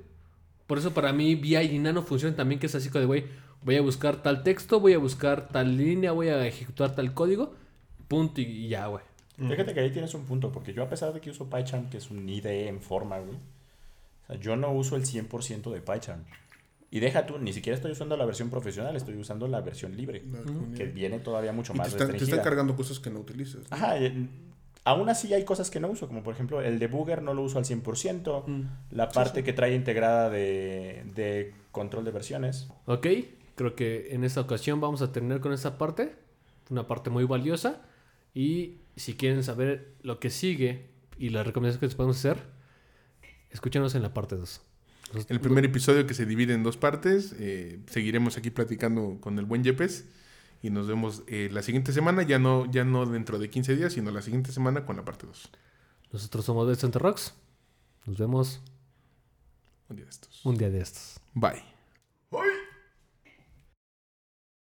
[0.67, 3.25] Por eso para mí VI y Nano funcionan también, que es así como de, güey,
[3.63, 7.55] voy a buscar tal texto, voy a buscar tal línea, voy a ejecutar tal código,
[8.09, 9.05] punto y ya, güey.
[9.37, 11.97] Fíjate que ahí tienes un punto, porque yo a pesar de que uso PyCharm, que
[11.99, 16.23] es un IDE en forma, güey, o sea, yo no uso el 100% de PyCharm.
[16.91, 20.23] Y deja tú, ni siquiera estoy usando la versión profesional, estoy usando la versión libre,
[20.77, 22.37] que viene todavía mucho Y te más están, te restringida.
[22.37, 23.63] están cargando cosas que no utilizas.
[23.63, 23.77] ¿no?
[23.77, 24.29] Ajá, eh,
[24.85, 27.59] aún así hay cosas que no uso, como por ejemplo el debugger no lo uso
[27.59, 32.69] al 100%, la parte que trae integrada de, de control de versiones.
[32.87, 33.09] Ok,
[33.57, 36.15] creo que en esta ocasión vamos a terminar con esta parte,
[36.71, 37.83] una parte muy valiosa.
[38.37, 42.39] Y si quieren saber lo que sigue y las recomendaciones que les podemos hacer,
[43.51, 44.61] escúchenos en la parte 2.
[45.29, 47.35] El primer episodio que se divide en dos partes.
[47.39, 50.07] eh, seguiremos aquí platicando con el buen Yepes.
[50.63, 53.93] Y nos vemos eh, la siguiente semana, ya no, ya no dentro de 15 días,
[53.93, 55.51] sino la siguiente semana con la parte 2.
[56.11, 57.35] Nosotros somos de Center Rocks.
[58.07, 58.63] Nos vemos
[59.91, 60.41] Un día de estos.
[60.47, 61.21] un día de estos.
[61.35, 61.74] Bye.